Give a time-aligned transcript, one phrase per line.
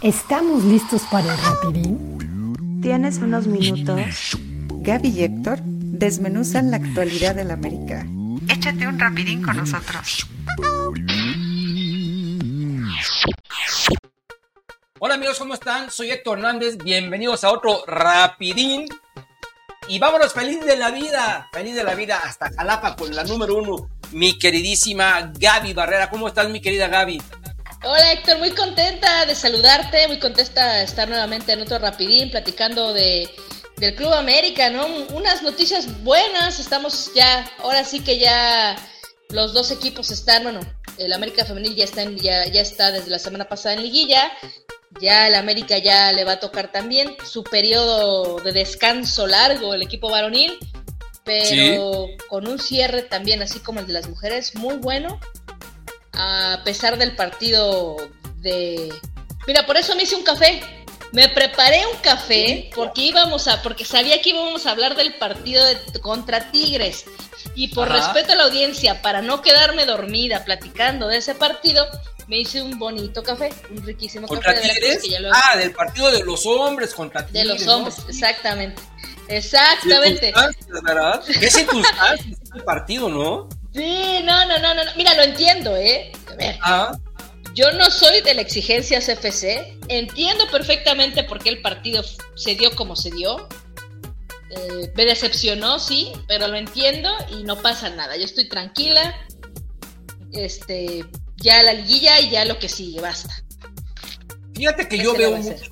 [0.00, 2.80] ¿Estamos listos para el rapidín?
[2.80, 4.38] ¿Tienes unos minutos?
[4.68, 8.06] Gaby y Héctor desmenuzan la actualidad del América.
[8.48, 10.24] Échate un rapidín con nosotros.
[15.00, 15.90] Hola amigos, ¿cómo están?
[15.90, 18.86] Soy Héctor Hernández, bienvenidos a otro Rapidín.
[19.88, 23.56] Y vámonos, feliz de la vida, feliz de la vida hasta Jalapa con la número
[23.56, 26.08] uno, mi queridísima Gaby Barrera.
[26.08, 27.20] ¿Cómo estás, mi querida Gaby?
[27.90, 32.92] Hola Héctor, muy contenta de saludarte, muy contenta de estar nuevamente en otro Rapidín platicando
[32.92, 33.30] de,
[33.78, 34.84] del Club América, ¿no?
[35.14, 38.76] Unas noticias buenas, estamos ya, ahora sí que ya
[39.30, 40.60] los dos equipos están, bueno,
[40.98, 44.32] el América Femenil ya está, ya, ya está desde la semana pasada en liguilla,
[45.00, 49.80] ya el América ya le va a tocar también su periodo de descanso largo, el
[49.80, 50.58] equipo varonil,
[51.24, 55.18] pero con un cierre también, así como el de las mujeres, muy bueno
[56.18, 57.96] a pesar del partido
[58.36, 58.92] de...
[59.46, 60.60] Mira, por eso me hice un café.
[61.12, 65.64] Me preparé un café porque íbamos a, porque sabía que íbamos a hablar del partido
[65.64, 67.06] de, contra Tigres.
[67.54, 71.86] Y por respeto a la audiencia, para no quedarme dormida platicando de ese partido,
[72.26, 74.68] me hice un bonito café, un riquísimo ¿Contra café.
[74.68, 75.02] Tigres?
[75.32, 77.42] Ah, del partido de los hombres contra Tigres.
[77.42, 78.82] De los hombres, exactamente.
[79.28, 80.32] Exactamente.
[80.82, 81.22] ¿verdad?
[81.24, 83.48] ¿Qué circunstancias este partido, no?
[83.78, 84.82] Sí, no, no, no, no.
[84.96, 86.10] Mira, lo entiendo, ¿eh?
[86.26, 86.58] A ver.
[86.62, 86.98] Ah.
[87.54, 89.78] Yo no soy de la exigencia CFC.
[89.86, 92.02] Entiendo perfectamente por qué el partido
[92.34, 93.48] se dio como se dio.
[94.50, 98.16] Eh, me decepcionó, sí, pero lo entiendo y no pasa nada.
[98.16, 99.14] Yo estoy tranquila.
[100.32, 101.04] Este,
[101.36, 103.32] ya la liguilla y ya lo que sigue, basta.
[104.56, 105.70] Fíjate que yo veo mucho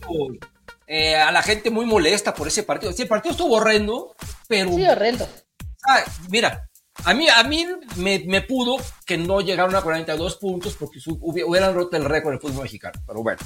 [0.86, 2.92] eh, a la gente muy molesta por ese partido.
[2.92, 4.14] Sí, el partido estuvo horrendo,
[4.46, 4.72] pero.
[4.72, 5.28] Sí, horrendo.
[5.88, 6.68] Ah, mira,
[7.04, 7.66] a mí, a mí
[7.96, 12.64] me, pudo que no llegaron a 42 puntos porque hubieran roto el récord del fútbol
[12.64, 13.00] mexicano.
[13.06, 13.38] Pero bueno.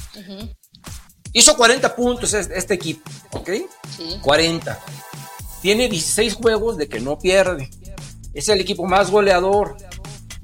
[1.33, 3.51] Hizo 40 puntos este, equipo, ¿ok?
[3.97, 4.19] Sí.
[4.23, 4.79] 40.
[5.63, 7.71] Tiene 16 juegos de que no pierde.
[8.35, 9.77] Es el equipo más goleador.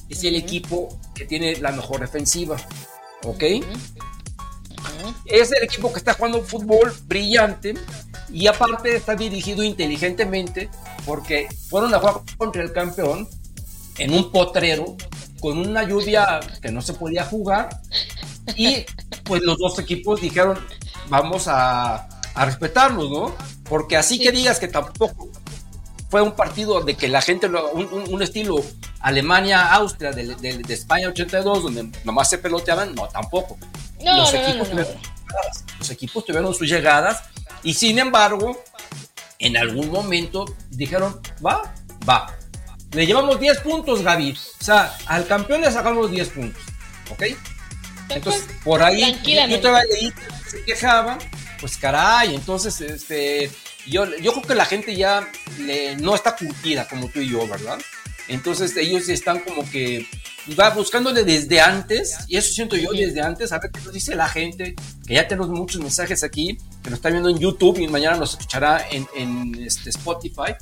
[0.09, 2.57] Es el equipo que tiene la mejor defensiva,
[3.25, 3.43] ¿ok?
[5.25, 7.75] Es el equipo que está jugando un fútbol brillante
[8.31, 10.69] y aparte está dirigido inteligentemente
[11.05, 13.29] porque fueron a jugar contra el campeón
[13.99, 14.97] en un potrero
[15.41, 17.81] con una lluvia que no se podía jugar
[18.57, 18.85] y
[19.25, 20.59] pues los dos equipos dijeron
[21.09, 23.35] vamos a, a respetarlos, ¿no?
[23.69, 25.31] Porque así que digas que tampoco
[26.17, 28.65] fue un partido de que la gente, un, un, estilo
[29.01, 33.59] Alemania-Austria de, de, España 82, donde nomás se peloteaban, no, tampoco.
[34.03, 34.95] los, equipos tuvieron,
[35.79, 37.25] los equipos tuvieron sus llegadas
[37.63, 38.65] y sin embargo,
[39.39, 41.75] en algún momento dijeron, va,
[42.09, 42.35] va.
[42.93, 44.39] Le llevamos 10 puntos, Gaby.
[44.59, 46.63] O sea, al campeón le sacamos 10 puntos.
[47.11, 47.25] ¿Ok?
[48.09, 51.19] Entonces, por ahí, yo todavía leí que se quejaban.
[51.61, 53.51] Pues caray, entonces, este,
[53.87, 55.29] yo, yo creo que la gente ya
[56.01, 57.79] no está curtida como tú y yo, ¿verdad?
[58.29, 60.07] Entonces ellos están como que
[60.59, 64.15] va buscándole desde antes, y eso siento yo desde antes, a ver qué nos dice
[64.15, 64.75] la gente,
[65.07, 68.33] que ya tenemos muchos mensajes aquí, que nos está viendo en YouTube y mañana nos
[68.33, 70.55] escuchará en, en este Spotify.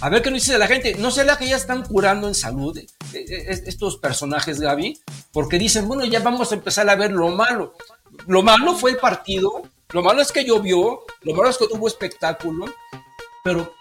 [0.00, 0.94] A ver qué nos dice la gente.
[0.94, 5.00] ¿No será que ya están curando en salud eh, eh, estos personajes, Gaby?
[5.32, 7.74] Porque dicen, bueno, ya vamos a empezar a ver lo malo.
[8.26, 9.62] Lo malo fue el partido,
[9.92, 12.66] lo malo es que llovió, lo malo es que tuvo espectáculo,
[13.42, 13.74] pero,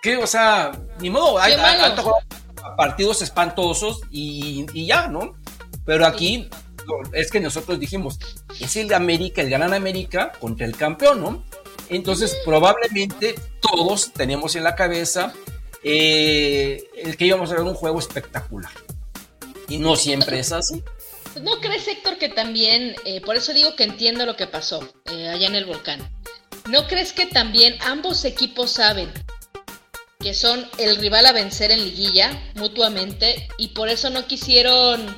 [0.00, 0.16] ¿qué?
[0.16, 1.94] O sea, ni modo, hay, hay,
[2.76, 5.34] partidos espantosos y, ya, ¿no?
[5.84, 6.48] Pero aquí
[7.12, 8.18] es que nosotros dijimos,
[8.60, 11.44] es el América, el Gran América contra el campeón, ¿no?
[11.88, 15.32] Entonces, probablemente todos tenemos en la cabeza
[15.82, 18.70] eh, el que íbamos a ver un juego espectacular.
[19.68, 20.82] Y no siempre es así.
[21.42, 24.80] ¿No crees, Que también, eh, por eso digo que entiendo lo que pasó
[25.12, 26.00] eh, allá en el volcán?
[26.68, 29.12] ¿No crees que también ambos equipos saben
[30.18, 35.16] que son el rival a vencer en liguilla mutuamente y por eso no quisieron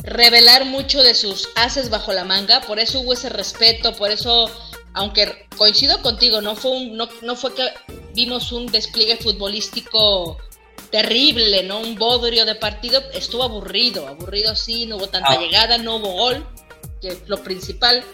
[0.00, 4.50] revelar mucho de sus haces bajo la manga, por eso hubo ese respeto, por eso,
[4.92, 7.72] aunque coincido contigo, no fue, no, no fue que
[8.12, 10.36] vimos un despliegue futbolístico
[10.94, 11.80] terrible, ¿no?
[11.80, 15.40] Un bodrio de partido, estuvo aburrido, aburrido sí, no hubo tanta ah.
[15.40, 16.46] llegada, no hubo gol,
[17.00, 18.04] que es lo principal.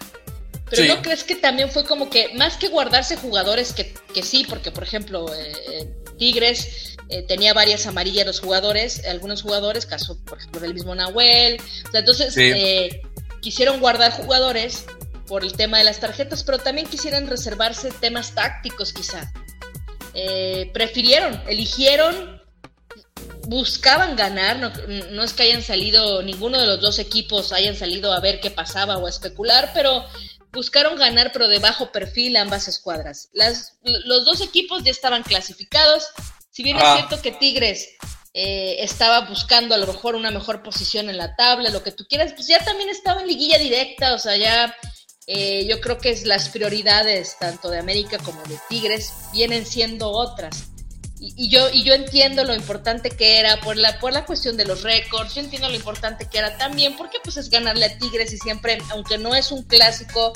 [0.70, 4.46] Pero ¿no crees que también fue como que, más que guardarse jugadores que, que sí,
[4.48, 10.18] porque por ejemplo, eh, eh Tigres eh, tenía varias amarillas los jugadores, algunos jugadores, caso
[10.24, 13.02] por ejemplo del mismo Nahuel, o sea, entonces eh,
[13.42, 14.86] quisieron guardar jugadores
[15.26, 19.30] por el tema de las tarjetas, pero también quisieran reservarse temas tácticos quizá.
[20.72, 22.39] Prefirieron, eligieron,
[23.48, 24.72] buscaban ganar, no,
[25.10, 28.50] no, es que hayan salido, ninguno de los dos equipos hayan salido a ver qué
[28.50, 30.04] pasaba o a especular, pero
[30.52, 33.28] buscaron ganar, pero de bajo perfil ambas escuadras.
[33.32, 36.08] Las, los dos equipos ya estaban clasificados.
[36.50, 37.88] Si bien es cierto que Tigres
[38.34, 42.04] eh, estaba buscando a lo mejor una mejor posición en la tabla, lo que tú
[42.08, 44.74] quieras, pues ya también estaba en liguilla directa, o sea, ya
[45.26, 50.10] eh, yo creo que es las prioridades tanto de América como de Tigres vienen siendo
[50.10, 50.64] otras.
[51.20, 54.56] Y, y yo, y yo entiendo lo importante que era por la, por la cuestión
[54.56, 57.98] de los récords, yo entiendo lo importante que era también, porque pues es ganarle a
[57.98, 60.32] Tigres y siempre, aunque no es un clásico,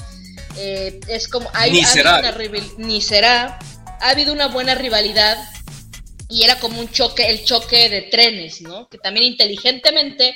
[0.58, 1.48] eh, es como...
[1.54, 2.14] Hay, Ni ha será.
[2.16, 3.58] habido una rival- ni será.
[4.00, 5.38] Ha habido una buena rivalidad
[6.28, 8.86] y era como un choque, el choque de trenes, ¿no?
[8.88, 10.34] Que también inteligentemente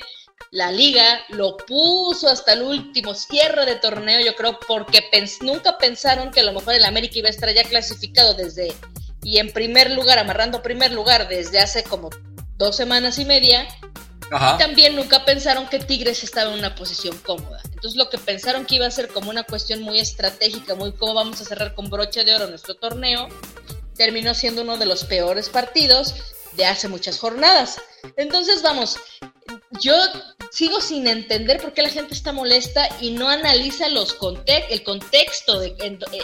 [0.51, 5.77] la liga lo puso hasta el último cierre de torneo, yo creo, porque pens- nunca
[5.77, 8.73] pensaron que a lo mejor el América iba a estar ya clasificado desde
[9.23, 12.09] y en primer lugar, amarrando primer lugar desde hace como
[12.57, 13.67] dos semanas y media,
[14.31, 14.57] Ajá.
[14.57, 17.61] también nunca pensaron que Tigres estaba en una posición cómoda.
[17.65, 21.13] Entonces lo que pensaron que iba a ser como una cuestión muy estratégica, muy cómo
[21.13, 23.27] vamos a cerrar con broche de oro nuestro torneo,
[23.95, 26.15] terminó siendo uno de los peores partidos
[26.59, 27.81] de hace muchas jornadas.
[28.17, 28.97] Entonces vamos,
[29.79, 29.95] yo
[30.51, 34.83] sigo sin entender por qué la gente está molesta y no analiza los conte el
[34.83, 35.73] contexto, de,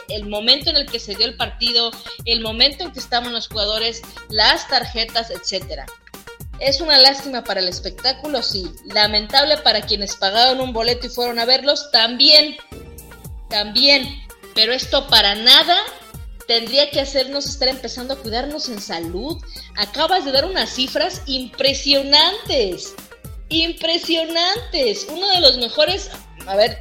[0.09, 1.91] el momento en el que se dio el partido,
[2.25, 5.85] el momento en que estaban los jugadores, las tarjetas, etcétera.
[6.59, 8.69] Es una lástima para el espectáculo, sí.
[8.85, 12.57] Lamentable para quienes pagaron un boleto y fueron a verlos, también.
[13.49, 14.21] También.
[14.53, 15.77] Pero esto para nada
[16.47, 19.38] tendría que hacernos estar empezando a cuidarnos en salud.
[19.77, 22.94] Acabas de dar unas cifras impresionantes.
[23.50, 25.07] Impresionantes.
[25.09, 26.09] Uno de los mejores.
[26.47, 26.77] A ver,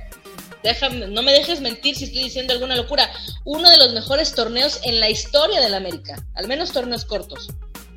[0.62, 3.10] déjame, no me dejes mentir si estoy diciendo alguna locura.
[3.44, 6.22] Uno de los mejores torneos en la historia del América.
[6.34, 7.48] Al menos torneos cortos.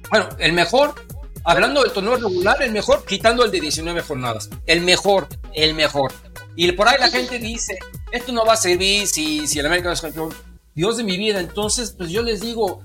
[0.09, 0.95] Bueno, el mejor,
[1.43, 4.49] hablando del torneo regular, el mejor, quitando el de 19 jornadas.
[4.65, 6.13] El mejor, el mejor.
[6.55, 7.77] Y por ahí la gente dice,
[8.11, 10.33] esto no va a servir si, si el América no es campeón.
[10.77, 12.83] Dios de mi vida, entonces, pues yo les digo,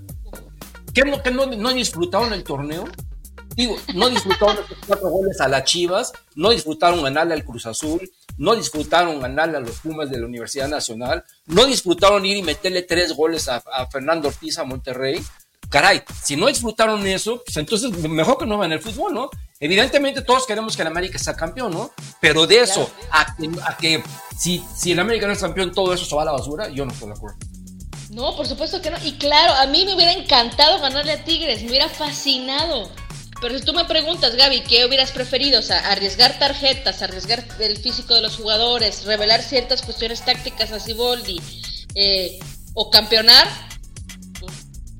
[0.94, 2.85] ¿qué no, que no, no disfrutaron el torneo?
[3.55, 8.11] Digo, no disfrutaron esos cuatro goles a las Chivas, no disfrutaron ganarle al Cruz Azul,
[8.39, 12.81] no disfrutaron ganarle a los Pumas de la Universidad Nacional, no disfrutaron ir y meterle
[12.81, 15.23] tres goles a, a Fernando Ortiz a Monterrey.
[15.69, 19.29] Caray, si no disfrutaron eso, pues entonces mejor que no vean el fútbol, ¿no?
[19.61, 21.91] Evidentemente todos queremos que el América sea campeón, ¿no?
[22.23, 24.03] Pero de eso a que, a que
[24.35, 26.87] si, si el América no es campeón, todo eso se va a la basura, yo
[26.87, 27.51] no estoy de acuerdo.
[28.12, 28.99] No, por supuesto que no.
[29.05, 32.91] Y claro, a mí me hubiera encantado ganarle a Tigres, me hubiera fascinado.
[33.41, 35.59] Pero si tú me preguntas, Gaby, ¿qué hubieras preferido?
[35.59, 40.79] O sea, arriesgar tarjetas, arriesgar el físico de los jugadores, revelar ciertas cuestiones tácticas a
[40.79, 41.41] Siboldi,
[41.94, 42.38] eh,
[42.75, 43.49] o campeonar,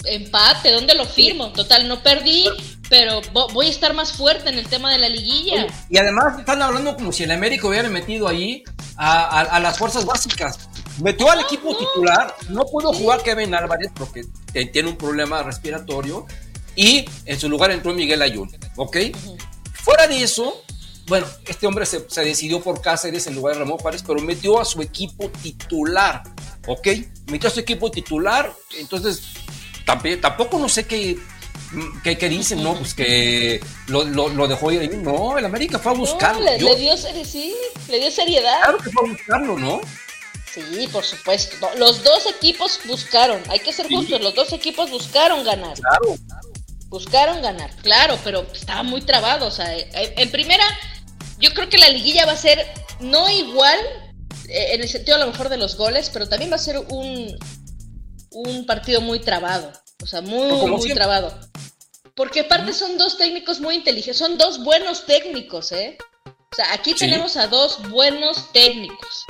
[0.05, 1.53] empate, ¿dónde lo firmo?
[1.53, 2.49] Total, no perdí,
[2.89, 5.67] pero vo- voy a estar más fuerte en el tema de la liguilla.
[5.89, 8.65] Y además están hablando como si el América hubiera metido ahí
[8.97, 10.59] a, a- a las fuerzas básicas.
[11.01, 14.25] Metió al equipo titular, no pudo jugar Kevin Álvarez porque
[14.73, 16.27] tiene un problema respiratorio
[16.77, 18.97] y en su lugar entró Miguel Ayun, ¿ok?
[19.73, 20.63] Fuera de eso,
[21.07, 24.61] bueno, este hombre se, se decidió por Cáceres en lugar de Ramón Juárez, pero metió
[24.61, 26.23] a su equipo titular,
[26.67, 26.89] ¿ok?
[27.27, 29.23] Metió a su equipo titular, entonces
[29.87, 31.19] tamp- tampoco no sé qué,
[32.05, 32.75] qué, qué dicen, ¿no?
[32.75, 34.89] Pues que lo, lo- lo dejó ir ahí.
[35.03, 36.41] No, el América fue a buscarlo.
[36.41, 37.55] No, le, le dio, sí,
[37.89, 38.61] le dio seriedad.
[38.63, 39.81] claro que fue a buscarlo, ¿no?
[40.55, 41.57] Sí, por supuesto.
[41.61, 45.75] No, los dos equipos buscaron, hay que ser justos, los dos equipos buscaron ganar.
[45.79, 46.17] Claro.
[46.89, 49.47] Buscaron ganar, claro, pero estaba muy trabado.
[49.47, 50.65] O sea, eh, en primera,
[51.39, 52.67] yo creo que la liguilla va a ser
[53.01, 53.79] no igual,
[54.49, 56.79] eh, en el sentido a lo mejor de los goles, pero también va a ser
[56.79, 57.35] un,
[58.33, 59.73] un partido muy trabado.
[60.03, 60.97] O sea, muy, Como muy siempre.
[60.97, 61.39] trabado.
[62.15, 65.97] Porque aparte son dos técnicos muy inteligentes, son dos buenos técnicos, ¿eh?
[66.27, 66.99] O sea, aquí Sí.
[66.99, 69.25] tenemos a dos buenos técnicos.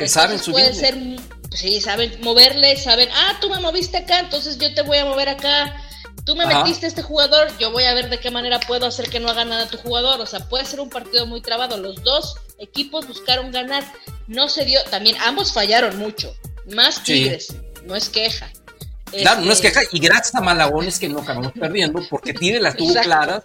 [0.00, 1.18] Que saben Entonces su puede ritmo.
[1.50, 5.04] ser, sí, saben moverle, saben, ah, tú me moviste acá, entonces yo te voy a
[5.04, 5.80] mover acá.
[6.24, 6.58] Tú me Ajá.
[6.58, 9.28] metiste a este jugador, yo voy a ver de qué manera puedo hacer que no
[9.30, 10.20] haga nada tu jugador.
[10.20, 11.76] O sea, puede ser un partido muy trabado.
[11.78, 13.84] Los dos equipos buscaron ganar.
[14.26, 16.34] No se dio, también ambos fallaron mucho.
[16.74, 17.02] Más Sí.
[17.04, 17.54] Tigres,
[17.84, 18.50] no es queja.
[19.10, 19.80] Claro, no es Este, queja.
[19.92, 23.42] Y gracias a Malagón es que no acabamos perdiendo, porque Tigre las tuvo claras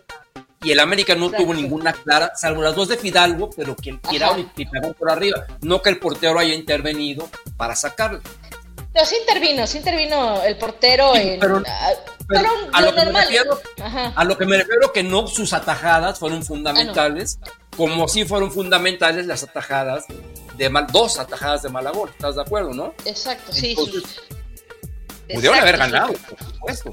[0.65, 1.43] y el América no Exacto.
[1.45, 5.45] tuvo ninguna clara, salvo las dos de Fidalgo, pero y pegaron por arriba.
[5.61, 8.19] No que el portero haya intervenido para sacarlo.
[8.91, 11.39] Pero sí intervino, sí intervino el portero Sí, en.
[11.39, 11.89] pero- ah,
[12.27, 13.23] pero pero a lo que me normal.
[13.27, 14.13] refiero- Ajá.
[14.15, 17.39] A lo que me refiero que no sus atajadas fueron Ah, fundamentales,
[17.77, 20.05] como sí fueron fundamentales las atajadas
[20.57, 22.93] de Mal, dos atajadas de Malagón, ¿estás de acuerdo, no?
[23.05, 23.75] Exacto, sí.
[23.75, 24.21] Sus-
[25.27, 25.79] Pudieron Exacto, haber sí.
[25.81, 26.91] ganado, por supuesto.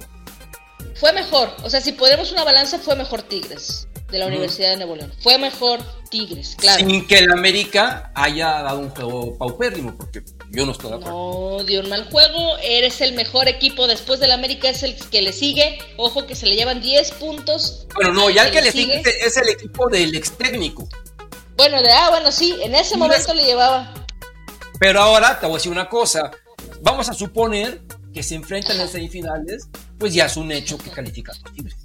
[0.95, 4.27] Fue mejor, o sea, si ponemos una balanza, fue mejor Tigres de la.
[4.27, 5.13] Universidad de Nuevo León.
[5.21, 5.81] Fue mejor
[6.11, 6.85] Tigres, claro.
[6.85, 11.59] Sin que el América haya dado un juego paupérrimo, porque yo no estoy de acuerdo.
[11.59, 12.57] No, dio un mal juego.
[12.63, 15.79] Eres el mejor equipo después del América, es el que le sigue.
[15.97, 17.87] Ojo que se le llevan 10 puntos.
[17.95, 20.87] Bueno, no, ya el que le sigue es el equipo del ex técnico.
[21.57, 23.95] Bueno, de, ah, bueno, sí, en ese momento le llevaba.
[24.79, 26.31] Pero ahora te voy a decir una cosa.
[26.83, 27.83] Vamos a suponer
[28.13, 31.77] que se enfrentan en semifinales, pues ya es un hecho que califica a Tigres.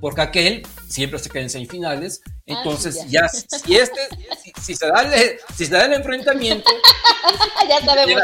[0.00, 2.20] Porque aquel siempre se queda en semifinales.
[2.26, 3.28] Ah, Entonces, ya.
[3.28, 4.00] si este,
[4.42, 6.70] si, si se da el, si se da el enfrentamiento,
[7.68, 8.22] ya sabemos.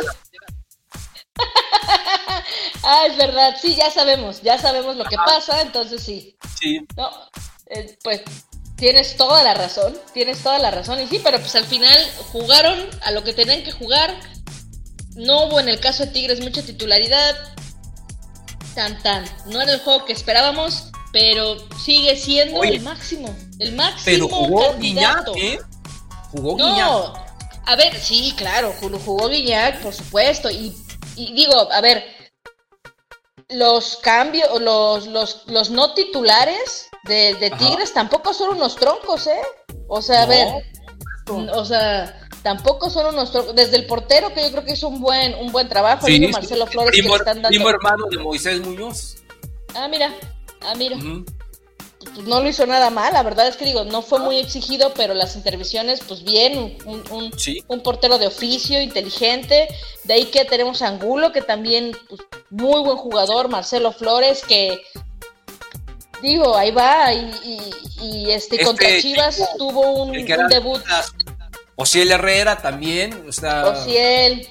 [2.82, 6.36] ah, es verdad, sí, ya sabemos, ya sabemos lo que pasa, entonces sí.
[6.60, 6.86] Sí.
[6.96, 7.10] No,
[7.66, 8.22] eh, pues
[8.76, 11.98] tienes toda la razón, tienes toda la razón, y sí, pero pues al final
[12.32, 14.14] jugaron a lo que tenían que jugar.
[15.14, 17.36] No hubo en el caso de Tigres mucha titularidad.
[18.74, 19.24] Tan tan.
[19.46, 23.34] No era el juego que esperábamos, pero sigue siendo Oye, el máximo.
[23.58, 24.04] El máximo.
[24.04, 25.34] Pero jugó Guiñac, candidato.
[25.36, 25.58] ¿eh?
[26.30, 26.78] Jugó Guiñac.
[26.78, 27.14] No,
[27.66, 30.50] a ver, sí, claro, jugó, jugó Guiñac, por supuesto.
[30.50, 30.74] Y,
[31.16, 32.04] y digo, a ver,
[33.50, 37.52] los cambios, los, los, los no titulares de.
[37.58, 39.42] Tigres tampoco son unos troncos, ¿eh?
[39.88, 40.48] O sea, a ver,
[41.28, 43.32] o sea, tampoco son unos.
[43.54, 46.26] Desde el portero, que yo creo que hizo un buen, un buen trabajo, Sí, el
[46.26, 46.32] sí.
[46.32, 47.48] Marcelo Flores, que le están dando.
[47.48, 49.16] primo hermano de Moisés Muñoz.
[49.74, 50.12] Ah, mira,
[50.62, 50.96] ah, mira.
[52.14, 54.92] Pues no lo hizo nada mal, la verdad es que digo, no fue muy exigido,
[54.94, 57.62] pero las intervenciones, pues bien, un, un, Sí.
[57.68, 59.68] un portero de oficio, inteligente,
[60.02, 62.20] de ahí que tenemos a Angulo, que también, pues,
[62.50, 64.82] muy buen jugador, Marcelo Flores, que
[66.22, 70.12] digo, ahí va, y, y, y, este, Este contra Chivas tuvo un,
[70.48, 70.82] debut,
[71.76, 73.24] Ociel Herrera también.
[73.28, 74.48] O sea, Ociel,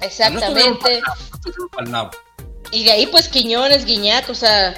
[0.00, 2.10] no exactamente, no estuvieron para nada.
[2.70, 4.74] y de ahí pues Quiñones, Guiñac, o sea,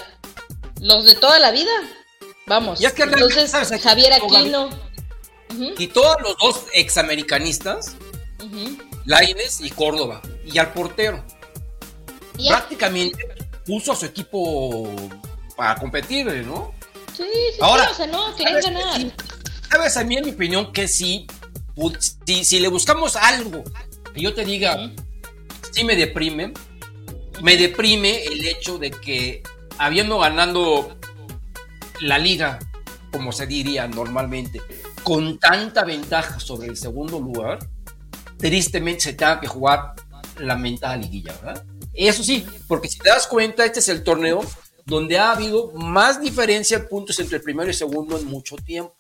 [0.81, 1.73] los de toda la vida,
[2.47, 4.13] vamos, Y es que entonces ¿sabes a Javier?
[4.13, 4.71] Aquino,
[5.79, 7.97] Y todos los dos examericanistas.
[9.07, 11.23] Laines y Córdoba, y al portero.
[12.39, 12.51] Y ya.
[12.51, 13.19] Prácticamente
[13.67, 14.89] puso a su equipo
[15.57, 16.73] para competir, ¿no?
[17.17, 18.97] Sí, sí, Ahora, sí, o sea, no, querían ganar.
[18.97, 19.13] Sí,
[19.71, 21.27] Sabes, a mí en mi opinión que sí,
[22.27, 23.65] si, si le buscamos algo
[24.13, 24.93] que yo te diga,
[25.73, 26.53] sí me deprime,
[27.43, 29.43] me deprime el hecho de que
[29.79, 30.97] habiendo ganando
[32.01, 32.59] la liga,
[33.11, 34.61] como se diría normalmente,
[35.03, 37.59] con tanta ventaja sobre el segundo lugar,
[38.39, 39.95] tristemente se tenga que jugar
[40.39, 41.65] la mentada liguilla, ¿verdad?
[41.93, 44.41] Eso sí, porque si te das cuenta, este es el torneo
[44.85, 48.57] donde ha habido más diferencia de puntos entre el primero y el segundo en mucho
[48.57, 48.95] tiempo.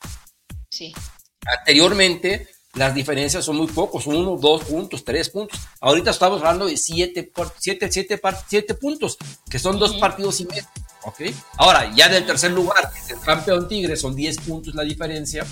[0.70, 0.94] Sí.
[1.44, 5.60] Anteriormente, las diferencias son muy pocos, uno, dos puntos, tres puntos.
[5.80, 9.16] Ahorita estamos hablando de siete, siete, siete, siete puntos,
[9.48, 10.64] que son dos partidos y medio.
[11.04, 11.20] ¿ok?
[11.58, 15.46] Ahora, ya del tercer lugar, que es el campeón Tigre, son 10 puntos la diferencia.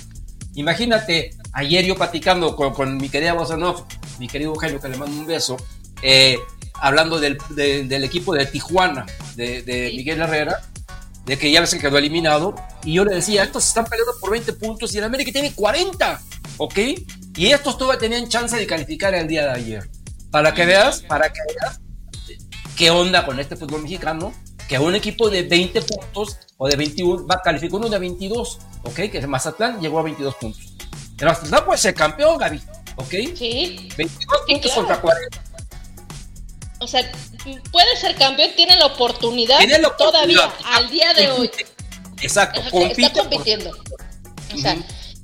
[0.54, 3.84] Imagínate, ayer yo platicando con, con mi querida Bozanov,
[4.18, 5.56] mi querido Eugenio, que le mando un beso,
[6.02, 6.38] eh,
[6.74, 9.92] hablando del, de- del equipo de Tijuana, de.
[9.96, 10.60] Miguel Herrera,
[11.24, 14.30] de que ya ves que quedó eliminado, y yo le decía, estos están peleando por
[14.30, 16.20] 20 puntos y el América tiene 40,
[16.58, 16.78] ¿ok?
[17.36, 19.90] Y estos todavía tenían chance de calificar el día de ayer.
[20.30, 21.80] Para que veas, para que veas
[22.76, 24.32] qué onda con este fútbol mexicano,
[24.68, 28.94] que un equipo de 20 puntos o de 21 va calificó uno de 22, ¿ok?
[28.94, 30.74] Que es Mazatlán llegó a 22 puntos.
[31.18, 32.60] El Mazatlán puede ser campeón, Gaby,
[32.96, 33.10] ¿ok?
[33.36, 33.88] Sí.
[33.96, 34.74] 22 Sí, puntos claro.
[34.88, 35.42] contra 40.
[36.80, 37.12] O sea,
[37.70, 40.76] puede ser campeón, tiene la oportunidad, Tiene la todavía, oportunidad.
[40.76, 41.50] al día de hoy.
[42.20, 43.02] Exacto, compite.
[43.02, 43.70] está compitiendo.
[44.54, 44.76] O sea,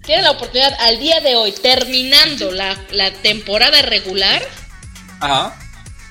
[0.05, 4.43] tiene la oportunidad al día de hoy, terminando la, la temporada regular
[5.21, 5.57] Ajá.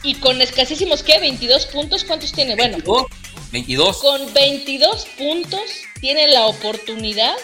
[0.04, 1.20] y con escasísimos, ¿qué?
[1.20, 2.04] ¿22 puntos?
[2.04, 2.56] ¿Cuántos tiene?
[2.56, 3.06] Bueno, 22.
[3.52, 3.98] 22.
[3.98, 5.62] con 22 puntos
[6.00, 7.36] tiene la oportunidad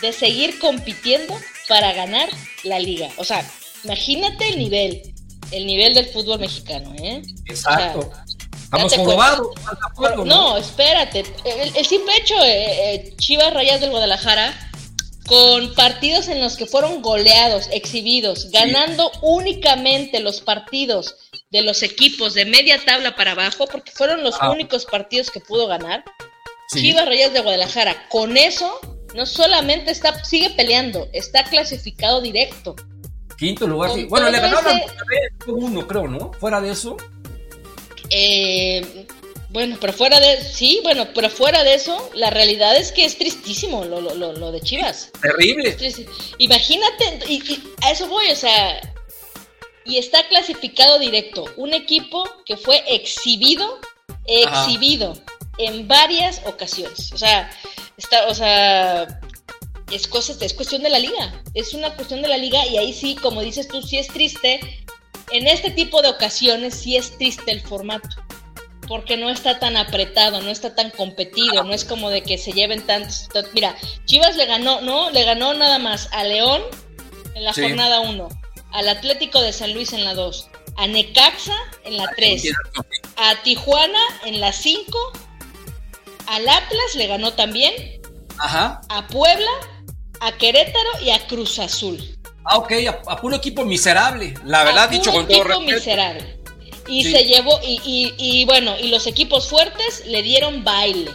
[0.00, 2.28] de seguir compitiendo para ganar
[2.62, 3.08] la liga.
[3.16, 3.44] O sea,
[3.84, 5.02] imagínate el nivel,
[5.50, 7.22] el nivel del fútbol mexicano, ¿eh?
[7.46, 7.98] Exacto.
[8.00, 8.24] O sea,
[8.64, 9.46] Estamos date jorobados.
[9.56, 11.20] ¿estás de acuerdo, no, espérate.
[11.44, 14.52] El, el simple hecho, eh, eh, Chivas Rayas del Guadalajara,
[15.26, 21.16] con partidos en los que fueron goleados, exhibidos, ganando únicamente los partidos
[21.50, 24.50] de los equipos de media tabla para abajo, porque fueron los Ah.
[24.50, 26.04] únicos partidos que pudo ganar.
[26.68, 26.80] Sí.
[26.82, 28.78] Chivas Rayas de Guadalajara, con eso,
[29.14, 32.76] no solamente está, sigue peleando, está clasificado directo.
[33.38, 33.92] Quinto lugar.
[33.94, 34.04] sí.
[34.04, 34.84] Bueno, le ganaron ese-
[35.46, 36.32] a uno, creo, ¿no?
[36.40, 36.96] Fuera de eso.
[38.10, 39.06] Eh,
[39.50, 43.16] bueno, pero fuera de, sí, bueno, pero fuera de eso, la realidad es que es
[43.16, 45.10] tristísimo lo, lo, lo, lo de Chivas.
[45.22, 45.76] Terrible.
[46.38, 48.80] Imagínate, y, y a eso voy, o sea,
[49.84, 53.78] y está clasificado directo, un equipo que fue exhibido,
[54.46, 54.64] Ajá.
[54.64, 55.14] exhibido
[55.58, 57.10] en varias ocasiones.
[57.12, 57.50] O sea,
[57.96, 59.20] está, o sea,
[59.90, 62.92] es, cosa, es cuestión de la liga, es una cuestión de la liga y ahí
[62.92, 64.84] sí, como dices tú, sí es triste.
[65.30, 68.08] En este tipo de ocasiones sí es triste el formato,
[68.86, 72.52] porque no está tan apretado, no está tan competido, no es como de que se
[72.52, 73.28] lleven tantos...
[73.52, 73.76] Mira,
[74.06, 75.10] Chivas le ganó, ¿no?
[75.10, 76.62] Le ganó nada más a León
[77.34, 78.28] en la jornada 1,
[78.72, 82.42] al Atlético de San Luis en la 2, a Necaxa en la 3,
[83.16, 85.12] a Tijuana en la 5,
[86.26, 88.00] al Atlas le ganó también,
[88.38, 88.80] Ajá.
[88.88, 89.50] a Puebla,
[90.20, 91.98] a Querétaro y a Cruz Azul.
[92.44, 92.72] Ah, ok,
[93.06, 95.60] a, puro equipo miserable, la verdad, dicho con todo respeto.
[95.60, 96.38] miserable.
[96.88, 101.10] Y se llevó, y, y, y, bueno, y los equipos fuertes le dieron baile.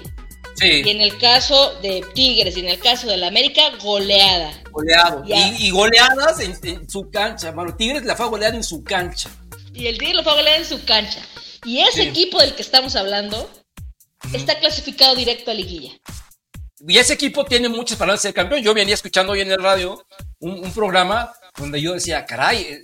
[0.55, 0.83] Sí.
[0.85, 4.53] Y en el caso de Tigres y en el caso de la América, goleada.
[4.69, 5.23] Goleado.
[5.25, 7.75] Y, goleadas en, su cancha, mano.
[7.75, 9.31] Tigres la fue a golear en su cancha.
[9.73, 11.21] Y el Tigres lo fue a golear en su cancha.
[11.65, 13.49] Y ese equipo del que estamos hablando
[14.31, 15.91] está clasificado directo a liguilla.
[16.87, 18.61] Y ese equipo tiene muchas palabras de ser campeón.
[18.61, 20.05] Yo venía escuchando hoy en el radio
[20.39, 22.83] un, programa donde yo decía, caray, eh,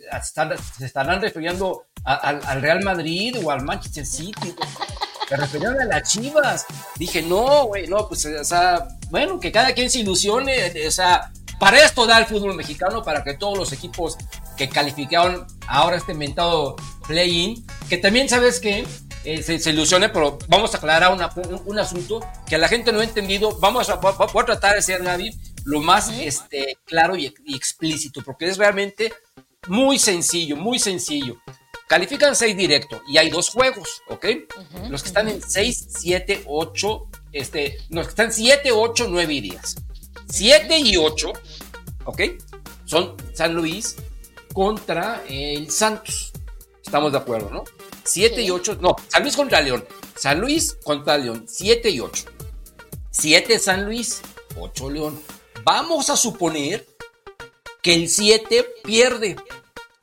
[0.77, 4.55] se estarán refiriendo al Real Madrid o al Manchester City.
[5.27, 6.65] Se referían a las chivas.
[6.95, 10.87] Dije, no, güey, no, pues, o sea, bueno, que cada quien se ilusione.
[10.87, 14.17] O sea, para esto da el fútbol mexicano, para que todos los equipos
[14.55, 18.87] que calificaron ahora este inventado play-in, que también, ¿sabes qué?
[19.31, 23.55] Eh, se, ilusione, pero vamos a aclarar un, asunto que la gente no ha entendido.
[23.59, 28.47] Vamos a, voy a tratar de ser, nadie lo más este, claro y, explícito, porque
[28.47, 29.13] es realmente
[29.67, 31.37] muy sencillo, muy sencillo.
[31.87, 34.25] Califican 6 directo y hay dos juegos, ¿ok?
[34.89, 39.41] los que están en 6, 7, 8, este, los que están 7, 8, 9 y
[39.41, 39.75] 10.
[40.27, 41.33] 7 y 8,
[42.05, 42.21] ¿ok?
[42.85, 43.95] Son San Luis
[44.55, 46.31] contra el Santos.
[46.83, 47.63] Estamos de acuerdo, ¿no?
[48.09, 49.85] 7 y 8, no, San Luis contra León.
[50.15, 52.25] San Luis contra León, 7 y 8.
[53.11, 54.21] 7 San Luis,
[54.57, 55.21] 8 León.
[55.63, 56.87] Vamos a suponer
[57.83, 59.35] que el 7 pierde.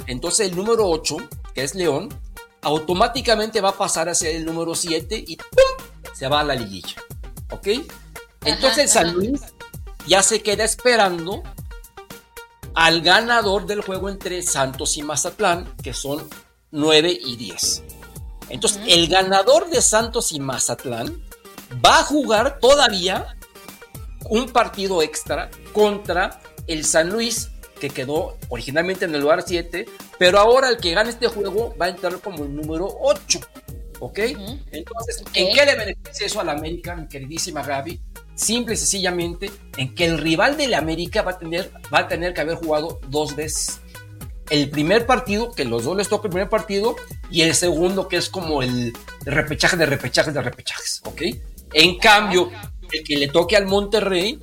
[0.06, 1.16] Entonces el número 8,
[1.52, 2.08] que es León,
[2.62, 5.86] automáticamente va a pasar hacia el número 7 y ¡pum!
[6.14, 7.02] se va a la liguilla.
[7.50, 7.68] ¿Ok?
[8.44, 9.40] Entonces San Luis
[10.06, 11.42] ya se queda esperando
[12.74, 16.28] al ganador del juego entre Santos y Mazatlán, que son
[16.70, 17.95] 9 y 10.
[18.48, 21.22] Entonces, el ganador de Santos y Mazatlán
[21.84, 23.36] va a jugar todavía
[24.28, 29.86] un partido extra contra el San Luis, que quedó originalmente en el lugar 7,
[30.18, 33.40] pero ahora el que gane este juego va a entrar como el número 8.
[33.98, 34.18] ¿Ok?
[34.72, 38.00] Entonces, ¿en qué le beneficia eso a la América, mi queridísima Gaby?
[38.34, 42.08] Simple y sencillamente en que el rival de la América va a tener, va a
[42.08, 43.80] tener que haber jugado dos veces
[44.50, 46.96] el primer partido, que los dos les toca el primer partido,
[47.30, 51.22] y el segundo, que es como el repechaje de repechajes de repechajes, ¿ok?
[51.72, 52.50] En cambio,
[52.92, 54.40] el que le toque al Monterrey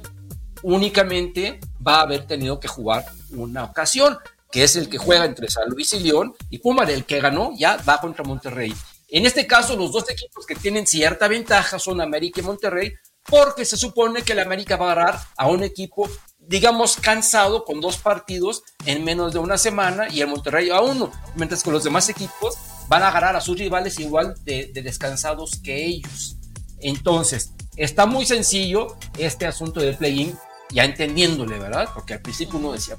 [0.61, 4.17] únicamente va a haber tenido que jugar una ocasión,
[4.51, 7.51] que es el que juega entre San Luis y León, y Puma, el que ganó,
[7.57, 8.73] ya va contra Monterrey.
[9.09, 12.93] En este caso, los dos equipos que tienen cierta ventaja son América y Monterrey,
[13.29, 16.09] porque se supone que el América va a agarrar a un equipo
[16.47, 21.11] digamos, cansado con dos partidos en menos de una semana y el Monterrey a uno,
[21.35, 22.55] mientras que los demás equipos
[22.87, 26.37] van a agarrar a sus rivales igual de, descansados que ellos.
[26.79, 30.37] Entonces, está muy sencillo este asunto del play-in,
[30.69, 31.89] ya entendiéndole, ¿verdad?
[31.93, 32.97] Porque al principio uno decía,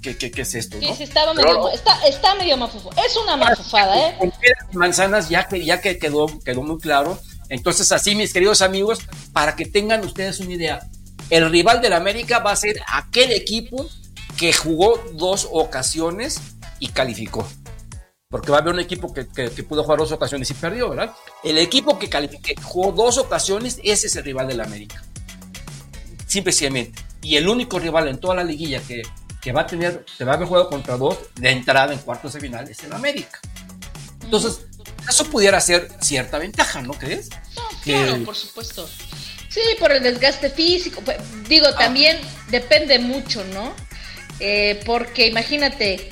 [0.00, 0.78] ¿qué, qué, qué es esto?
[0.80, 2.90] Sí, sí, estaba medio, está, está, medio mafufo.
[3.04, 4.16] Es una mafufada, ¿eh?
[4.18, 4.32] Con
[4.72, 7.18] manzanas ya que, ya que quedó, quedó muy claro.
[7.48, 9.00] Entonces, así, mis queridos amigos,
[9.32, 10.88] para que tengan ustedes una idea,
[11.30, 13.88] el rival del América va a ser aquel equipo
[14.36, 16.40] que jugó dos ocasiones
[16.78, 17.46] y calificó.
[18.28, 19.24] Porque va a haber un equipo que,
[19.62, 21.14] pudo jugar dos ocasiones y perdió, ¿verdad?
[21.44, 25.02] El equipo que, calificó, jugó dos ocasiones, ese es el rival del América.
[26.26, 27.00] Simplemente.
[27.22, 29.02] Y el único rival en toda la liguilla que,
[29.52, 32.40] va a tener, se va a haber jugado contra dos de entrada en cuartos de
[32.40, 33.40] final es el América.
[34.22, 34.66] Entonces,
[35.08, 37.30] eso pudiera ser cierta ventaja, ¿no crees?
[37.84, 38.88] claro, por supuesto.
[39.56, 41.00] Sí, por el desgaste físico.
[41.02, 41.16] Pues,
[41.48, 41.78] digo, ah.
[41.78, 42.18] también
[42.50, 43.74] depende mucho, ¿no?
[44.38, 46.10] Eh, porque imagínate,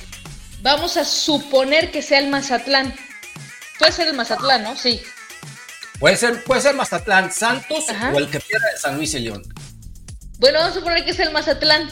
[0.63, 2.95] vamos a suponer que sea el Mazatlán.
[3.77, 4.75] Puede ser el Mazatlán, ¿no?
[4.75, 4.99] Sí.
[5.99, 9.43] Puede ser, puede ser Mazatlán Santos o el que pierda de San Luis y León.
[10.39, 11.87] Bueno, vamos a suponer que es el Mazatlán.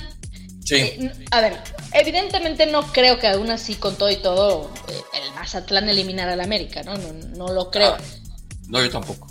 [0.65, 0.77] Sí.
[0.77, 1.61] Eh, a ver,
[1.91, 6.41] evidentemente no creo que aún así con todo y todo eh, el Mazatlán eliminara al
[6.41, 6.97] América, ¿no?
[6.97, 7.93] No, no lo creo.
[7.93, 8.01] Ah,
[8.69, 9.27] no, yo tampoco.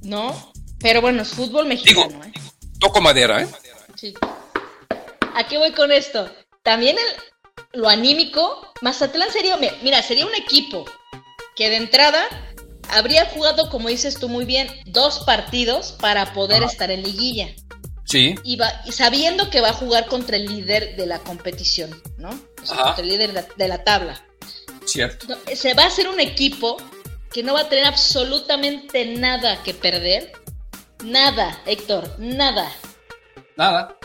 [0.00, 0.55] ¿No?
[0.80, 2.32] Pero bueno, es fútbol mexicano, ¿eh?
[2.78, 3.48] Toco madera, ¿eh?
[3.94, 4.14] Sí.
[5.34, 6.30] ¿A qué voy con esto?
[6.62, 10.84] También el, lo anímico, Mazatlán sería, mira, sería un equipo
[11.54, 12.26] que de entrada
[12.90, 17.48] habría jugado, como dices tú muy bien, dos partidos para poder estar en liguilla.
[18.04, 18.36] Sí.
[18.44, 22.30] Y, va, y sabiendo que va a jugar contra el líder de la competición, ¿no?
[22.62, 24.24] O sea, contra el líder de la, de la tabla.
[24.84, 25.26] Cierto.
[25.28, 26.76] No, se va a hacer un equipo
[27.32, 30.32] que no va a tener absolutamente nada que perder.
[31.04, 32.72] Nada, Héctor, nada.
[33.56, 33.96] Nada.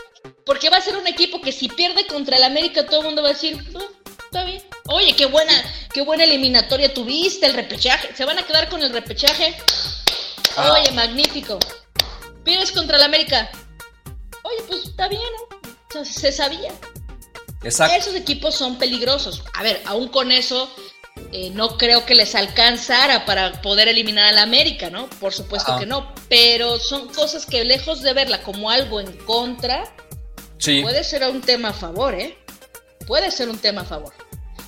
[0.44, 3.22] Porque va a ser un equipo que si pierde contra el América, todo el mundo
[3.22, 3.84] va a decir, "Ah,
[4.24, 4.62] está bien.
[4.86, 5.52] Oye, qué buena,
[5.92, 8.14] qué buena eliminatoria tuviste, el repechaje.
[8.14, 9.56] Se van a quedar con el repechaje.
[10.56, 10.72] Ah.
[10.72, 11.58] Oye, magnífico.
[12.44, 13.50] Pierdes contra el América.
[14.42, 15.22] Oye, pues está bien,
[15.94, 16.04] ¿no?
[16.04, 16.72] Se sabía.
[17.62, 17.94] Exacto.
[17.96, 19.42] Esos equipos son peligrosos.
[19.54, 20.68] A ver, aún con eso,
[21.32, 25.08] eh, no creo que les alcanzara para poder eliminar al América, ¿no?
[25.20, 25.80] Por supuesto Ajá.
[25.80, 26.12] que no.
[26.28, 29.84] Pero son cosas que lejos de verla como algo en contra,
[30.58, 30.82] Sí.
[30.82, 32.36] puede ser un tema a favor, ¿eh?
[33.06, 34.12] Puede ser un tema a favor.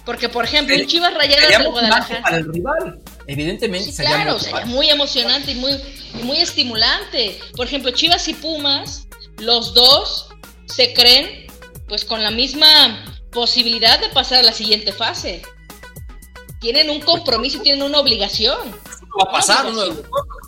[0.04, 2.22] Porque, por ejemplo, un Sería- Chivas Rayadas del Guadalajara.
[2.22, 2.98] para el rival.
[3.26, 4.58] Evidentemente Sí, sería claro, motivante.
[4.60, 5.72] sería muy emocionante y muy,
[6.20, 7.38] y muy estimulante.
[7.56, 9.06] Por ejemplo, Chivas y Pumas,
[9.38, 10.28] los dos
[10.66, 11.46] se creen
[11.88, 15.42] pues con la misma posibilidad de pasar a la siguiente fase.
[16.64, 18.70] Tienen un compromiso tienen una obligación.
[19.20, 19.96] va a pasar No, uno de los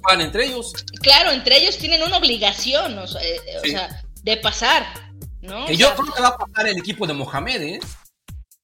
[0.02, 0.72] juegan entre ellos.
[1.02, 3.70] Claro, entre ellos tienen una obligación, o sea, eh, o Sí.
[3.72, 4.86] sea, de pasar,
[5.42, 5.66] ¿no?
[5.66, 7.80] Que O yo sea, creo que va a pasar el equipo de Mohamed, ¿eh?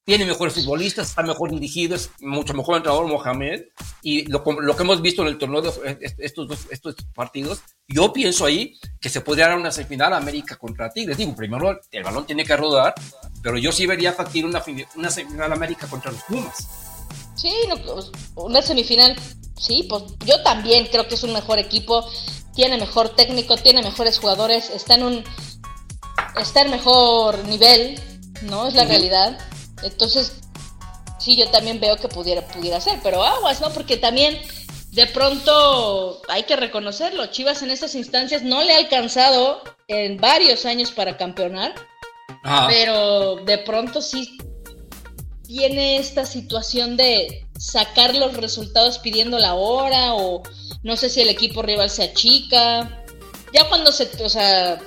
[0.07, 3.65] Tiene mejores futbolistas, está mejor dirigido, es mucho mejor entrenador Mohamed.
[4.03, 8.15] Y lo, lo que hemos visto en el torneo de estos, dos, estos partidos, yo
[8.15, 11.19] pienso ahí que se podría dar una semifinal América contra Tigres.
[11.19, 12.95] Digo, primero el balón tiene que rodar,
[13.43, 14.65] pero yo sí vería factible una,
[14.97, 16.67] una semifinal América contra los Pumas.
[17.35, 17.77] Sí, no,
[18.37, 19.17] una semifinal,
[19.59, 22.05] sí, pues yo también creo que es un mejor equipo,
[22.55, 25.25] tiene mejor técnico, tiene mejores jugadores, está en un
[26.41, 28.01] está en mejor nivel,
[28.43, 28.67] ¿no?
[28.67, 29.39] Es la realidad.
[29.83, 30.35] Entonces,
[31.19, 33.71] sí, yo también veo que pudiera pudiera ser, pero aguas, ¿no?
[33.71, 34.39] Porque también
[34.91, 40.67] de pronto hay que reconocerlo, Chivas en estas instancias no le ha alcanzado en varios
[40.67, 41.75] años para campeonar.
[42.45, 42.67] Ajá.
[42.69, 44.37] Pero de pronto sí
[45.53, 50.43] tiene esta situación de sacar los resultados pidiendo la hora o
[50.83, 53.05] no sé si el equipo rival se achica.
[53.53, 54.81] Ya cuando se, o sea,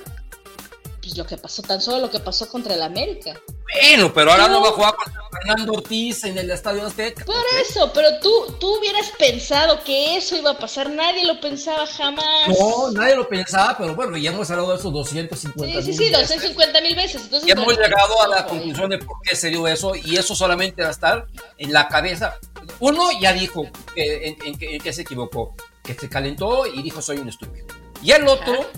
[1.06, 3.40] pues lo que pasó, tan solo lo que pasó contra el América.
[3.80, 4.62] Bueno, pero ahora no No.
[4.62, 7.24] va a jugar contra Fernando Ortiz en el Estadio Azteca.
[7.24, 11.86] Por eso, pero tú, tú hubieras pensado que eso iba a pasar, nadie lo pensaba
[11.86, 12.48] jamás.
[12.48, 16.10] No, nadie lo pensaba, pero bueno, ya hemos hablado de esos 250 Sí, sí, sí,
[16.10, 16.28] veces.
[16.28, 17.22] 250 mil veces.
[17.22, 20.34] Entonces, Y hemos llegado a la conclusión de por qué se dio eso, y eso
[20.34, 21.26] solamente va a estar
[21.58, 22.36] en la cabeza.
[22.80, 23.64] Uno ya dijo
[23.94, 27.28] que, en, en que- en que se equivocó, que se calentó y dijo soy un
[27.28, 27.66] estúpido.
[28.02, 28.68] Y el otro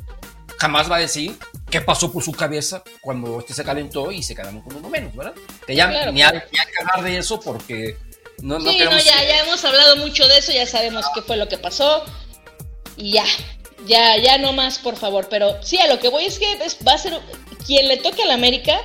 [0.59, 1.37] jamás va a decir
[1.71, 5.15] qué pasó por su cabeza cuando este se calentó y se quedaron con uno menos,
[5.15, 5.35] ¿verdad?
[5.67, 6.47] Que ya Claro, ni, hay, claro.
[6.53, 7.97] ni hay que hablar de eso porque
[8.43, 11.37] no, no Sí, no, ya, ya hemos hablado mucho de eso, ya sabemos qué fue
[11.37, 12.05] lo que pasó
[12.97, 13.25] y ya,
[13.87, 15.29] ya, ya no más, por favor.
[15.29, 17.19] Pero sí, a lo que voy es que es- va a ser
[17.67, 18.81] quien le toque al América,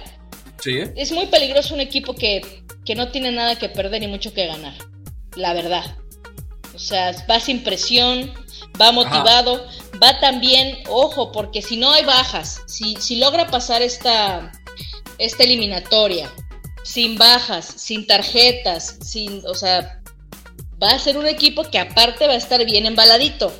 [0.61, 4.33] Sí, es muy peligroso un equipo que, que no tiene nada que perder y mucho
[4.33, 4.73] que ganar,
[5.35, 5.97] la verdad.
[6.73, 8.33] O sea, va sin presión,
[8.81, 9.67] va motivado,
[10.01, 14.51] va también, ojo, porque si no hay bajas, si, si logra pasar esta,
[15.17, 16.31] esta eliminatoria
[16.83, 20.01] sin bajas, sin tarjetas, sin, o sea,
[20.81, 23.51] va a ser un equipo que aparte va a estar bien embaladito,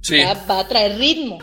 [0.00, 0.18] sí.
[0.22, 1.38] va, va a traer ritmo,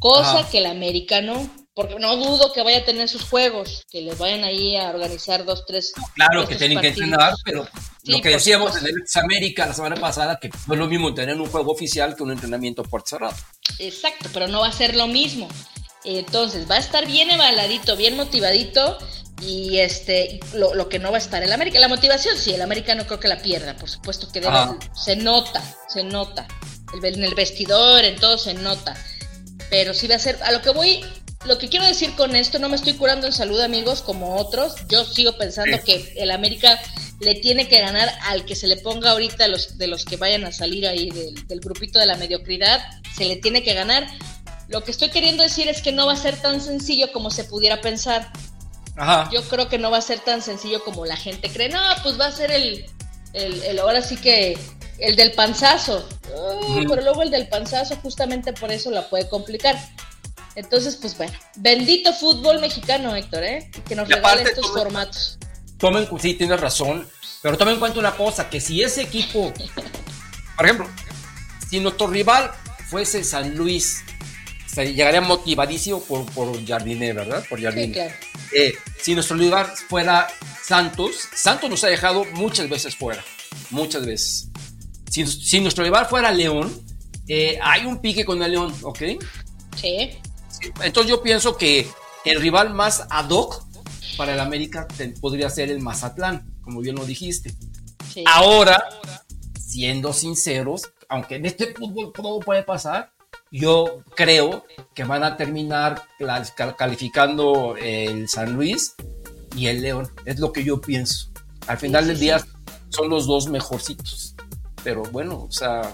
[0.00, 0.50] cosa Ajá.
[0.50, 4.44] que el americano, porque no dudo que vaya a tener sus juegos, que les vayan
[4.44, 5.92] ahí a organizar dos, tres.
[6.14, 7.66] Claro que tienen que entrenar, pero
[8.04, 10.86] Sí, lo que decíamos en el Ex América la semana pasada, que no es lo
[10.86, 13.34] mismo tener un juego oficial que un entrenamiento por cerrado.
[13.78, 15.48] Exacto, pero no va a ser lo mismo.
[16.04, 18.98] Entonces, va a estar bien embaladito, bien motivadito.
[19.42, 21.80] Y este, lo, lo que no va a estar el América.
[21.80, 24.78] La motivación, sí, el América no creo que la pierda, por supuesto que debe, Ah.
[24.94, 26.46] se nota, se nota.
[26.94, 28.94] El- en el vestidor, en todo se nota.
[29.70, 31.04] Pero sí va a ser, a lo que voy,
[31.46, 34.74] lo que quiero decir con esto, no me estoy curando en salud, amigos, como otros.
[34.88, 36.78] Yo sigo pensando que el América
[37.20, 40.44] le tiene que ganar al que se le ponga ahorita los, de los que vayan
[40.44, 42.80] a salir ahí del, del grupito de la mediocridad,
[43.16, 44.06] se le tiene que ganar.
[44.68, 47.44] Lo que estoy queriendo decir es que no va a ser tan sencillo como se
[47.44, 48.32] pudiera pensar.
[48.96, 49.28] Ajá.
[49.32, 51.68] Yo creo que no va a ser tan sencillo como la gente cree.
[51.68, 52.86] No, pues va a ser el,
[53.34, 54.58] el, el- ahora sí que
[54.98, 56.08] el del panzazo.
[56.34, 56.82] Oh.
[56.88, 59.76] Pero luego el del panzazo justamente por eso la puede complicar.
[60.56, 63.70] Entonces, pues bueno, bendito fútbol mexicano, Héctor, ¿eh?
[63.88, 65.38] Que nos regale estos formatos.
[65.78, 67.06] tomen, sí, tienes razón,
[67.42, 69.52] pero tomen en cuenta una cosa, que si ese equipo,
[70.56, 70.88] por ejemplo,
[71.68, 72.50] si nuestro rival
[72.88, 74.04] fuese San Luis,
[74.66, 77.44] se llegaría motivadísimo por, por Jardine, ¿verdad?
[77.48, 77.92] Por Sí, Jardine.
[77.92, 78.14] claro.
[78.52, 80.28] Eh, si nuestro rival fuera
[80.62, 83.24] Santos, Santos nos ha dejado muchas veces fuera,
[83.70, 84.48] muchas veces.
[85.10, 86.72] Si, si nuestro rival fuera León,
[87.28, 89.02] eh, hay un pique con el León, ¿ok?
[89.76, 90.10] Sí.
[90.82, 91.88] Entonces yo pienso que
[92.24, 93.64] el rival más ad hoc
[94.16, 94.86] para el América
[95.20, 97.54] podría ser el Mazatlán, como bien lo dijiste.
[98.26, 98.82] Ahora,
[99.58, 103.12] siendo sinceros, aunque en este fútbol todo puede pasar,
[103.50, 106.02] yo creo que van a terminar
[106.76, 108.94] calificando el San Luis
[109.56, 110.10] y el León.
[110.24, 111.30] Es lo que yo pienso.
[111.66, 112.44] Al final del día
[112.88, 114.34] son los dos mejorcitos.
[114.82, 115.92] Pero bueno, o sea,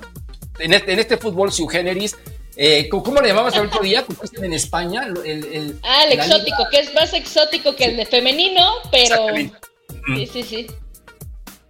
[0.58, 2.16] en este, en este fútbol su generis,
[2.62, 4.04] eh, ¿cómo le llamabas el otro día?
[4.42, 5.08] en España.
[5.24, 9.28] El, ah, el exótico, que es más exótico que el de femenino, pero...
[10.14, 10.66] Sí, sí, sí.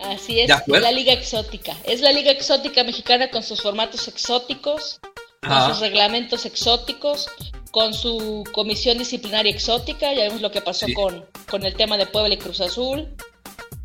[0.00, 1.76] Así es, la liga exótica.
[1.84, 4.98] Es la liga exótica mexicana con sus formatos exóticos,
[5.46, 7.28] con sus reglamentos exóticos,
[7.70, 10.12] con su comisión disciplinaria exótica.
[10.12, 13.14] Ya vemos lo que pasó con, con el tema de Puebla y Cruz Azul.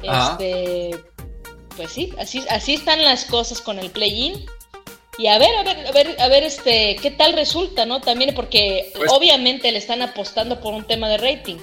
[0.01, 1.03] Este,
[1.75, 4.43] pues sí, así, así están las cosas con el play-in.
[5.17, 8.01] Y a ver, a ver, a ver, a ver, este, qué tal resulta, ¿no?
[8.01, 11.57] También porque pues obviamente le están apostando por un tema de rating.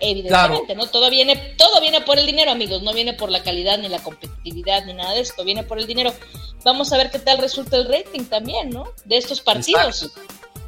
[0.00, 0.86] Evidentemente, ¿no?
[0.86, 3.98] Todo viene, todo viene por el dinero, amigos, no viene por la calidad ni la
[3.98, 6.12] competitividad ni nada de esto, viene por el dinero.
[6.62, 8.92] Vamos a ver qué tal resulta el rating también, ¿no?
[9.06, 10.12] De estos partidos.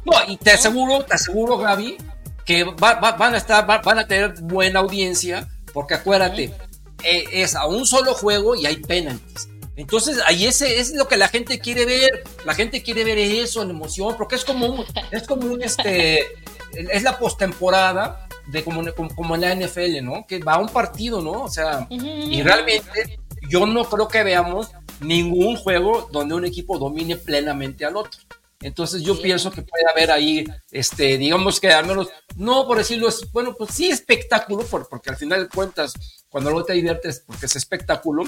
[0.03, 1.97] No, y te aseguro, te aseguro, Gaby,
[2.45, 6.53] que van a estar, van a tener buena audiencia, porque acuérdate,
[7.03, 9.50] eh, es a un solo juego y hay penaltis.
[9.81, 12.23] Entonces, ahí ese es lo que la gente quiere ver.
[12.45, 16.27] La gente quiere ver eso, la emoción, porque es como un, es como un este,
[16.73, 18.83] es la postemporada de como,
[19.15, 20.25] como, en la NFL, ¿no?
[20.27, 21.43] Que va a un partido, ¿no?
[21.43, 27.15] O sea, y realmente yo no creo que veamos ningún juego donde un equipo domine
[27.15, 28.21] plenamente al otro.
[28.61, 33.07] Entonces yo pienso que puede haber ahí, este, digamos que al menos, no por decirlo,
[33.09, 35.93] es, bueno, pues sí espectáculo, porque al final de cuentas,
[36.29, 38.23] cuando luego te diviertes, porque es espectáculo,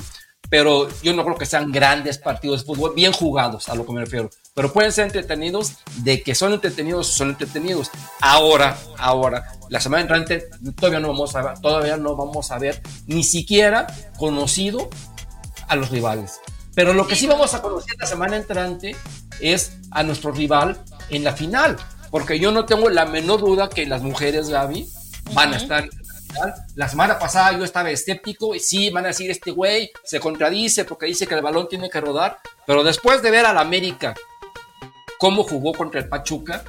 [0.49, 3.93] pero yo no creo que sean grandes partidos de fútbol, bien jugados, a lo que
[3.93, 4.29] me refiero.
[4.53, 7.89] Pero pueden ser entretenidos, de que son entretenidos, son entretenidos.
[8.21, 13.23] Ahora, ahora, la semana entrante todavía no vamos a todavía no vamos a ver ni
[13.23, 14.89] siquiera conocido
[15.67, 16.39] a los rivales.
[16.75, 18.95] Pero lo que sí vamos a conocer la semana entrante
[19.39, 21.77] es a nuestro rival en la final,
[22.09, 24.87] porque yo no tengo la menor duda que las mujeres, Gaby,
[25.33, 25.87] van a estar
[26.75, 30.85] la semana pasada yo estaba escéptico y sí, van a decir, este güey se contradice
[30.85, 34.13] porque dice que el balón tiene que rodar, pero después de ver al América
[35.19, 36.63] cómo jugó contra el Pachuca,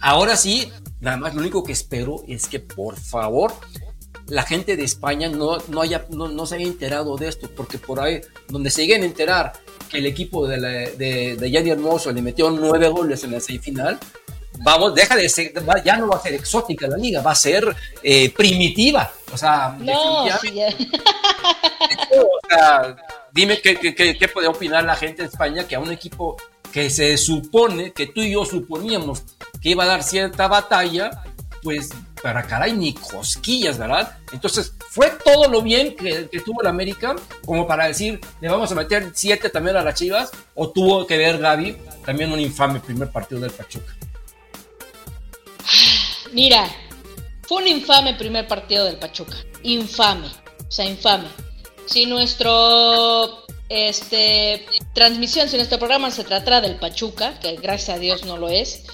[0.00, 3.52] ahora sí, nada más lo único que espero es que por favor
[4.28, 8.00] la gente de España no, no, haya, no, se haya enterado de esto, porque por
[8.00, 9.52] ahí, donde se lleguen a enterar
[9.90, 10.60] que el equipo de,
[10.96, 13.98] de, de Yanni Hermoso le metió nueve goles en la semifinal,
[14.60, 15.52] vamos, deja de ser,
[15.84, 19.10] ya no va a ser exótica la liga, va a ser eh, primitiva.
[19.32, 20.28] O sea, no, o
[22.48, 22.96] sea
[23.32, 26.36] dime qué, qué, puede opinar la gente de España que a un equipo
[26.72, 29.22] que se supone, que tú y yo suponíamos
[29.60, 31.10] que iba a dar cierta batalla,
[31.62, 31.90] pues
[32.22, 34.18] para caray, ni cosquillas, ¿verdad?
[34.32, 38.70] Entonces, fue todo lo bien que, que, tuvo el América como para decir, le vamos
[38.72, 42.80] a meter siete también a las Chivas, o tuvo que ver Gaby también un infame
[42.80, 43.94] primer partido del Pachuca.
[46.32, 46.68] Mira,
[47.46, 49.36] fue un infame primer partido del Pachuca.
[49.62, 50.26] Infame.
[50.26, 51.28] O sea, infame.
[51.86, 58.24] Si nuestro este transmisión, si nuestro programa se tratará del Pachuca, que gracias a Dios
[58.24, 58.84] no lo es,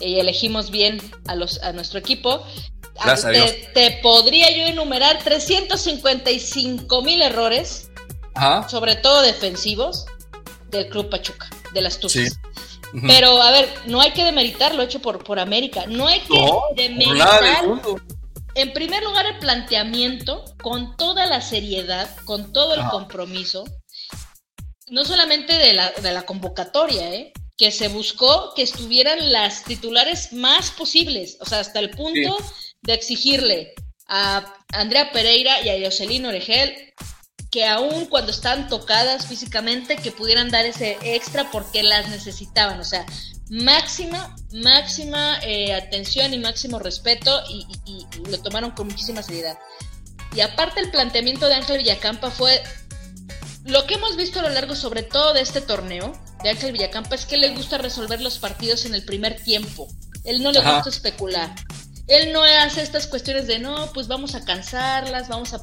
[0.00, 2.44] y elegimos bien a los a nuestro equipo,
[2.94, 3.54] gracias te, a Dios.
[3.74, 7.90] te podría yo enumerar 355 mil errores,
[8.68, 10.06] sobre todo defensivos,
[10.70, 12.38] del Club Pachuca, de las Tuzas.
[13.06, 15.84] Pero, a ver, no hay que demeritar lo hecho por, por América.
[15.88, 17.64] No hay que demeritar.
[18.54, 23.64] En primer lugar, el planteamiento, con toda la seriedad, con todo el compromiso,
[24.88, 27.32] no solamente de la, de la convocatoria, ¿eh?
[27.56, 32.36] Que se buscó que estuvieran las titulares más posibles, o sea, hasta el punto
[32.82, 33.74] de exigirle
[34.08, 36.94] a Andrea Pereira y a Jocelyn Oregel
[37.54, 42.80] que aún cuando están tocadas físicamente, que pudieran dar ese extra porque las necesitaban.
[42.80, 43.06] O sea,
[43.48, 47.64] máxima, máxima eh, atención y máximo respeto y,
[48.28, 49.56] lo tomaron con muchísima seriedad.
[50.34, 52.60] Y aparte el planteamiento de Ángel Villacampa fue
[53.64, 56.12] lo que hemos visto a lo largo sobre todo de este torneo
[56.44, 59.88] de Ángel Villacampa es que le gusta resolver los partidos en el primer tiempo.
[60.24, 61.54] Él no le gusta especular.
[62.06, 65.62] Él no hace estas cuestiones de no, pues vamos a cansarlas, vamos a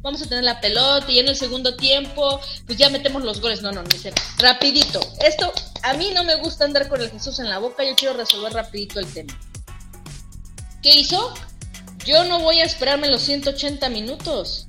[0.00, 3.60] vamos a tener la pelota y en el segundo tiempo, pues ya metemos los goles.
[3.60, 5.00] No, no, no, dice rapidito.
[5.20, 8.14] Esto, a mí no me gusta andar con el Jesús en la boca, yo quiero
[8.14, 9.38] resolver rapidito el tema.
[10.82, 11.34] ¿Qué hizo?
[12.06, 14.66] Yo no voy a esperarme los 180 minutos.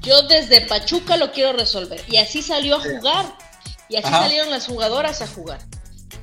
[0.00, 2.02] Yo desde Pachuca lo quiero resolver.
[2.08, 3.41] Y así salió a jugar.
[3.92, 5.60] Y así salieron las jugadoras a jugar.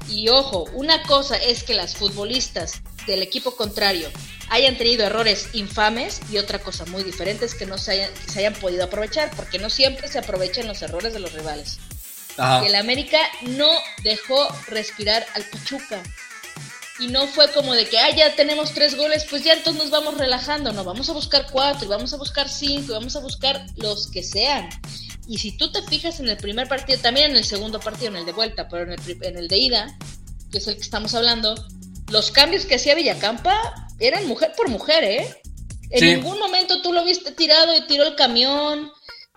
[0.10, 4.10] Y ojo, una cosa es que las futbolistas del equipo contrario
[4.50, 8.40] hayan tenido errores infames y otra cosa muy diferente es que no se hayan, se
[8.40, 11.78] hayan podido aprovechar, porque no siempre se aprovechan los errores de los rivales.
[12.66, 13.70] El América no
[14.04, 16.02] dejó respirar al Pachuca.
[17.00, 19.92] Y no fue como de que, ah, ya tenemos tres goles, pues ya entonces nos
[19.92, 20.74] vamos relajando.
[20.74, 24.10] No, vamos a buscar cuatro, y vamos a buscar cinco, y vamos a buscar los
[24.10, 24.70] que sean.
[25.30, 28.16] Y si tú te fijas en el primer partido, también en el segundo partido, en
[28.16, 29.96] el de vuelta, pero en el, en el de ida,
[30.52, 31.54] que es el que estamos hablando,
[32.10, 33.56] los cambios que hacía Villacampa
[34.00, 35.42] eran mujer por mujer, ¿eh?
[35.92, 38.92] En ningún momento tú lo viste tirado y tiró el camión,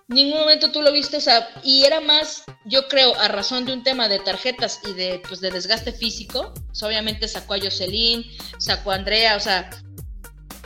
[0.08, 3.74] ningún momento tú lo viste, o sea, y era más, yo creo, a razón de
[3.74, 8.24] un tema de tarjetas y de, pues, de desgaste físico, pues, obviamente sacó a Jocelyn,
[8.58, 9.68] sacó a Andrea, o sea,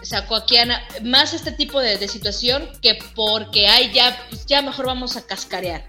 [0.03, 4.87] sacó a Kiana, más este tipo de, situación que porque hay ya, pues, ya mejor
[4.87, 5.87] vamos a cascarear.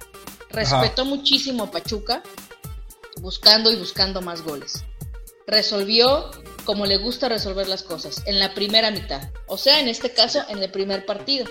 [0.50, 2.24] Respetó muchísimo a Pachuca,
[3.22, 4.84] buscando y buscando más goles.
[5.46, 6.32] Resolvió
[6.66, 10.44] como le gusta resolver las cosas, en la primera mitad, o sea, en este caso,
[10.50, 11.46] en el primer partido.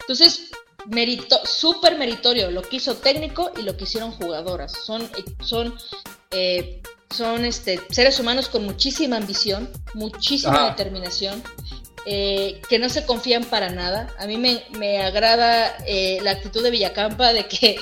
[0.00, 0.50] Entonces,
[0.86, 4.72] merito, súper meritorio lo que hizo técnico y lo que hicieron jugadoras.
[4.72, 5.08] Son,
[5.40, 5.76] son,
[6.30, 11.42] eh, son este, seres humanos con muchísima ambición, muchísima determinación,
[12.06, 14.14] eh, que no se confían para nada.
[14.18, 17.76] A mí me, agrada eh, la actitud de Villacampa de que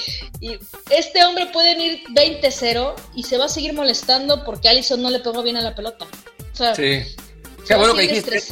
[0.91, 5.21] este hombre puede ir 20-0 y se va a seguir molestando porque Allison no le
[5.21, 6.07] pegó bien a la pelota.
[6.75, 7.03] sí.
[7.67, 8.43] Qué bueno que dijiste.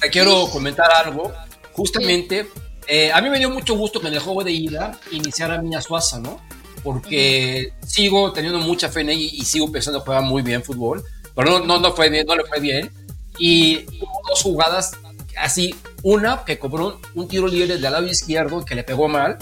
[0.00, 1.32] Te, quiero comentar algo.
[1.72, 2.46] Justamente.
[2.86, 5.82] Eh, a mí me dio mucho gusto que en el juego de ida iniciara Miña
[5.82, 6.40] Suaza, ¿no?
[6.82, 11.04] Porque sigo teniendo mucha fe en ella y, sigo pensando que juega muy bien fútbol,
[11.34, 12.90] pero no, no, fue bien, no le fue bien.
[13.38, 13.84] Y
[14.28, 14.92] dos jugadas
[15.38, 19.38] así, una que cobró un, tiro libre del lado izquierdo que le pegó mal,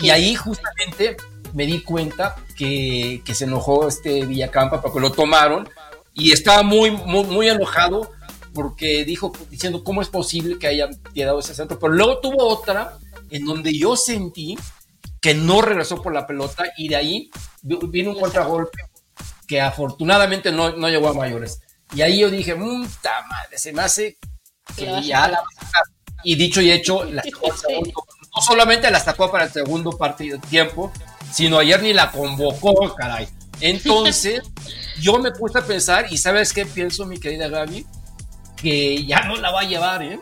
[0.00, 1.16] y ahí justamente
[1.52, 5.68] me di cuenta que, que, se enojó este Villacampa porque lo tomaron
[6.14, 8.10] y estaba muy, muy, enojado
[8.54, 12.98] porque dijo, diciendo cómo es posible que haya tirado ese centro, pero luego tuvo otra
[13.30, 14.58] en donde yo sentí
[15.20, 17.30] que no regresó por la pelota y de ahí
[17.62, 18.78] vino un contragolpe
[19.46, 21.60] que afortunadamente no, no llegó a mayores.
[21.94, 24.16] Y ahí yo dije, puta madre, se me hace
[24.76, 25.42] que ya la
[26.24, 27.22] Y dicho y hecho, la
[28.34, 30.90] no solamente la sacó para el segundo partido tiempo,
[31.32, 33.28] sino ayer ni la convocó, caray.
[33.60, 34.42] Entonces,
[35.00, 37.86] yo me puse a pensar, y ¿sabes qué pienso, mi querida Gaby?
[38.62, 40.20] que ya no la va a llevar, ¿eh?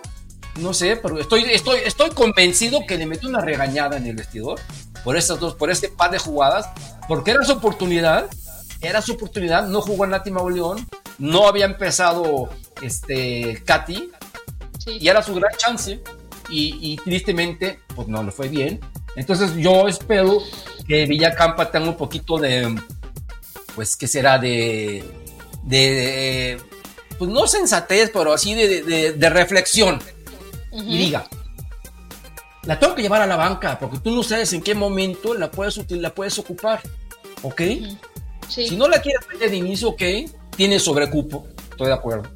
[0.56, 4.58] No sé, pero estoy, estoy, estoy convencido que le metió una regañada en el vestidor
[5.04, 6.68] por estas dos, por este par de jugadas,
[7.06, 8.26] porque era su oportunidad,
[8.80, 10.86] era su oportunidad, no jugó en Nati León,
[11.20, 12.48] no había empezado
[12.82, 14.10] este Katy,
[14.86, 16.02] y era su gran chance,
[16.48, 18.80] y, tristemente, pues no le fue bien.
[19.14, 20.38] Entonces yo espero
[20.88, 22.74] que Villacampa tenga un poquito de,
[23.76, 24.38] pues, ¿qué será?
[24.38, 25.04] De,
[25.62, 26.60] de,
[27.18, 30.00] pues no sensatez, pero así de, reflexión.
[30.72, 31.28] Y diga,
[32.64, 35.50] la tengo que llevar a la banca, porque tú no sabes en qué momento la
[35.50, 36.80] puedes, la puedes ocupar.
[37.42, 37.62] ¿Ok?
[38.48, 40.02] Si no la quieres meter de inicio, ok,
[40.60, 42.28] tienes sobrecupo, estoy de acuerdo.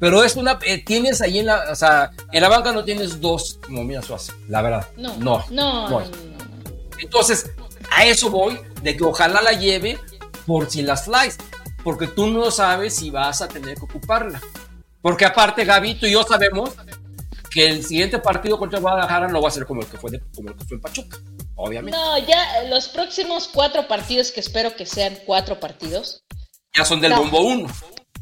[0.00, 3.20] Pero es una, eh, tienes ahí en la, o sea, en la banca no tienes
[3.20, 4.88] dos como mira hace, la verdad.
[4.96, 6.02] No, no, no, no,
[7.00, 7.52] Entonces,
[7.96, 9.96] a eso voy, de que ojalá la lleve
[10.44, 11.38] por si las flies
[11.84, 14.40] porque tú no sabes si vas a tener que ocuparla.
[15.00, 16.70] Porque aparte, Gaby, tú y yo sabemos
[17.48, 20.48] que el siguiente partido contra Guadalajara no va a ser como el que fue, como
[20.48, 21.18] el que fue en Pachuca,
[21.54, 21.96] obviamente.
[21.96, 26.24] No, ya los próximos cuatro partidos, que espero que sean cuatro partidos.
[26.78, 27.68] Ya son del bombo uno.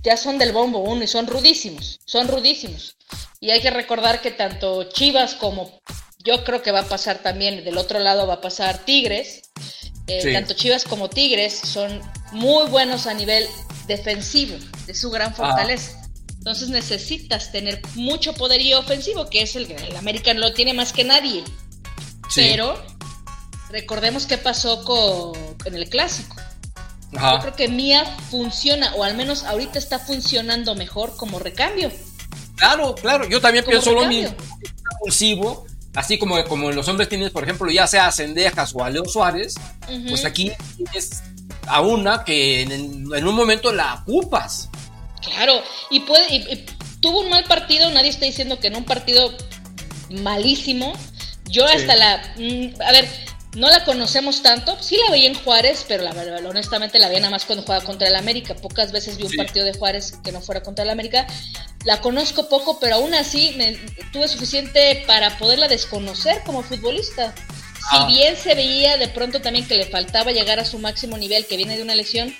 [0.02, 2.96] Ya son del bombo uno y son rudísimos, son rudísimos.
[3.40, 5.80] Y hay que recordar que tanto Chivas como
[6.24, 9.42] yo creo que va a pasar también, del otro lado va a pasar Tigres.
[10.08, 12.00] Eh, tanto Chivas como Tigres son
[12.32, 13.46] muy buenos a nivel
[13.86, 15.34] defensivo, de su gran ah.
[15.34, 16.02] fortaleza.
[16.38, 21.04] Entonces necesitas tener mucho poderío ofensivo, que es el, el América lo tiene más que
[21.04, 21.44] nadie.
[22.34, 22.80] Pero
[23.70, 26.36] recordemos qué pasó con, el clásico.
[27.12, 31.90] Yo creo que Mía funciona, o al menos ahorita está funcionando mejor como recambio.
[32.56, 34.34] Claro, claro, yo también pienso lo mismo.
[34.92, 38.90] Impulsivo, así como, como los hombres tienes, por ejemplo, ya sea a Cendejas o a
[38.90, 39.54] Leo Suárez,
[40.08, 41.22] pues aquí tienes
[41.66, 44.68] a una que en, un momento la ocupas.
[45.22, 46.66] Claro, y puede,
[47.00, 49.32] tuvo un mal partido, nadie está diciendo que en un partido
[50.10, 50.92] malísimo.
[51.48, 53.08] Yo hasta la, mm, a ver,
[53.56, 57.20] no la conocemos tanto, sí la veía en Juárez, pero la verdad, honestamente la veía
[57.20, 58.54] nada más cuando jugaba contra el América.
[58.54, 61.26] Pocas veces vi un partido de Juárez que no fuera contra el América.
[61.84, 63.72] La conozco poco, pero aún así me,
[64.12, 67.34] tuve suficiente para poderla desconocer como futbolista.
[67.90, 68.06] Si ah.
[68.06, 71.56] bien se veía de pronto también que le faltaba llegar a su máximo nivel, que
[71.56, 72.36] viene de una lesión,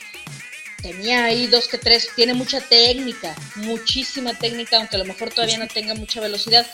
[0.83, 5.57] tenía ahí dos que tres, tiene mucha técnica, muchísima técnica, aunque a lo mejor todavía
[5.57, 6.67] no tenga mucha velocidad.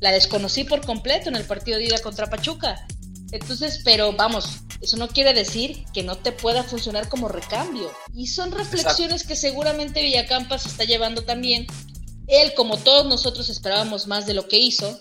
[0.00, 2.86] La desconocí por completo en el partido de ida contra Pachuca.
[3.32, 7.90] Entonces, pero vamos, eso no quiere decir que no te pueda funcionar como recambio.
[8.14, 11.66] Y son reflexiones que seguramente Villacampa se está llevando también.
[12.28, 15.00] Él, como todos nosotros, esperábamos más de lo que hizo.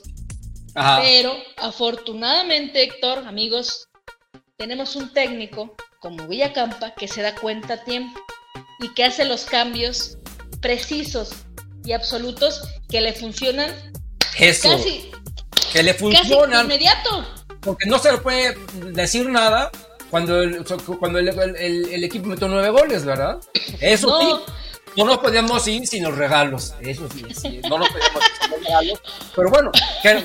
[0.73, 3.88] Pero afortunadamente, Héctor, amigos,
[4.57, 8.19] tenemos un técnico como Villacampa que se da cuenta a tiempo
[8.80, 10.17] y que hace los cambios
[10.61, 11.30] precisos
[11.86, 13.71] y absolutos que le funcionan
[14.38, 14.69] Eso.
[14.69, 15.11] casi,
[15.71, 16.65] que le casi funcionan.
[16.65, 17.45] inmediato.
[17.66, 18.55] Porque no se le puede
[18.93, 19.70] decir nada
[20.09, 20.63] cuando el,
[20.99, 23.38] cuando el, el- el equipo metió nueve goles, ¿verdad?
[23.82, 24.38] Eso No.
[24.38, 24.43] sí.
[24.97, 26.74] No nos podíamos ir sin los regalos.
[26.80, 29.01] Eso sí, sí, no nos podíamos ir sin los regalos.
[29.36, 30.24] Pero bueno, que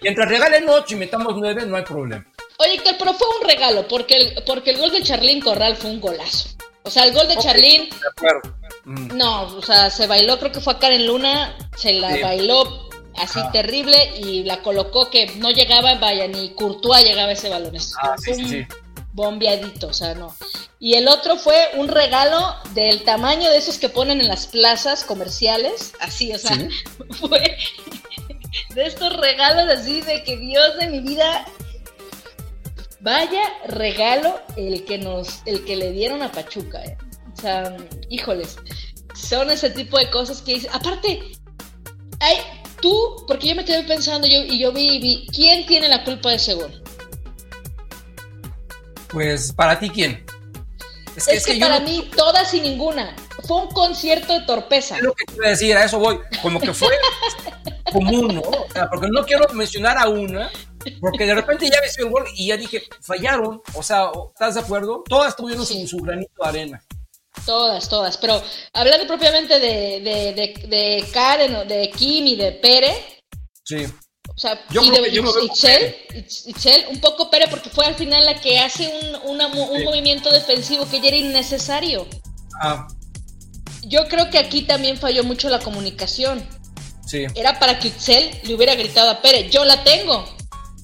[0.00, 2.26] mientras regalen ocho y metamos nueve, no hay problema.
[2.58, 5.90] Oye, Héctor, pero fue un regalo, porque el, porque el gol de Charlín Corral fue
[5.90, 6.48] un golazo.
[6.82, 8.56] O sea, el gol de Ok, Charlín, De acuerdo.
[8.86, 9.16] Mm.
[9.16, 12.22] no, o sea, se bailó, creo que fue a Karen Luna, se la Sí.
[12.22, 12.88] bailó
[13.20, 13.50] así Ah.
[13.52, 17.74] terrible y la colocó que no llegaba, vaya, ni Courtois llegaba a ese balón.
[17.76, 18.66] Es- Ah, sí, un sí, sí.
[19.12, 20.34] bombeadito, o sea, no.
[20.80, 25.02] Y el otro fue un regalo del tamaño de esos que ponen en las plazas
[25.04, 26.56] comerciales, así, o sea,
[27.20, 27.56] fue
[28.74, 31.44] de estos regalos así de que Dios de mi vida
[33.00, 36.96] Vaya regalo el que nos, el que le dieron a Pachuca, eh.
[37.36, 37.76] O sea,
[38.10, 38.56] híjoles,
[39.14, 40.66] son ese tipo de cosas que.
[40.72, 41.20] Aparte,
[42.18, 42.36] hay
[42.80, 46.30] tú, porque yo me quedé pensando yo y yo vi, vi, ¿quién tiene la culpa
[46.30, 46.82] de ese gol?
[49.08, 50.24] Pues, ¿para ti quién?
[51.16, 53.16] Es, que, para mí todas y ninguna.
[53.46, 54.96] Fue un concierto de torpeza.
[54.96, 56.20] Es lo que a decir, a eso voy.
[56.42, 56.88] Como que fue
[57.92, 58.42] común, ¿no?
[58.42, 60.50] O sea, porque no quiero mencionar a una,
[61.00, 63.62] porque de repente ya ves el gol y ya dije, fallaron.
[63.74, 65.02] O sea, ¿estás de acuerdo?
[65.08, 65.86] Todas tuvieron Sí.
[65.86, 66.84] su, su granito de arena.
[67.48, 68.16] Todas, todas.
[68.18, 68.42] Pero
[68.74, 73.22] hablando propiamente de, de, de, de Karen, de Kim y de Pere,
[73.64, 73.86] Sí.
[74.34, 77.00] O sea, Yo y creo de que yo me veo con Itzel, Itz- Itzel, un
[77.00, 79.84] poco Pere porque fue al final la que hace un, una un Sí.
[79.84, 82.06] movimiento defensivo que ya era innecesario.
[82.60, 82.86] Ah,
[83.82, 86.46] Yo creo que aquí también falló mucho la comunicación.
[87.06, 87.24] sí.
[87.34, 90.24] Era para que Itzel le hubiera gritado a Pere, yo la tengo,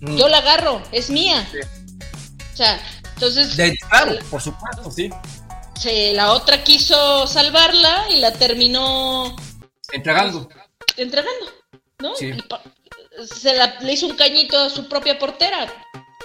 [0.00, 0.16] Mm.
[0.16, 1.46] yo la agarro, es mía.
[1.52, 1.58] Sí.
[2.54, 2.80] O sea,
[3.14, 5.10] entonces De, claro, por supuesto, sí.
[5.80, 9.34] Se- la otra quiso salvarla y la terminó
[9.92, 10.48] Entregando.
[10.96, 11.46] entregando,
[12.00, 12.14] ¿no?
[12.16, 12.32] Sí.
[13.26, 15.72] Se la, le hizo un cañito a su propia portera.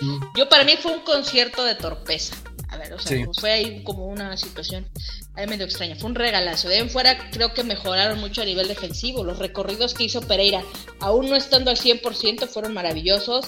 [0.01, 0.19] Mm.
[0.37, 2.35] Yo para mí fue un concierto de torpeza.
[2.71, 3.25] A ver, o sea, Sí.
[3.25, 4.87] pues fue ahí como una situación
[5.35, 5.95] ahí medio extraña.
[5.95, 6.67] Fue un regalazo.
[6.67, 9.23] De ahí en fuera creo que mejoraron mucho a nivel defensivo.
[9.23, 10.63] Los recorridos que hizo Pereira,
[10.99, 13.45] aún no estando al 100%, fueron maravillosos.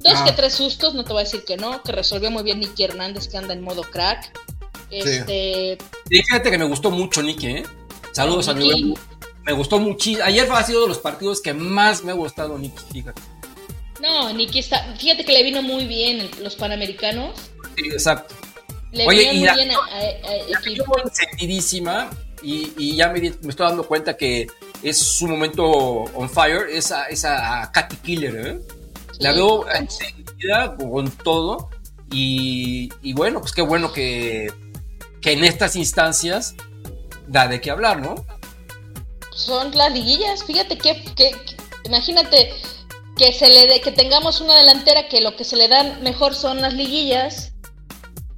[0.00, 0.24] Dos Ah.
[0.24, 2.82] que tres sustos, no te voy a decir que no, que resolvió muy bien Nicky
[2.84, 4.32] Hernández que anda en modo crack.
[4.98, 5.78] Este,
[6.10, 7.62] Y fíjate que me gustó mucho, Nicky, ¿eh?
[8.12, 8.94] Saludos a mi
[9.44, 10.24] Me gustó muchísimo.
[10.24, 13.20] Ayer ha sido de los partidos que más me ha gustado, Nicky, fíjate.
[14.00, 17.34] no, Nicky está, fíjate que le vino muy bien los panamericanos.
[17.76, 18.34] Sí, exacto.
[18.92, 20.96] Le Oye, vino y muy la- bien a, a- a- Equipo.
[21.04, 22.10] encendidísima
[22.42, 24.46] y, y ya me, estoy dando cuenta que
[24.82, 28.60] es su momento on fire, esa, esa Katy Killer, ¿eh?
[29.18, 31.70] La veo encendida con todo
[32.12, 34.52] y, y bueno, pues qué bueno que,
[35.24, 36.54] que en estas instancias
[37.26, 38.14] da de qué hablar, ¿no?
[39.34, 40.44] son las liguillas.
[40.44, 41.56] Fíjate que, que- que-
[41.86, 42.52] imagínate
[43.16, 46.36] que se le dé- que tengamos una delantera que lo que se le dan mejor
[46.36, 47.52] son las liguillas.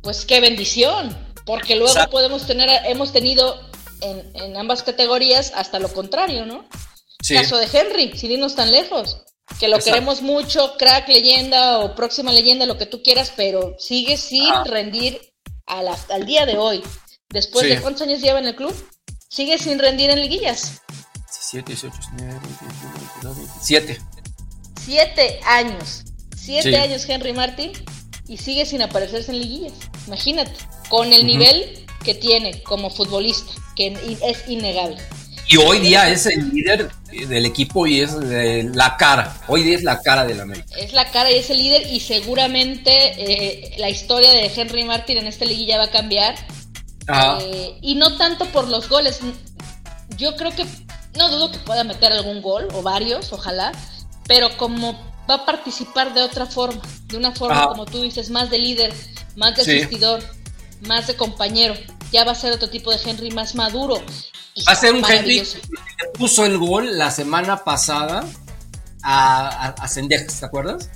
[0.03, 1.15] Pues qué bendición,
[1.45, 2.13] porque luego Exacto.
[2.13, 3.61] podemos tener, hemos tenido
[4.01, 6.65] en, en ambas categorías hasta lo contrario, ¿no?
[7.21, 7.35] Sí.
[7.35, 9.19] Caso de Henry, sin irnos tan lejos.
[9.61, 9.97] Que lo Exacto.
[9.97, 14.65] queremos mucho, crack, leyenda o próxima leyenda, lo que tú quieras, pero sigue sin Ah.
[14.65, 15.21] rendir
[15.67, 16.83] a la- al día de hoy.
[17.31, 17.75] Después Sí.
[17.75, 18.75] de cuántos años lleva en el club,
[19.29, 20.83] sigue sin rendir en liguillas.
[21.27, 24.01] 17, 18, 19, 21, 22, 27.
[24.85, 26.05] Siete años.
[26.37, 26.75] Siete Sí.
[26.77, 27.73] años Henry Martin
[28.29, 29.73] y sigue sin aparecerse en liguillas.
[30.07, 30.53] Imagínate,
[30.89, 31.27] con el Ujú.
[31.27, 33.89] nivel que tiene como futbolista, que
[34.23, 34.99] es innegable.
[35.49, 36.91] Y hoy día es el líder
[37.29, 39.37] del equipo y es eh, la cara.
[39.47, 40.75] Hoy día es la cara del América.
[40.77, 45.19] Es la cara y es el líder y seguramente eh, la historia de Henry Martin
[45.19, 46.35] en esta liguilla va a cambiar.
[47.41, 49.21] Eh, y no tanto por los goles.
[50.17, 50.67] Yo creo que
[51.17, 53.71] no dudo que pueda meter algún gol o varios, ojalá,
[54.27, 54.93] pero como
[55.31, 58.93] va a participar de otra forma, de una forma como tú dices, más de líder,
[59.37, 59.71] más de Sí.
[59.79, 60.23] asistidor,
[60.83, 61.75] más de compañero,
[62.13, 64.03] ya va a ser otro tipo de Henry más maduro.
[64.67, 65.59] Va a ser un Henry maravilloso.
[65.61, 68.25] que puso el gol la semana pasada
[69.03, 70.89] a, a, a Sendejas, ¿te acuerdas?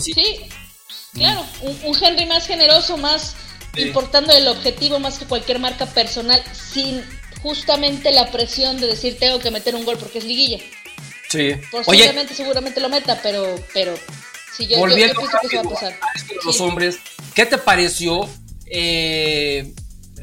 [0.00, 0.40] Sí,
[1.12, 3.36] claro, un, un Henry más generoso, más,
[3.76, 7.02] importando el objetivo más que cualquier marca personal, sin
[7.42, 10.58] justamente la presión de decir tengo que meter un gol porque es liguilla.
[11.28, 11.52] Sí.
[11.70, 13.94] Posiblemente, seguramente lo meta, pero, pero
[14.56, 16.00] si yo, yo, pienso que se va a pasar.
[16.44, 16.98] Los hombres,
[17.34, 18.28] ¿qué te pareció
[18.66, 19.72] eh,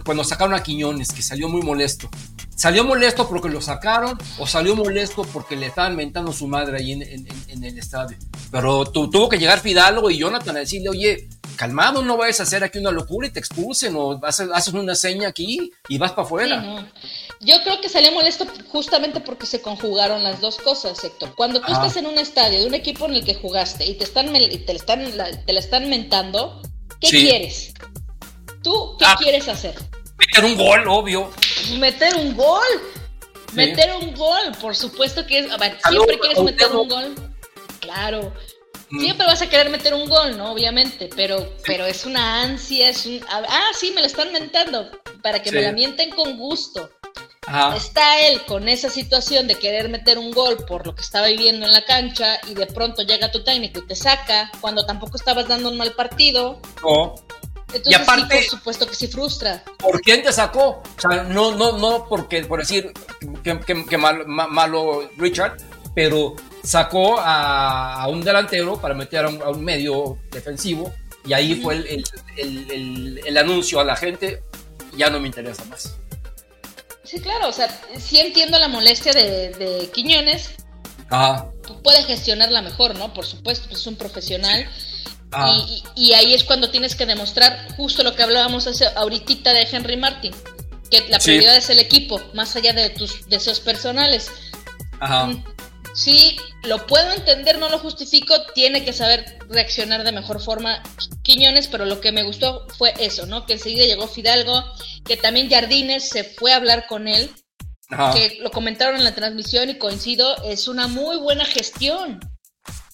[0.03, 2.09] cuando sacaron a Quiñones, que salió muy molesto?
[2.55, 6.91] ¿Salió molesto porque lo sacaron o salió molesto porque le estaban mentando su madre ahí
[6.91, 8.17] en, el estadio?
[8.51, 12.63] Pero tuvo que llegar Fidalgo y Jonathan a decirle, oye, calmado, no vayas a hacer
[12.63, 16.85] aquí una locura y te expulsen o haces, una seña aquí y vas para afuera.
[17.39, 21.33] Yo creo que salió molesto justamente porque se conjugaron las dos cosas, Héctor.
[21.35, 24.03] Cuando tú estás en un estadio de un equipo en el que jugaste y te
[24.03, 25.03] están te, están,
[25.45, 26.61] te la están mentando,
[26.99, 27.73] ¿qué quieres?
[28.63, 29.15] ¿Tú qué ah.
[29.17, 29.75] quieres hacer?
[30.17, 31.31] Meter un gol, obvio.
[31.77, 32.67] Meter un gol.
[33.53, 35.51] Meter un gol, por supuesto que es.
[35.51, 37.15] A ver, siempre quieres meter un gol.
[37.79, 38.33] Claro.
[38.89, 38.99] Mm.
[38.99, 40.51] Siempre vas a querer meter un gol, ¿no?
[40.51, 43.21] Obviamente, pero, pero es una ansia, es un...
[43.29, 44.89] Ah, sí, me lo están mentando,
[45.21, 46.89] para que me la mienten con gusto.
[47.75, 51.65] Está él con esa situación de querer meter un gol por lo que estaba viviendo
[51.65, 55.47] en la cancha y de pronto llega tu técnico y te saca cuando tampoco estabas
[55.47, 56.61] dando un mal partido.
[56.83, 57.15] No
[57.85, 59.63] y aparte, por supuesto que sí frustra.
[59.77, 60.81] ¿Por quién te sacó?
[60.97, 62.91] O sea, no, no, no porque, por decir
[63.43, 65.57] que, malo Richard,
[65.95, 70.93] pero sacó a, un delantero para meter a un, medio defensivo
[71.25, 72.03] y ahí fue
[72.37, 74.43] el, anuncio a la gente,
[74.95, 75.95] ya no me interesa más.
[77.03, 77.67] Sí, claro, o sea,
[77.99, 80.55] sí entiendo la molestia de, Quiñones.
[81.09, 81.51] Ajá.
[81.83, 83.13] Puede gestionarla mejor, ¿no?
[83.13, 84.69] Por supuesto, pues es un profesional.
[85.31, 85.65] Ah.
[85.95, 89.95] Y, ahí es cuando tienes que demostrar justo lo que hablábamos hace, ahorita de Henry
[89.95, 90.33] Martin,
[90.89, 94.29] que la prioridad es el equipo, más allá de tus deseos personales.
[94.99, 95.27] Ajá.
[95.27, 95.43] Mm,
[95.93, 100.83] sí, lo puedo entender, no lo justifico, tiene que saber reaccionar de mejor forma
[101.23, 103.45] Quiñones, pero lo que me gustó fue eso, ¿no?
[103.45, 104.63] Que enseguida llegó Fidalgo,
[105.05, 107.31] que también Jardines se fue a hablar con él,
[108.13, 112.19] que lo comentaron en la transmisión y coincido, es una muy buena gestión.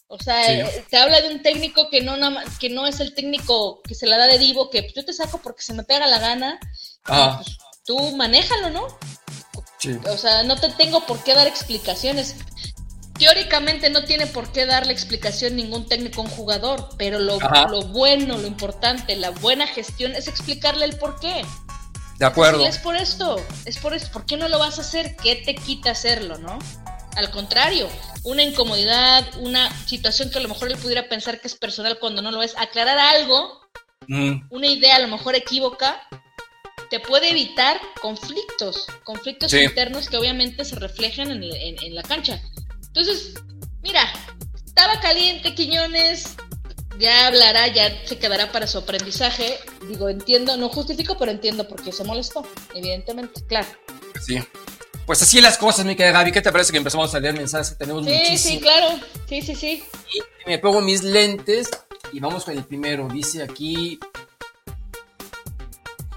[0.09, 2.15] O sea, eh, te habla de un técnico que no,
[2.59, 5.39] que no es el técnico que se la da de divo, que yo te saco
[5.43, 6.59] porque se me pega la gana.
[7.05, 7.41] Ah.
[7.43, 8.87] Pues, tú manéjalo, ¿no?
[10.09, 12.35] O sea, no te tengo por qué dar explicaciones.
[13.19, 17.39] Teóricamente no tiene por qué darle explicación ningún técnico a un jugador, pero lo,
[17.69, 21.43] lo bueno, lo importante, la buena gestión es explicarle el por qué.
[22.17, 22.65] De acuerdo.
[22.65, 24.11] es por esto, es por esto.
[24.11, 25.15] ¿Por qué no lo vas a hacer?
[25.17, 26.57] ¿Qué te quita hacerlo, no?
[27.17, 27.89] Al contrario,
[28.23, 32.21] una incomodidad, una situación que a lo mejor él pudiera pensar que es personal cuando
[32.21, 33.59] no lo es, aclarar algo,
[34.07, 34.43] mm.
[34.51, 36.07] una idea a lo mejor equívoca,
[36.91, 42.39] te puede evitar conflictos, conflictos internos que obviamente se reflejan en, la cancha.
[42.85, 43.33] Entonces,
[43.81, 44.07] mira,
[44.63, 46.35] estaba caliente Quiñones,
[46.99, 49.57] ya hablará, ya se quedará para su aprendizaje.
[49.89, 53.67] Digo, entiendo, no justifico, pero entiendo por qué se molestó, evidentemente, claro.
[54.23, 54.39] Sí.
[55.07, 56.33] Pues así las cosas, mi querida Gaby.
[56.33, 58.41] ¿Qué te parece que empezamos a leer mensajes que tenemos sí, muchísimos?
[58.41, 58.87] Sí, claro.
[59.29, 59.83] Sí, sí, sí.
[60.13, 61.69] Y me pongo mis lentes
[62.11, 63.07] y vamos con el primero.
[63.07, 64.01] Dice aquí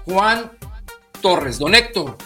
[0.03, 0.51] Juan
[1.21, 2.17] Torres, don Héctor.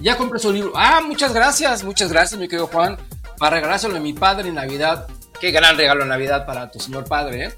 [0.00, 0.72] Ya compré su libro.
[0.76, 2.96] Ah, muchas gracias, muchas gracias, mi querido Juan.
[3.36, 5.08] Para regalárselo a mi padre en Navidad.
[5.40, 7.54] Qué gran regalo en Navidad para tu señor padre, ¿eh?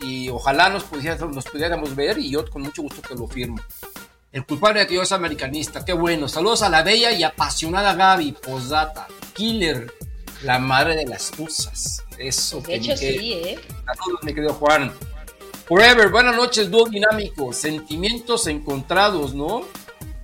[0.00, 3.62] Y ojalá nos pudiéramos, nos pudiéramos ver y yo con mucho gusto te lo firmo.
[4.34, 5.84] El culpable de que yo es americanista.
[5.84, 6.26] Qué bueno.
[6.26, 8.32] Saludos a la bella y apasionada Gaby.
[8.32, 9.06] Posdata.
[9.32, 9.94] Killer.
[10.42, 12.02] La madre de las cosas.
[12.18, 12.60] Eso.
[12.60, 13.60] De hecho, sí, ¿eh?
[13.86, 14.92] Saludos, mi querido Juan.
[15.68, 16.10] Forever.
[16.10, 17.52] Buenas noches, dúo dinámico.
[17.52, 19.68] Sentimientos encontrados, ¿no?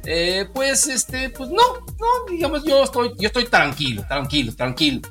[0.05, 1.63] Eh, pues, este, pues no,
[2.01, 5.03] no, digamos, yo estoy, yo estoy tranquilo, tranquilo, tranquilo.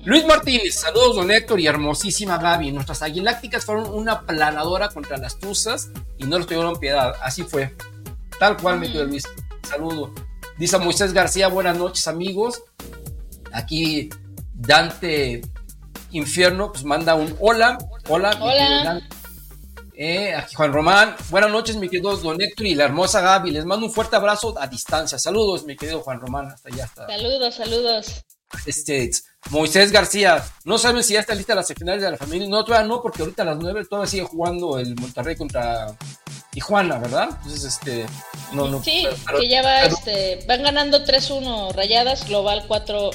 [0.00, 2.72] Luis Martínez, saludos don Héctor y hermosísima Gaby.
[2.72, 5.88] Nuestras aguilácticas fueron una planadora contra las tuzas
[6.18, 7.14] y no les tuvieron piedad.
[7.22, 7.74] Así fue.
[8.38, 9.24] Tal cual, mi querido Luis.
[9.62, 10.12] Saludo.
[10.56, 12.62] Dice Moisés García, buenas noches, amigos.
[13.52, 14.08] Aquí
[14.52, 15.42] Dante
[16.10, 17.78] Infierno, pues manda un hola.
[18.08, 18.36] Hola.
[18.40, 19.02] Hola.
[19.96, 23.52] Eh, aquí Juan Román, buenas noches, mi querido Don Héctor y la hermosa Gaby.
[23.52, 25.18] Les mando un fuerte abrazo a distancia.
[25.18, 26.84] Saludos, mi querido Juan Román, hasta allá.
[26.84, 28.24] Hasta saludos, saludos.
[28.66, 29.24] States.
[29.50, 32.48] Moisés García, no saben si ya está lista la semifinales de la familia.
[32.48, 35.94] No, todavía no, porque ahorita a las 9 todavía sigue jugando el Monterrey contra
[36.50, 37.28] Tijuana, ¿verdad?
[37.30, 38.06] Entonces, este,
[38.52, 38.82] no, no.
[38.82, 39.06] Sí,
[39.38, 43.10] que ya va, este, van ganando 3-1 rayadas, global 4.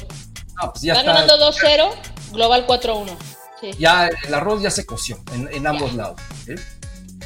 [0.57, 1.89] Ah, pues ya van ganando 2-0,
[2.33, 3.17] global 4-1.
[3.61, 3.71] Sí.
[3.79, 6.21] Ya el arroz ya se coció en, ambos lados.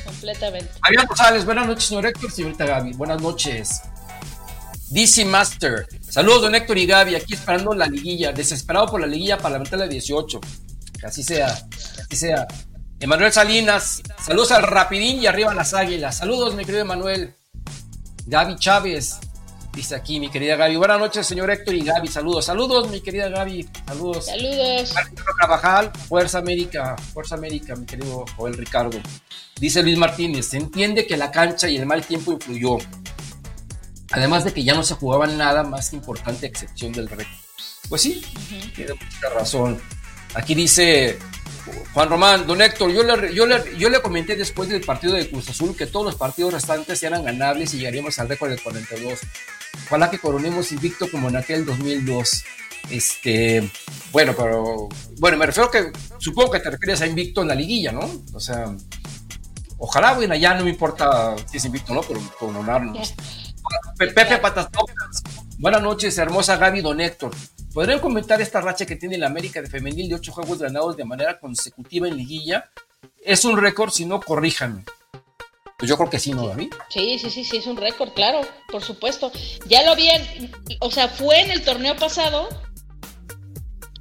[0.05, 0.71] Completamente.
[0.81, 3.81] Javier Rosales, buenas noches, señor Héctor, señorita Gaby, buenas noches.
[4.89, 9.39] DC Master, saludos, don Héctor y Gaby, aquí esperando la liguilla, desesperado por la liguilla
[9.39, 10.39] para la 18.
[10.99, 11.47] Que así sea,
[11.95, 12.47] que así sea.
[12.99, 16.17] Emanuel Salinas, saludos al Rapidín y arriba las águilas.
[16.17, 17.35] Saludos, mi querido Emanuel.
[18.27, 19.17] Gaby Chávez,
[19.73, 20.75] dice aquí mi querida Gaby.
[20.75, 22.07] Buenas noches, señor Héctor y Gaby.
[22.07, 23.67] Saludos, saludos, mi querida Gaby.
[23.87, 24.27] Saludos.
[24.27, 24.93] Saludos.
[25.39, 28.99] Carvajal, Fuerza América, Fuerza América, mi querido Joel Ricardo.
[29.59, 32.77] Dice Luis Martínez, se entiende que la cancha y el mal tiempo influyó.
[34.13, 37.27] Además de que ya no se jugaba nada más importante a excepción del récord.
[37.89, 38.23] Pues sí,
[38.75, 39.81] tiene mucha razón.
[40.35, 41.17] Aquí dice
[41.93, 45.29] Juan Román, don Héctor, yo le, yo, le, yo le comenté después del partido de
[45.29, 49.19] Cruz Azul que todos los partidos restantes eran ganables y llegaríamos al récord del 42.
[49.87, 52.43] Ojalá que coronemos invicto como en aquel 2002.
[52.91, 53.67] Este,
[54.11, 57.91] bueno, pero, bueno, me refiero que, supongo que te refieres a invicto en la liguilla,
[57.91, 58.11] ¿no?
[58.33, 58.75] O sea,
[59.77, 63.13] ojalá, bueno, ya no me importa si es invicto o no, pero coronarnos.
[63.97, 64.67] Pepe Patas
[65.59, 67.31] Buenas noches, hermosa Gaby Don Héctor.
[67.73, 71.05] ¿Podrían comentar esta racha que tiene la América de femenil de ocho juegos ganados de
[71.05, 72.69] manera consecutiva en liguilla?
[73.23, 74.83] Es un récord, si no, corríjanme.
[75.77, 76.73] Pues yo creo que sí, ¿no, David?
[76.89, 78.41] Sí, sí, sí, sí, es un récord, claro,
[78.71, 79.31] por supuesto.
[79.67, 80.21] Ya lo habían,
[80.79, 82.47] o sea, fue en el torneo pasado,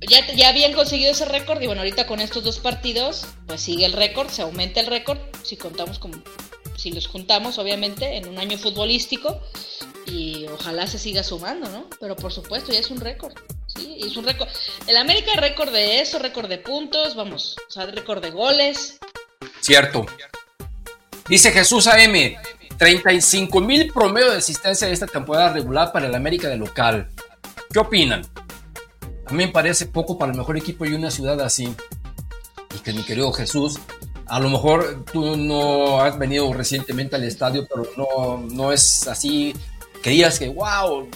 [0.08, 3.86] ya, ya habían conseguido ese récord y bueno, ahorita con estos dos partidos, pues sigue
[3.86, 6.22] el récord, se aumenta el récord, si contamos con,
[6.76, 9.40] si los juntamos, obviamente, en un año futbolístico
[10.06, 11.86] y ojalá se siga sumando, ¿no?
[12.00, 13.34] Pero por supuesto, ya es un récord.
[13.66, 14.48] Sí, es un récord.
[14.86, 18.98] El América récord de eso, récord de puntos, vamos, o sea, récord de goles.
[19.60, 20.06] Cierto.
[21.28, 22.34] Dice Jesús AM,
[22.78, 27.08] 35 mil promedio de asistencia de esta temporada regular para el América de local.
[27.72, 28.22] ¿Qué opinan?
[29.26, 31.74] A mí me parece poco para el mejor equipo y una ciudad así.
[32.74, 33.78] Y que mi querido Jesús,
[34.32, 39.54] a lo mejor tú no has venido recientemente al estadio, pero no, no es así.
[40.02, 41.06] Querías que, wow,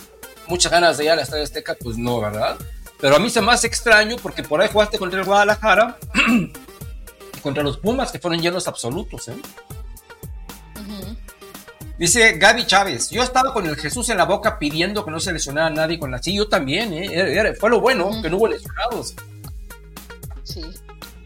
[0.48, 2.58] muchas ganas de ir a la Estadio Azteca, pues no, ¿verdad?
[3.00, 5.96] Pero a mí se me hace extraño porque por ahí jugaste contra el Guadalajara
[6.28, 9.36] y contra los Pumas, que fueron llenos absolutos, ¿eh?
[11.98, 15.32] Dice Gaby Chávez, yo estaba con el Jesús en la boca pidiendo que no se
[15.32, 16.22] lesionara a nadie con la...
[16.22, 17.54] Sí, yo también, ¿eh?
[17.58, 19.14] fue lo bueno, que no hubo lesionados.
[20.42, 20.60] Sí.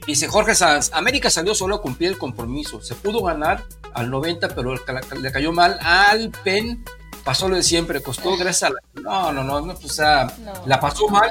[0.07, 2.81] Dice Jorge Sanz, América salió solo a cumplir el compromiso.
[2.81, 6.83] Se pudo ganar al 90, pero le cayó mal al PEN
[7.25, 9.03] pasó lo de siempre, costó gracias a la...
[9.03, 10.33] No, no, no, no pues, o sea,
[10.67, 11.31] la pasó mal.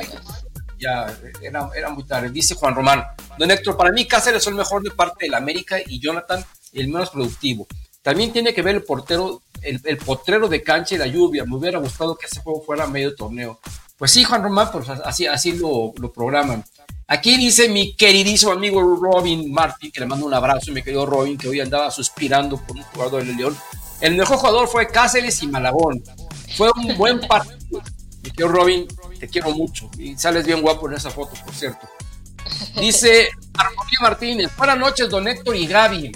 [0.78, 2.30] Ya, era, era, muy tarde.
[2.30, 3.04] Dice Juan Román,
[3.38, 6.44] don Héctor, para mí Cáceres es el mejor de parte del América y Jonathan
[6.74, 7.68] el menos productivo.
[8.02, 11.44] También tiene que ver el portero, el, el, potrero de cancha y la lluvia.
[11.44, 13.60] Me hubiera gustado que ese juego fuera medio torneo.
[13.98, 16.64] Pues sí, Juan Román, pues así, así lo, lo programan.
[17.12, 21.39] Aquí dice mi queridísimo amigo Robin Martin, que le mando un abrazo, mi querido Robin,
[21.39, 23.57] que hoy andaba suspirando por un jugador del León.
[23.99, 26.03] El mejor jugador fue Cáceres y Malagón.
[26.55, 27.82] Fue un buen partido.
[28.22, 28.88] Mi querido Robin,
[29.20, 29.89] te quiero mucho.
[29.97, 31.89] Y sales bien guapo en esa foto, por cierto.
[32.80, 34.51] Dice Armonía Martínez.
[34.55, 36.12] Buenas noches, don Héctor y Gaby.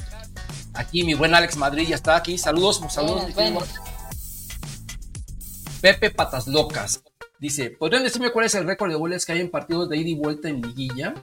[0.75, 2.37] Aquí mi buen Alex Madrid ya está aquí.
[2.37, 3.33] Saludos, saludos.
[3.33, 3.63] Bueno.
[5.81, 7.01] Pepe Patas Locas.
[7.43, 10.07] Dice, ¿podrían decirme cuál es el récord de goles que hay en partidos de ida
[10.07, 11.13] y vuelta en liguilla?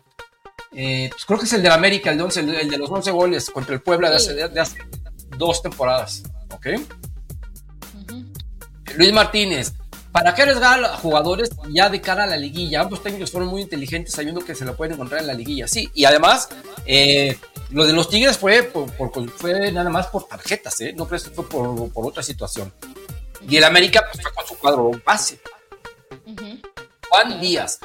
[0.70, 3.10] Eh, pues creo que es el de América, el de, 11, el de los 11
[3.10, 4.76] goles contra el Puebla de, hace, de hace
[5.38, 6.22] dos temporadas.
[6.52, 6.66] ¿Ok?
[6.66, 8.26] Uh -huh.
[8.96, 9.72] Luis Martínez,
[10.12, 12.82] ¿para qué arriesgar a jugadores ya de cara a la liguilla?
[12.82, 15.68] Ambos técnicos fueron muy inteligentes sabiendo que se lo pueden encontrar en la liguilla.
[15.68, 16.50] Sí, y además,
[16.84, 17.38] eh,
[17.70, 20.92] lo de los Tigres fue, por, por, fue nada más por tarjetas, ¿eh?
[20.94, 22.70] No que fue por, por otra situación.
[23.48, 25.40] Y el América pues, fue con su cuadro base.
[27.08, 27.80] Juan Díaz.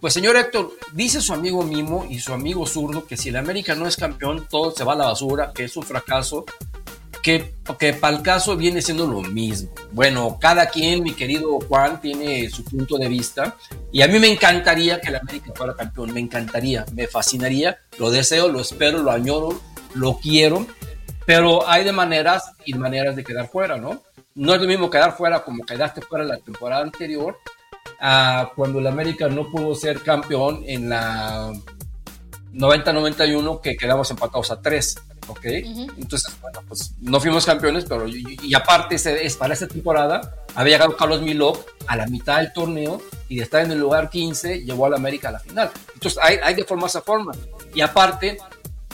[0.00, 3.74] Pues señor Héctor, dice su amigo Mimo y su amigo zurdo que si el América
[3.74, 6.44] no es campeón, todo se va a la basura, que es un fracaso,
[7.20, 9.70] que, que para el caso viene siendo lo mismo.
[9.90, 13.56] Bueno, cada quien, mi querido Juan, tiene su punto de vista
[13.90, 18.10] y a mí me encantaría que el América fuera campeón, me encantaría, me fascinaría, lo
[18.10, 19.60] deseo, lo espero, lo añoro,
[19.94, 20.64] lo quiero,
[21.26, 24.02] pero hay de maneras y maneras de quedar fuera, ¿no?
[24.36, 27.38] No es lo mismo quedar fuera como quedaste fuera la temporada anterior,
[28.00, 31.52] a cuando el América no pudo ser campeón en la
[32.54, 34.94] 90-91 que quedamos empatados a 3,
[35.28, 35.38] ¿ok?
[35.38, 35.92] Uh -huh.
[35.98, 40.34] Entonces, bueno, pues no fuimos campeones, pero y, y aparte ese, es, para esta temporada
[40.54, 44.10] había llegado Carlos Milok a la mitad del torneo y de estar en el lugar
[44.10, 45.70] 15 llevó al América a la final.
[45.94, 47.32] Entonces hay, hay de forma esa forma.
[47.74, 48.38] Y aparte,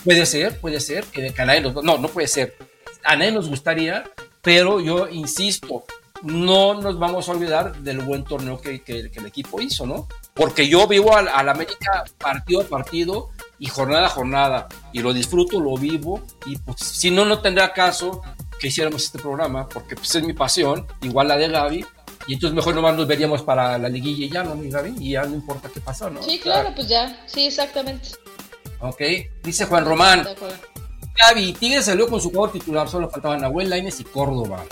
[0.05, 2.57] puede ser, puede ser que, que a nadie nos, no, no puede ser.
[3.05, 4.05] A nadie nos gustaría,
[4.43, 5.85] pero yo insisto,
[6.25, 10.09] no nos vamos a olvidar del buen torneo que, que, que el equipo hizo, ¿no?
[10.33, 15.13] Porque yo vivo al, al, América partido a partido y jornada a jornada y lo
[15.13, 18.23] disfruto, lo vivo y pues si no, no tendrá caso
[18.59, 21.87] que hiciéramos este programa porque pues es mi pasión, igual la de Gaby.
[22.27, 24.95] Y entonces mejor nomás nos veríamos para la liguilla y ya, ¿no, mi Gaby?
[24.99, 26.23] Y ya no importa qué pasó, ¿no?
[26.23, 28.09] Sí, claro, pues ya, sí, exactamente.
[28.81, 29.03] Ok,
[29.43, 30.27] dice Juan Román.
[31.21, 34.65] Gaby, Tigres salió con su jugador titular, solo faltaban Nahuel Laines y Córdoba.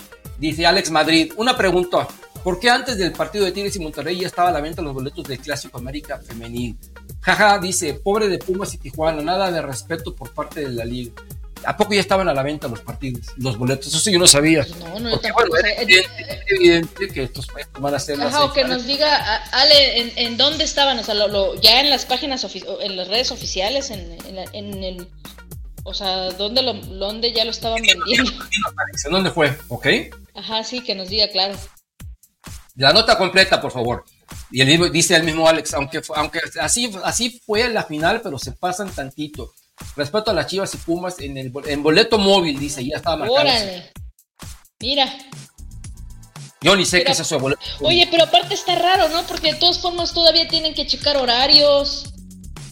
[0.43, 2.09] Dice Alex Madrid, una pregunta,
[2.43, 4.93] ¿por qué antes del partido de Tigres y Monterrey ya estaba a la venta los
[4.93, 6.77] boletos del Clásico América Femenil?
[7.21, 11.13] Jaja, dice, pobre de Pumas y Tijuana, nada de respeto por parte de la liga.
[11.65, 13.87] ¿A poco ya estaban a la venta los partidos, los boletos?
[13.87, 14.67] Eso sí yo no sabía.
[14.81, 17.47] No, no, Porque, bueno, es evidente, es evidente que estos
[17.79, 20.99] van a ser las Ajá, o que nos diga, Ale, ¿en, en dónde estaban?
[20.99, 22.45] O sea, lo, lo- ya en las páginas,
[22.81, 25.09] en las redes oficiales, en, en, la- en el...
[25.85, 28.31] O sea, ¿dónde, lo, ¿dónde ya lo estaban vendiendo?
[29.05, 29.57] ¿en dónde fue?
[29.69, 29.87] ¿Ok?
[30.35, 31.55] Ajá, sí, que nos diga, claro.
[32.77, 34.05] La nota completa, por favor.
[34.51, 38.39] Y el mismo- dice el mismo Alex, aunque, aunque así, así fue la final, pero
[38.39, 39.53] se pasan tantito.
[39.97, 43.41] Respeto a las Chivas y Pumas en el en boleto móvil, dice, ya estaba marcado.
[43.41, 43.93] Órale.
[44.81, 45.13] Mira.
[46.61, 47.07] Yo ni sé Mira.
[47.07, 47.61] qué es eso de boleto.
[47.81, 49.23] Oye, pero aparte está raro, ¿no?
[49.25, 52.12] Porque de todas formas todavía tienen que checar horarios.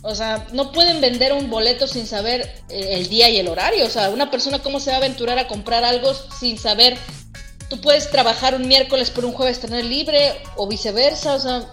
[0.03, 3.85] O sea, no pueden vender un boleto sin saber eh, el día y el horario.
[3.87, 6.97] O sea, una persona cómo se va a aventurar a comprar algo sin saber.
[7.69, 11.35] Tú puedes trabajar un miércoles por un jueves tener libre o viceversa.
[11.35, 11.71] O sea,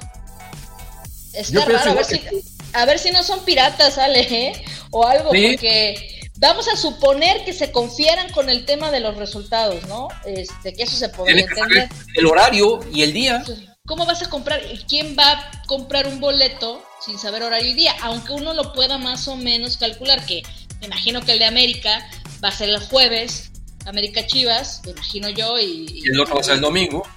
[1.33, 1.91] está raro.
[1.91, 2.41] A ver, si, que
[2.73, 4.63] a ver si no son piratas, Ale, ¿eh?
[4.91, 5.47] O algo, Sí.
[5.51, 10.09] porque vamos a suponer que se confieran con el tema de los resultados, ¿no?
[10.25, 11.89] Este, que eso se podría entender.
[12.15, 13.43] el horario y el día.
[13.87, 14.61] ¿Cómo vas a comprar?
[14.71, 17.95] y ¿Quién va a comprar un boleto sin saber horario y día?
[18.01, 20.43] Aunque uno lo pueda más o menos calcular, que
[20.81, 22.05] me imagino que el de América
[22.43, 23.49] va a ser el jueves,
[23.85, 25.85] América Chivas, me imagino yo, y...
[26.03, 27.07] Y el otro va a ser el domingo.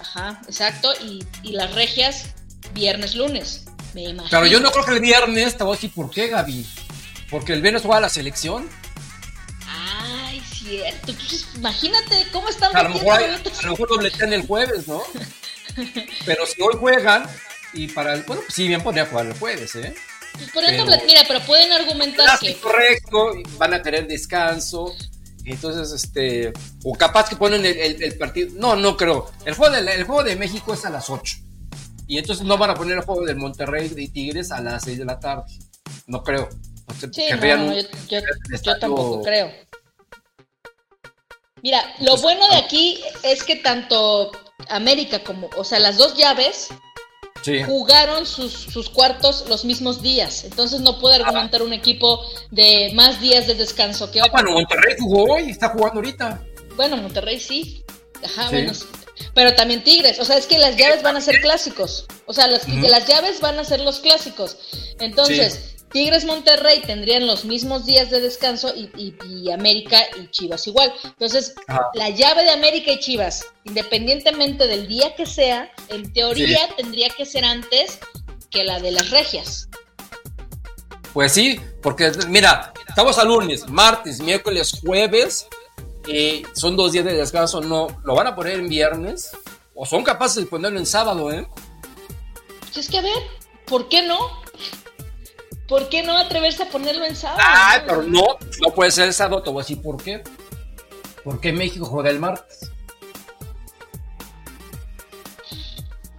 [0.00, 2.26] Ajá, exacto, y, y las regias,
[2.74, 4.28] viernes, lunes, me imagino.
[4.30, 6.66] Pero yo no creo que el viernes, te voy a decir por qué, Gaby.
[7.30, 8.68] Porque el viernes juega la selección.
[9.68, 14.44] Ay, cierto, entonces imagínate cómo están A lo mejor, hay- a lo mejor dobletean el
[14.46, 15.00] jueves, ¿no?
[16.26, 17.24] Pero si hoy juegan,
[17.72, 18.22] y para el.
[18.22, 19.94] Bueno, pues sí, bien podría jugar el jueves, ¿eh?
[20.34, 22.54] Pues por ejemplo, pero- mira, pero pueden argumentar que...
[22.56, 24.94] correcto, van a querer descanso.
[25.44, 26.52] Entonces, este,
[26.84, 28.50] o capaz que ponen el, el- el partido.
[28.56, 29.30] No, no creo.
[29.44, 31.36] El juego, de, el juego de México es a las 8.
[32.06, 34.98] Y entonces no van a poner el juego del Monterrey de Tigres a las 6
[34.98, 35.44] de la tarde.
[36.06, 36.48] No creo.
[36.86, 37.86] O sea, Sí, no, querrían no, un-
[38.62, 39.50] yo, tampoco creo.
[41.62, 44.32] Mira, lo bueno de aquí es que tanto
[44.68, 46.68] América como, o sea, las dos llaves
[47.42, 47.62] Sí.
[47.64, 50.44] jugaron sus, sus cuartos los mismos días.
[50.44, 54.32] Entonces no puede argumentar un equipo de más días de descanso que Ah, otro.
[54.42, 56.42] bueno, Monterrey jugó hoy, está jugando ahorita.
[56.76, 57.82] Bueno, Monterrey sí.
[58.22, 58.56] Ajá, Sí.
[58.56, 58.72] bueno.
[59.34, 60.18] Pero también Tigres.
[60.20, 62.06] O sea, es que las llaves van a ser clásicos.
[62.26, 64.56] O sea, las, las llaves van a ser los clásicos.
[64.98, 70.66] Entonces, Tigres Monterrey tendrían los mismos días de descanso y, y- y América y Chivas
[70.68, 70.92] igual.
[71.04, 71.82] Entonces, Ajá.
[71.94, 77.26] la llave de América y Chivas, independientemente del día que sea, en teoría tendría que
[77.26, 77.98] ser antes
[78.50, 79.68] que la de las regias.
[81.12, 85.48] Pues sí, porque mira, estamos a lunes, martes, miércoles, jueves.
[86.06, 87.88] eh, son dos días de descanso, no.
[88.04, 89.30] ¿Lo van a poner en viernes?
[89.74, 91.46] ¿O son capaces de ponerlo en sábado, eh?
[92.60, 93.12] Pues es que a ver,
[93.66, 94.18] ¿por qué no?
[95.70, 97.40] ¿Por qué no atreverse a ponerlo en sábado?
[97.40, 97.86] No?
[97.86, 98.26] pero no,
[98.60, 100.22] no puede ser el sábado, te voy a decir por qué.
[101.22, 102.70] Porque México juega el martes.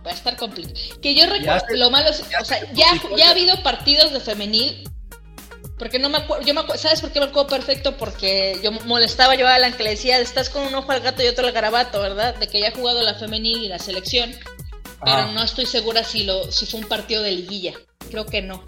[0.05, 0.75] Va a estar complicado.
[1.01, 2.87] Que yo recuerdo, lo malo es, ya o sea, se ya,
[3.17, 4.89] ya ha habido partidos de femenil,
[5.77, 7.97] porque no me acuerdo, yo me acuerdo, ¿sabes por qué me acuerdo perfecto?
[7.97, 11.21] Porque yo molestaba yo a Alan que le decía, estás con un ojo al gato
[11.23, 12.35] y otro al garabato, ¿verdad?
[12.35, 14.31] De que ya ha jugado la femenil y la selección,
[15.03, 15.31] pero Ah.
[15.33, 17.73] no estoy segura si lo si fue un partido de liguilla,
[18.09, 18.63] creo que no.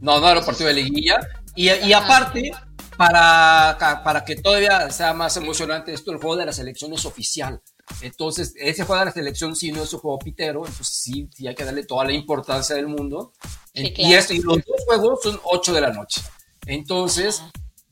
[0.00, 1.18] No, no era un partido de liguilla.
[1.54, 2.52] Y, y aparte,
[2.96, 7.60] para, para que todavía sea más emocionante esto, el juego de la selección es oficial.
[8.00, 11.46] Entonces, ese juego de la selección sí no es un juego pitero, entonces sí, sí
[11.46, 13.32] hay que darle toda la importancia del mundo.
[13.74, 14.10] Sí, claro.
[14.10, 16.20] y, esto, y los dos juegos son 8 de la noche.
[16.66, 17.42] Entonces,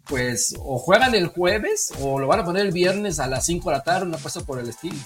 [0.06, 3.70] pues, o juegan el jueves o lo van a poner el viernes a las 5
[3.70, 4.96] de la tarde, una cosa por el estilo.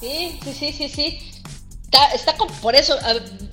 [0.00, 1.39] Sí, sí, sí, sí, sí.
[1.92, 2.96] Está, está con- por eso,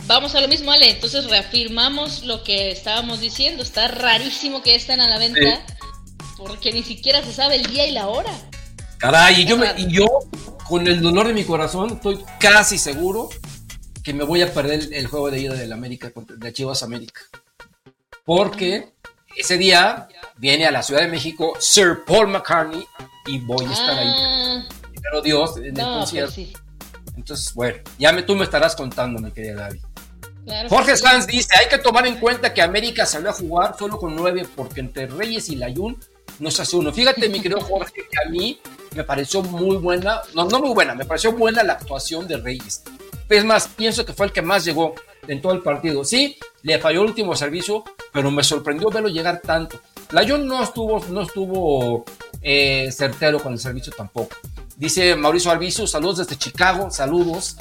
[0.05, 0.91] vamos a lo mismo, Ale.
[0.91, 3.63] Entonces reafirmamos lo que estábamos diciendo.
[3.63, 5.65] Está rarísimo que estén a la venta,
[6.37, 8.31] porque ni siquiera se sabe el día y la hora.
[8.99, 10.05] Caray, y yo, me- y yo,
[10.67, 13.29] con el dolor de mi corazón, estoy casi seguro
[14.03, 17.21] que me voy a perder el, el juego de ida del América de Chivas América.
[18.23, 18.93] Porque
[19.35, 20.07] ese día
[20.37, 22.85] viene a la Ciudad de México Sir Paul McCartney
[23.27, 24.07] y voy a estar ahí.
[24.15, 24.63] Ah,
[25.01, 26.33] Pero Dios, en el no, concierto.
[26.35, 26.53] pues sí.
[27.27, 29.81] Entonces, bueno, ya me, tú me estarás contando, mi querida Gaby.
[30.45, 30.95] Claro Jorge.
[30.95, 34.47] Sanz dice, hay que tomar en cuenta que América salió a jugar solo con nueve
[34.55, 35.99] porque entre Reyes y Layún
[36.39, 36.93] no se hace uno.
[36.93, 38.61] Fíjate, mi querido Jorge, que a mí
[38.95, 42.83] me pareció muy buena, no, no muy buena, me pareció buena la actuación de Reyes.
[43.27, 44.95] Es más, pienso que fue el que más llegó
[45.27, 46.05] en todo el partido.
[46.05, 49.81] Sí, le falló el último servicio, pero me sorprendió verlo llegar tanto.
[50.11, 52.05] Layón no estuvo, no estuvo
[52.41, 54.37] eh, certero con el servicio tampoco.
[54.77, 57.57] Dice Mauricio Alviso, saludos desde Chicago, saludos.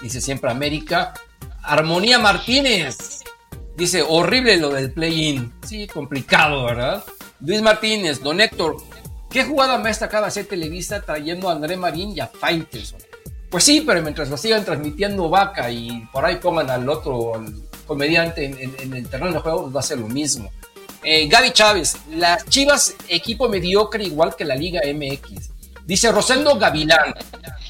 [0.00, 1.14] Dice siempre América.
[1.62, 3.22] Armonía Martínez.
[3.76, 5.52] Dice, horrible lo del play-in.
[5.66, 7.04] Sí, complicado, ¿verdad?
[7.40, 8.76] Luis Martínez, don Héctor,
[9.30, 13.00] ¿qué jugada maestra acaba de hacer Televisa trayendo a André Marín y a Faitelson?
[13.50, 17.32] Pues sí, pero mientras lo sigan transmitiendo Vaca y por ahí pongan al otro
[17.86, 20.50] comediante en, el terreno de juego, pues va a ser lo mismo.
[21.02, 25.50] Eh, Gaby Chávez, las Chivas, equipo mediocre igual que la Liga MX.
[25.84, 27.14] Dice Rosendo Gavilán.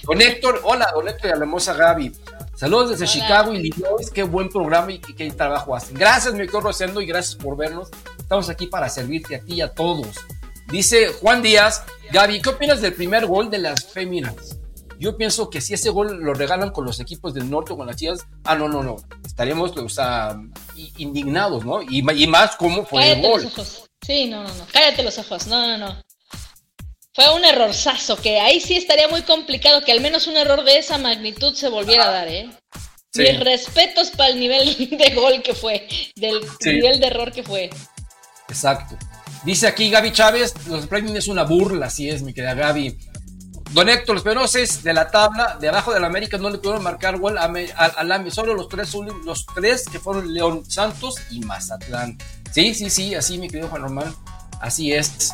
[0.02, 2.12] Don Héctor, hola, don Héctor y a la hermosa Gaby.
[2.56, 4.10] Saludos desde Chicago, Illinois.
[4.10, 5.94] Qué buen programa y qué, trabajo hacen.
[5.94, 7.88] Gracias, mi doctor Rosendo, y gracias por vernos.
[8.18, 10.08] Estamos aquí para servirte a ti y a todos.
[10.68, 14.58] Dice Juan Díaz, Gaby, ¿qué opinas del primer gol de las féminas?
[14.98, 17.86] Yo pienso que si ese gol lo regalan con los equipos del norte o con
[17.86, 20.40] las chicas, ah, no, no, no, estaríamos, o sea,
[20.96, 21.82] indignados, ¿no?
[21.82, 23.42] Y, más como fue el gol.
[23.42, 23.86] Los ojos.
[24.06, 26.02] Sí, no, no, no, cállate los ojos, no, no, no.
[27.14, 30.78] Fue un errorzazo, que ahí sí estaría muy complicado que al menos un error de
[30.78, 32.48] esa magnitud se volviera a dar, ¿eh?
[33.14, 35.86] Mis respetos para el nivel de gol que fue,
[36.16, 37.68] del nivel de error que fue.
[38.48, 38.96] Exacto.
[39.44, 42.96] Dice aquí Gaby Chávez, los premios es una burla, así es, mi querida Gaby.
[43.72, 46.82] Don Héctor, los penoses de la tabla, de abajo de la América, no le pudieron
[46.82, 48.94] marcar gol al AME, solo los tres,
[49.24, 52.16] los tres que fueron León Santos y Mazatlán.
[52.50, 54.14] Sí, sí, sí, así, mi querido Juan Román,
[54.60, 55.32] así es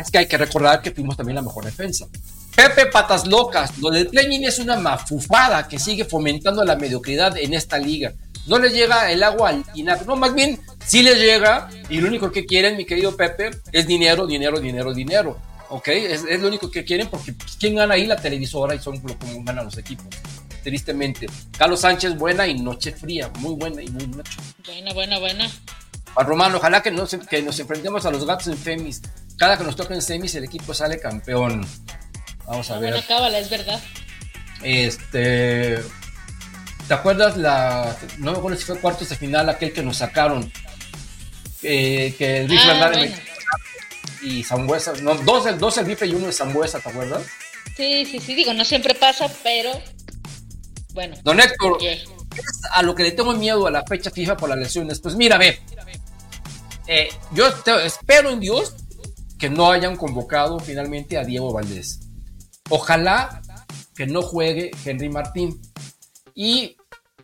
[0.00, 2.06] es que hay que recordar que fuimos también la mejor defensa.
[2.54, 7.54] Pepe Patas Locas, lo del play es una mafufada que sigue fomentando la mediocridad en
[7.54, 8.12] esta liga.
[8.46, 12.08] No le llega el agua al INAC, no, más bien sí le llega y lo
[12.08, 15.38] único que quieren, mi querido Pepe, es dinero, dinero, dinero, dinero.
[15.68, 15.88] ¿Ok?
[15.88, 18.06] Es, lo único que quieren porque pues, ¿quién gana ahí?
[18.06, 20.06] La televisora y son como ganan los equipos.
[20.64, 21.26] Tristemente.
[21.56, 23.30] Carlos Sánchez, buena y noche fría.
[23.38, 24.32] Muy buena y muy noche.
[24.66, 25.50] Buena, buena, buena.
[26.16, 26.92] Romano, ojalá que,
[27.30, 29.00] que nos enfrentemos a los gatos en Femis
[29.40, 31.66] cada que nos toca en semis el equipo sale campeón.
[32.46, 32.90] Vamos a ver.
[32.92, 33.80] Bueno, cábala, es verdad.
[34.62, 35.82] Este.
[36.86, 37.96] ¿Te acuerdas la.
[38.18, 40.52] No me acuerdo si fue cuartos de final aquel que nos sacaron?
[41.62, 42.92] Eh, que el rifle ah,
[44.20, 44.92] y Zambuesa.
[45.00, 47.22] No, dos, el, dos el rifle y uno de Zambuesa, ¿te acuerdas?
[47.78, 49.72] Sí, sí, sí, digo, no siempre pasa, pero.
[50.92, 51.16] Bueno.
[51.22, 52.04] Don Héctor, es
[52.72, 55.00] a lo que le tengo miedo a la fecha fija por las lesiones.
[55.00, 55.58] Pues mira, ve.
[56.86, 57.46] Eh, yo
[57.86, 58.74] espero en Dios
[59.40, 62.00] que no hayan convocado finalmente a Diego Valdés.
[62.68, 63.40] Ojalá
[63.96, 65.60] que no juegue Henry Martín.
[66.34, 66.76] Y,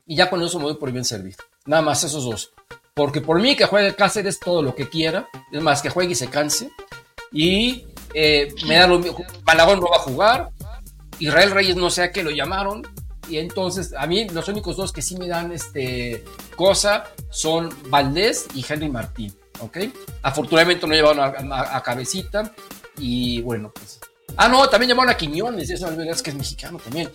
[0.07, 1.37] ya con eso me doy por bien servido.
[1.67, 2.53] Nada más esos dos.
[2.95, 5.29] Porque por mí que juegue Cáceres todo lo que quiera.
[5.53, 6.71] Es más, que juegue y se canse.
[7.31, 9.19] Y eh, me da lo mismo.
[9.45, 10.51] Malagón no va a jugar.
[11.19, 12.83] Israel Reyes no sé a qué lo llamaron.
[13.29, 16.25] Y entonces, a mí los únicos dos que sí me dan este
[16.57, 19.35] cosa son Valdés y Henry Martín.
[19.61, 19.79] ¿Ok?
[20.23, 22.53] Afortunadamente no llevaron a, Cabecita
[22.99, 24.01] y bueno, pues...
[24.37, 27.11] Ah, no, también llamaron a Quiñones, eso es que es mexicano también.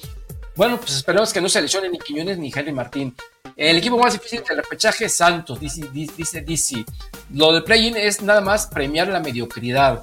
[0.56, 3.16] Bueno, pues esperemos que no se lesionen ni Quiñones ni Henry Martín.
[3.56, 6.86] El equipo más difícil del repechaje es Santos, dice, dice DC.
[7.34, 10.02] Lo de play-in es nada más premiar la mediocridad.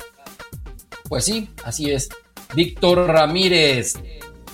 [1.08, 2.08] Pues sí, así es.
[2.54, 3.94] Víctor Ramírez.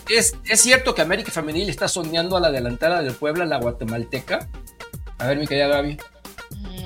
[0.08, 4.48] ¿Es, ¿Es cierto que América Femenil está soñando a la delantera del Puebla, la guatemalteca?
[5.18, 5.98] A ver, mi querida Gaby.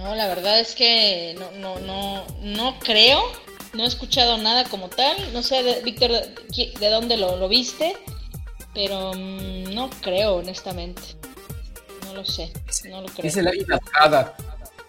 [0.03, 3.21] No, la verdad es que no, no, no, no creo.
[3.75, 5.17] No he escuchado nada como tal.
[5.33, 7.97] No sé, Víctor, de, dónde lo, viste.
[8.75, 11.03] Pero mm, no creo, honestamente.
[12.07, 12.53] No lo sé.
[12.89, 13.23] No lo creo.
[13.23, 13.53] Dice la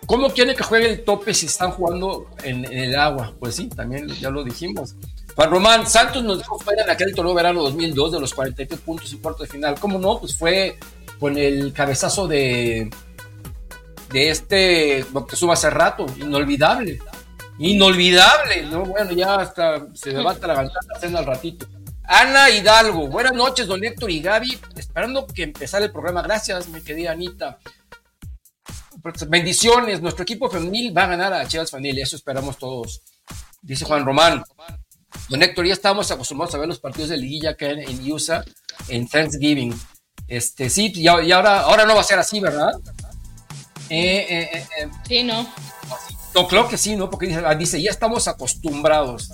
[0.05, 3.35] ¿Cómo quiere que juegue el tope si están jugando en, el agua?
[3.39, 4.95] Pues sí, también ya lo dijimos.
[5.35, 9.13] Juan Román, Santos nos dejó fuera en aquel torneo verano 2002 de los 43 puntos
[9.13, 9.79] y cuarto de final.
[9.79, 10.19] ¿Cómo no?
[10.19, 10.79] Pues fue
[11.19, 12.89] con el cabezazo de
[14.11, 16.99] de este Moctezuma hace rato, inolvidable.
[17.59, 18.85] Inolvidable, ¿no?
[18.85, 21.67] Bueno, ya hasta se me va a atragantar la cena al ratito.
[22.03, 24.59] Ana Hidalgo, buenas noches, don Héctor y Gaby.
[24.75, 26.21] Esperando que empezara el programa.
[26.21, 27.59] Gracias, mi querida Anita.
[29.01, 33.01] Pues, bendiciones, nuestro equipo femenil va a ganar a Chivas Femenil, eso esperamos todos.
[33.61, 34.43] Dice Juan Román.
[35.27, 38.43] Don Héctor, ya estamos acostumbrados a ver los partidos de liguilla que en, en USA
[38.87, 39.79] en Thanksgiving.
[40.27, 42.71] Este, sí, y, ahora, ahora no va a ser así, ¿verdad?
[43.89, 45.47] Eh, eh, eh, sí, no.
[46.35, 47.09] No, creo que sí, ¿no?
[47.09, 49.31] Porque dice, ah, dice ya estamos acostumbrados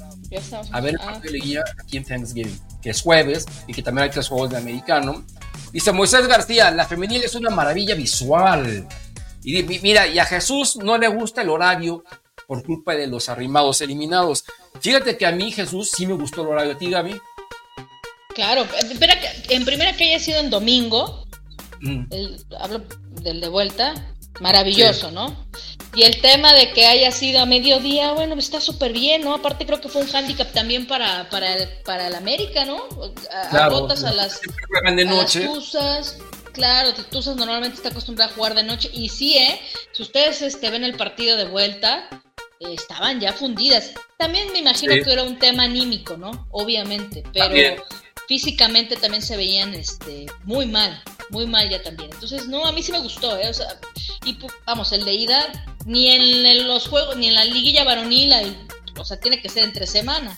[0.72, 4.06] a ver el partido de liguilla aquí en Thanksgiving, que es jueves y que también
[4.06, 5.26] hay tres juegos de americano.
[5.72, 8.88] Dice Moisés García, la femenil es una maravilla visual.
[9.44, 12.04] Y mira, y a Jesús no le gusta el horario
[12.48, 14.46] por culpa de los arrimados eliminados.
[14.80, 16.74] Fíjate que a mí, Jesús, sí me gustó el horario.
[16.74, 17.20] ¿A ti, Gaby?
[18.34, 18.66] Claro,
[19.50, 21.26] en primera que haya sido en domingo,
[21.82, 22.06] mm.
[22.60, 22.84] hablo
[23.22, 23.94] del de vuelta,
[24.40, 25.46] Maravilloso, ¿no?
[25.96, 29.34] Y el tema de que haya sido a mediodía, bueno, está súper bien, ¿no?
[29.34, 32.84] Aparte creo que fue un hándicap también para, para, el, para el América, ¿no?
[33.32, 34.50] A, Claro, botas a las, de
[34.90, 35.46] a las noche.
[35.46, 36.18] Tuzas.
[36.52, 38.90] Claro, Tuzas normalmente está acostumbrada a jugar de noche.
[38.94, 39.60] Y sí, ¿eh?
[39.94, 42.10] Si ustedes este, ven el partido de vuelta,
[42.60, 43.92] eh, estaban ya fundidas.
[44.18, 45.02] También me imagino Sí.
[45.02, 46.48] que era un tema anímico, ¿no?
[46.52, 47.24] Obviamente.
[47.34, 47.76] Pero También.
[48.28, 51.02] Físicamente también se veían este, muy mal.
[51.30, 52.12] Muy mal ya también.
[52.14, 53.50] Entonces, no, a mí sí me gustó, ¿eh?
[53.50, 53.80] O sea,
[54.26, 58.34] y vamos, el de ida, ni en, los juegos, ni en la liguilla varonil,
[58.98, 60.38] o sea, tiene que ser entre semana.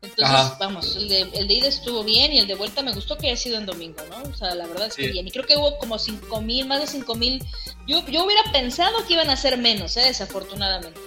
[0.00, 0.56] Entonces, Ajá.
[0.58, 3.28] vamos, el de, el de ida estuvo bien y el de vuelta me gustó que
[3.28, 4.28] haya sido en domingo, ¿no?
[4.30, 5.12] O sea, la verdad es que Sí.
[5.12, 5.28] bien.
[5.28, 7.44] Y creo que hubo como cinco mil, más de cinco mil.
[7.86, 10.02] Yo, yo hubiera pensado que iban a ser menos, ¿eh?
[10.06, 11.00] Desafortunadamente.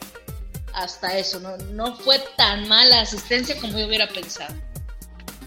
[0.74, 1.58] Hasta eso, ¿no?
[1.58, 4.54] No fue tan mala asistencia como yo hubiera pensado.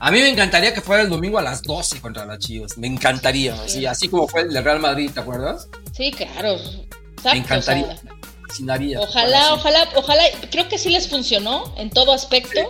[0.00, 2.78] A mí me encantaría que fuera el domingo a las 12 contra las Chivas.
[2.78, 3.54] Me encantaría.
[3.54, 5.68] Así, así como fue el de Real Madrid, ¿te acuerdas?
[5.92, 6.52] Sí, claro.
[6.52, 7.84] Exacto, me encantaría.
[7.84, 8.14] o sea,
[8.48, 9.00] Fascinaría.
[9.00, 12.60] Ojalá, ojalá, ojalá, creo que sí les funcionó en todo aspecto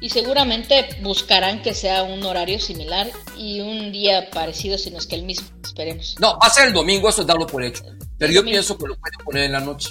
[0.00, 5.06] y seguramente buscarán que sea un horario similar y un día parecido, si no es
[5.06, 6.14] que el mismo, esperemos.
[6.20, 7.84] No, va a ser el domingo, eso es darlo por hecho.
[8.18, 9.90] Pero yo pienso que lo pueden poner en la noche.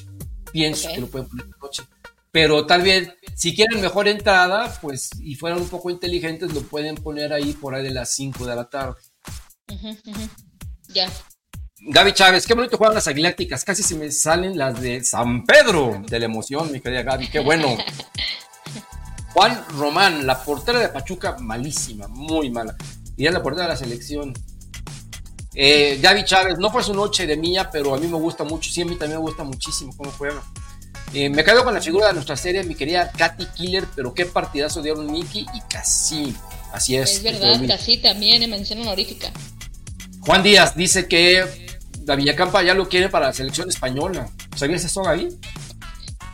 [0.51, 1.83] Pienso que lo pueden poner en la noche.
[2.31, 6.95] Pero tal vez, si quieren mejor entrada, pues, y fueran un poco inteligentes, lo pueden
[6.95, 9.01] poner ahí por ahí de las 5 de la tarde.
[10.89, 11.09] Ya.
[11.81, 13.63] Gaby Chávez, qué bonito juegan las aguilácticas.
[13.63, 17.29] Casi se me salen las de San Pedro de la emoción, mi querida Gaby.
[17.29, 17.77] Qué bueno.
[19.33, 22.75] Juan Román, la portera de Pachuca, malísima, muy mala.
[23.15, 24.33] Y es la portera de la selección.
[25.53, 28.69] Eh, Gaby Chávez, no fue su noche de mía, pero a mí me gusta mucho.
[28.69, 30.41] Sí, a mí también me gusta muchísimo cómo juega.
[31.13, 34.25] Eh, me quedo con la figura de nuestra serie, mi querida Katy Killer, pero qué
[34.25, 36.35] partidazo dieron Nicky y Casi.
[36.71, 37.15] Así es.
[37.15, 39.31] Es verdad, casi también, eh, mención honorífica.
[40.21, 41.43] Juan Díaz dice que
[42.05, 44.29] la Villacampa ya lo quiere para la selección española.
[44.55, 45.29] ¿Sabías eso, Gaby?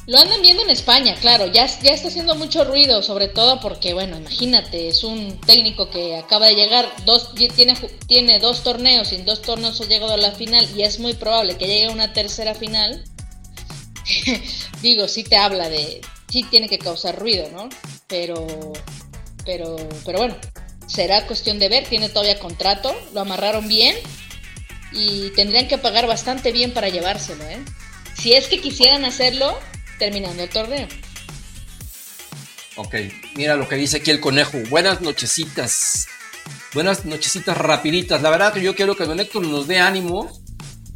[0.07, 3.95] Lo andan viendo en España, claro, ya, ya está haciendo mucho ruido, sobre todo porque,
[3.95, 9.15] bueno, imagínate, es un técnico que acaba de llegar, dos, tiene, tiene dos torneos, y
[9.15, 11.91] en dos torneos ha llegado a la final y es muy probable que llegue a
[11.91, 13.03] una tercera final.
[14.81, 17.69] Digo, sí te habla de, sí tiene que causar ruido, ¿no?
[18.07, 18.45] Pero,
[19.45, 19.75] pero,
[20.05, 20.35] pero bueno,
[20.87, 23.95] será cuestión de ver, tiene todavía contrato, lo amarraron bien
[24.91, 27.59] y tendrían que pagar bastante bien para llevárselo, ¿eh?
[28.17, 29.57] Si es que quisieran hacerlo
[29.99, 30.87] terminando el torneo.
[32.77, 32.95] Ok,
[33.35, 34.57] mira lo que dice aquí el conejo.
[34.69, 36.07] Buenas nochecitas.
[36.73, 38.21] Buenas nochecitas rapiditas.
[38.21, 40.29] La verdad que yo quiero que Don Héctor nos dé ánimo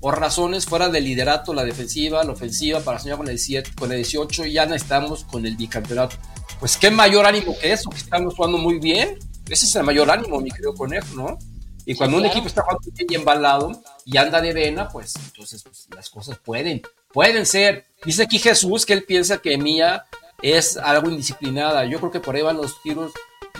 [0.02, 3.92] o razones fuera del liderato, la defensiva, la ofensiva para soñar con el 17, con
[3.92, 6.16] el 18 y ya estamos con el bicampeonato.
[6.60, 9.18] Pues qué mayor ánimo que eso, que estamos jugando muy bien.
[9.50, 11.38] Ese es el mayor ánimo, mi querido conejo, ¿no?
[11.86, 12.34] Y cuando Sí, un claro.
[12.34, 13.72] equipo está jugando bien y embalado
[14.06, 16.82] y anda de vena, pues entonces pues, las cosas pueden,
[17.12, 17.86] pueden ser.
[18.06, 20.06] Dice aquí Jesús que él piensa que Mía
[20.42, 21.86] es algo indisciplinada.
[21.86, 23.12] Yo creo que por ahí van los tiros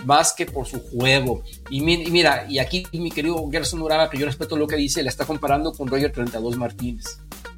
[0.06, 1.44] más que por su juego.
[1.70, 4.76] Y, mi- y mira, y aquí mi querido Gerson Uraba, que yo respeto lo que
[4.76, 7.06] dice, le está comparando con Roger 32 Martínez.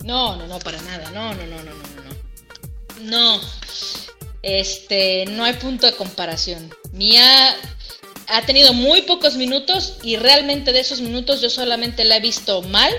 [0.04, 1.10] No, no, no, para nada.
[1.12, 3.36] No, no, no, no, no, no.
[3.38, 3.42] No.
[4.44, 6.74] Este, no hay punto de comparación.
[6.94, 7.56] Mía
[8.28, 12.62] ha tenido muy pocos minutos y realmente de esos minutos yo solamente la he visto
[12.64, 12.92] mal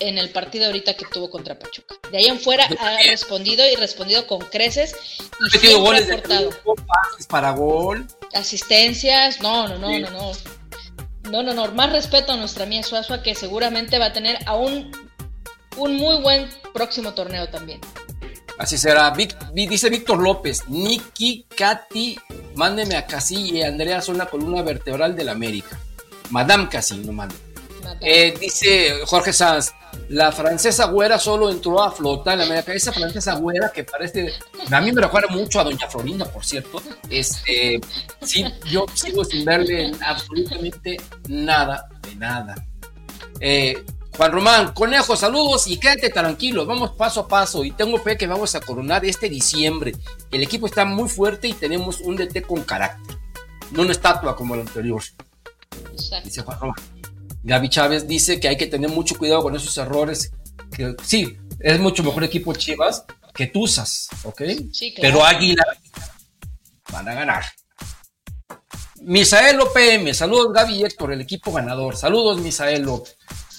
[0.00, 1.94] en el partido ahorita que tuvo contra Pachuca.
[2.10, 5.78] De ahí en fuera ha respondido y respondido con creces y Ha metido siempre ha
[5.78, 6.50] goles de aportado.
[6.86, 8.06] pases para gol.
[8.34, 10.00] asistencias, no, no, no, Sí.
[10.00, 10.32] no, no.
[11.30, 14.90] No, no, no, más respeto a nuestra mía Suazua que seguramente va a tener aún
[15.76, 17.80] un muy buen próximo torneo también.
[18.58, 19.10] Así será.
[19.14, 22.18] Vic- dice Víctor López, Nicky, Katy,
[22.56, 25.78] mándeme a Casi y Andrea son la columna vertebral del América.
[26.30, 27.34] Madame Casi, no mande.
[28.00, 29.72] Eh, dice Jorge Sanz,
[30.08, 32.72] la francesa güera solo entró a flotar en la América.
[32.72, 34.32] Esa francesa güera que parece,
[34.70, 36.82] a mí me recuerda mucho a Doña Florinda, por cierto.
[37.08, 37.80] Este,
[38.20, 40.96] sí, yo sigo sin verle absolutamente
[41.28, 42.54] nada de nada.
[43.40, 43.84] Eh,
[44.16, 48.26] Juan Román, conejo, saludos y quédate tranquilo, vamos paso a paso y tengo fe que
[48.26, 49.94] vamos a coronar este diciembre.
[50.30, 53.16] El equipo está muy fuerte y tenemos un DT con carácter,
[53.70, 55.02] no una estatua como el anterior
[56.24, 56.76] dice Juan Román.
[57.42, 60.30] Gaby Chávez dice que hay que tener mucho cuidado con esos errores.
[60.74, 64.42] Que, sí, es mucho mejor equipo Chivas que Tuzas, ¿ok?
[64.72, 65.14] Sí, claro.
[65.14, 65.64] Pero Águila
[66.92, 67.44] van a ganar.
[69.00, 71.96] Misaelo PM, saludos Gaby y Héctor, el equipo ganador.
[71.96, 73.02] Saludos Misaelo.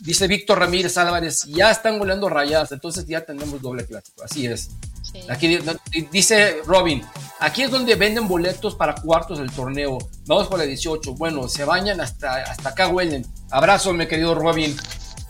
[0.01, 4.23] Dice Víctor Ramírez Álvarez, ya están goleando rayadas, entonces ya tenemos doble clásico.
[4.23, 4.69] Así es.
[5.01, 5.19] Sí.
[5.29, 7.03] Aquí di- dice Robin,
[7.45, 9.97] aquí es donde venden boletos para cuartos del torneo.
[10.25, 11.13] Vamos por la 18.
[11.15, 13.25] Bueno, se bañan hasta, hasta acá huelen.
[13.51, 14.75] Abrazo, mi querido Robin.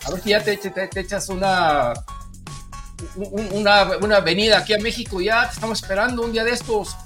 [0.06, 1.92] A ver si ya te, te- te echas una
[3.52, 6.96] una, una venida aquí a México, ya te estamos esperando un día de estos.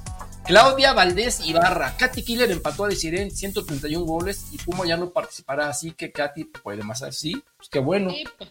[0.45, 5.11] Claudia Valdés Ibarra, Katy Killer empató a decir en 131 goles y Puma ya no
[5.11, 8.13] participará, así que Katy puede más así, pues qué bueno.
[8.39, 8.51] Pues.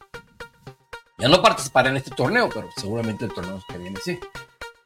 [1.18, 4.20] Ya no participará en este torneo, pero seguramente el torneo que viene sí.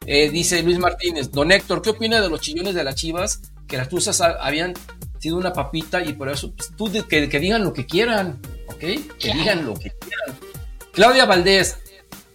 [0.06, 3.42] Eh, dice Luis Martínez, don Héctor, ¿qué opina de los chillones de las chivas?
[3.68, 4.74] Que las tuzas habían
[5.20, 8.80] sido una papita y por eso, pues, tú que, digan lo que quieran, ¿ok?
[8.80, 10.40] Que digan lo que quieran.
[10.92, 11.78] Claudia Valdés,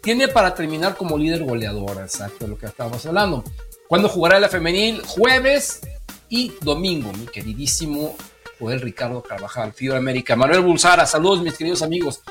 [0.01, 3.43] tiene para terminar como líder goleadora, exacto, lo que estábamos hablando.
[3.89, 5.03] ¿Cuándo jugará la femenil?
[5.05, 5.81] Jueves
[6.29, 8.17] y domingo, mi queridísimo
[8.61, 10.37] Joel Ricardo Carvajal, Fibra América.
[10.37, 12.23] Manuel Bulsara, saludos mis queridos amigos.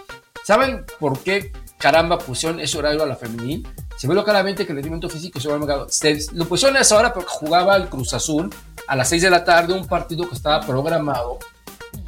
[0.43, 3.67] ¿Saben por qué caramba pusieron ese horario a la femenil?
[4.05, 5.49] Se ve claramente que el rendimiento físico se,
[5.89, 8.53] se lo pusieron a esa hora porque jugaba el Cruz Azul
[8.87, 11.39] a las 6 de la tarde, un partido que estaba programado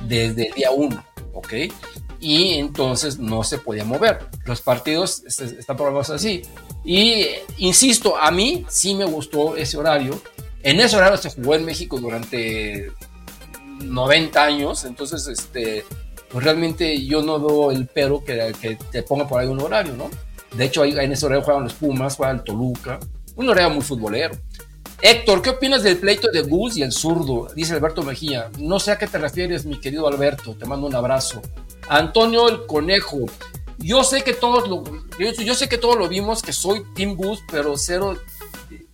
[0.04, 1.54] desde el día 1, ¿ok?
[2.20, 4.28] Y entonces no se podía mover.
[4.46, 6.44] Los partidos están programados así.
[6.86, 7.26] Y
[7.58, 10.22] insisto, a mí sí me gustó ese horario.
[10.62, 12.92] En ese horario se jugó en México durante
[13.82, 15.84] 90 años, entonces este,
[16.30, 19.96] pues realmente yo no veo el pero que, que te ponga por ahí un horario,
[19.96, 20.12] ¿no?
[20.54, 23.00] De hecho, ahí, en ese horario juegan los Pumas, juega el Toluca,
[23.36, 24.36] un horario muy futbolero.
[25.02, 27.48] Héctor, ¿qué opinas del pleito de Gus y el zurdo?
[27.56, 28.50] Dice Alberto Mejía.
[28.58, 30.56] No sé a qué te refieres, mi querido Alberto.
[30.56, 31.42] Te mando un abrazo.
[31.88, 33.20] Antonio el Conejo.
[33.78, 34.84] Yo sé que todos lo,
[35.20, 38.18] yo, sé que todos lo vimos, que soy Team Gus, pero cero,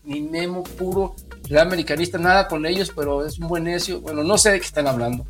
[0.04, 1.16] ni Memo puro,
[1.50, 4.02] el americanista, nada con ellos, pero es un buen necio.
[4.02, 5.26] Bueno, no sé de qué están hablando.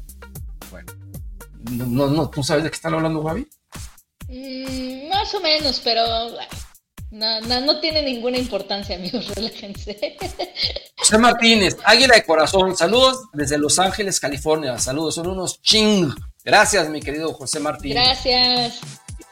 [0.71, 0.91] Bueno,
[1.69, 3.47] no, no, ¿tú sabes de qué están hablando, Gaby?
[4.33, 6.03] Mm, más o menos, pero
[7.11, 10.17] no, no, tiene ninguna importancia, amigos, relájense.
[10.97, 16.11] José Martínez, Águila de Corazón, saludos desde Los Ángeles, California, saludos, son unos ching.
[16.43, 18.03] Gracias, mi querido José Martínez.
[18.03, 18.81] Gracias.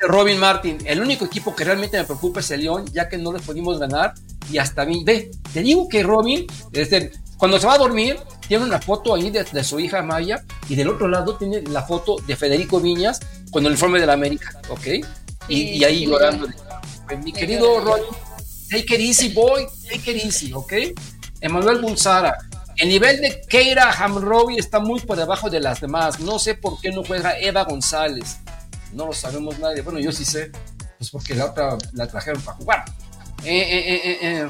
[0.07, 3.31] Robin Martin, el único equipo que realmente me preocupa es el León, ya que no
[3.31, 4.13] les pudimos ganar
[4.51, 8.65] y hasta mí, ve, te digo que Robin, desde, cuando se va a dormir, tiene
[8.65, 12.35] una foto ahí de, su hija Maya y del otro lado tiene la foto de
[12.35, 13.19] Federico Viñas
[13.51, 15.05] con el uniforme de la América, ¿ok?
[15.47, 16.47] Y, ahí llorando.
[17.23, 18.05] Mi querido Robin,
[18.69, 20.73] take it easy, boy, take it easy, ¿ok?
[21.41, 22.37] Emanuel Bulsara,
[22.77, 26.19] el nivel de Keira Hamrobi está muy por debajo de las demás.
[26.19, 28.37] No sé por qué no juega Eva González
[28.93, 29.81] no lo sabemos nadie.
[29.81, 30.51] Bueno, yo sí sé,
[30.97, 32.85] pues porque la otra la trajeron para jugar.
[33.43, 34.49] Eh, eh, eh,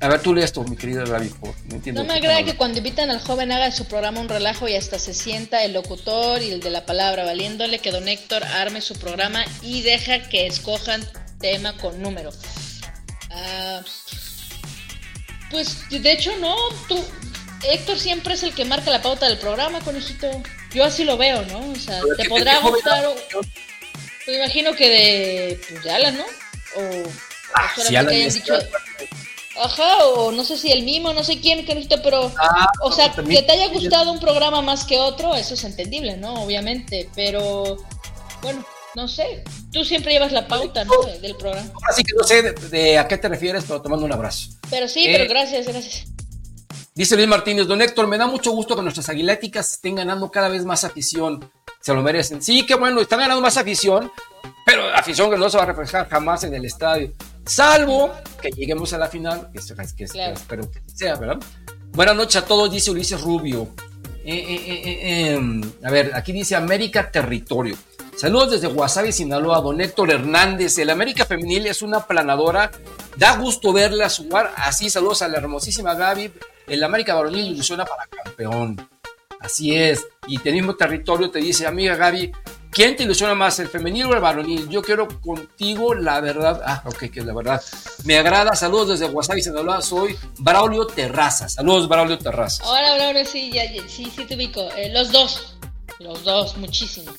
[0.00, 2.02] a ver, tú lees esto, mi querida Gaby, no entiendo.
[2.02, 4.98] No me agrada que cuando invitan al joven haga su programa un relajo y hasta
[4.98, 8.96] se sienta el locutor y el de la palabra, valiéndole que don Héctor arme su
[8.96, 11.02] programa y deja que escojan
[11.40, 12.30] tema con número.
[13.30, 13.80] Ah,
[15.50, 16.54] pues de hecho no,
[16.86, 17.02] tú,
[17.62, 20.28] Héctor siempre es el que marca la pauta del programa, conejito.
[20.74, 21.70] Yo así lo veo, ¿no?
[21.70, 23.04] O sea, te podrá gustar.
[24.26, 25.60] Me imagino que de.
[25.68, 26.24] Pues de Alan, ¿no?
[26.24, 27.08] O.
[27.54, 28.54] Ah, que hayan dicho.
[29.56, 32.32] Ajá, o no sé si el mismo, no sé quién, conejito, pero.
[32.38, 36.16] Ah, o sea, que te haya gustado un programa más que otro, eso es entendible,
[36.16, 36.34] ¿no?
[36.42, 37.76] Obviamente, pero.
[38.42, 38.66] Bueno,
[38.96, 39.44] no sé.
[39.72, 41.02] Tú siempre llevas la pauta, ¿no?
[41.20, 41.70] Del programa.
[41.88, 44.50] Así que no sé de, a qué te refieres, pero te mando un abrazo.
[44.70, 46.13] Pero sí, pero eh, gracias, gracias.
[46.96, 50.48] Dice Luis Martínez, don Héctor, me da mucho gusto que nuestras aguiléticas estén ganando cada
[50.48, 51.44] vez más afición.
[51.80, 52.40] Se lo merecen.
[52.40, 54.12] Sí, qué bueno, están ganando más afición,
[54.64, 57.10] pero afición que no se va a reflejar jamás en el estadio.
[57.46, 61.38] Salvo que lleguemos a la final, que, espero que sea, ¿verdad?
[61.90, 63.70] Buenas noches a todos, dice Ulises Rubio.
[64.24, 67.76] Eh, eh, eh, a ver, aquí dice América Territorio.
[68.16, 70.78] Saludos desde Guasave, Sinaloa, don Héctor Hernández.
[70.78, 72.70] El América Femenil es una planadora.
[73.16, 74.88] Da gusto verla jugar así.
[74.88, 76.30] Saludos a la hermosísima Gaby
[76.66, 78.88] el América Varonil ilusiona para campeón.
[79.40, 80.06] Así es.
[80.26, 82.32] Y el mismo territorio te dice, amiga Gaby,
[82.70, 84.68] ¿quién te ilusiona más, el femenil o el varonil?
[84.70, 86.62] Yo quiero contigo la verdad.
[86.64, 87.62] Ah, ok, que la verdad.
[88.04, 88.56] Me agrada.
[88.56, 89.82] Saludos desde Guasave, Sinaloa.
[89.82, 91.48] Soy Braulio Terraza.
[91.48, 92.64] Saludos, Braulio Terraza.
[92.66, 94.62] Hola, Braulio, sí, ya, sí, sí te ubico.
[94.76, 95.56] Eh, los dos.
[95.98, 97.12] Los dos, muchísimo.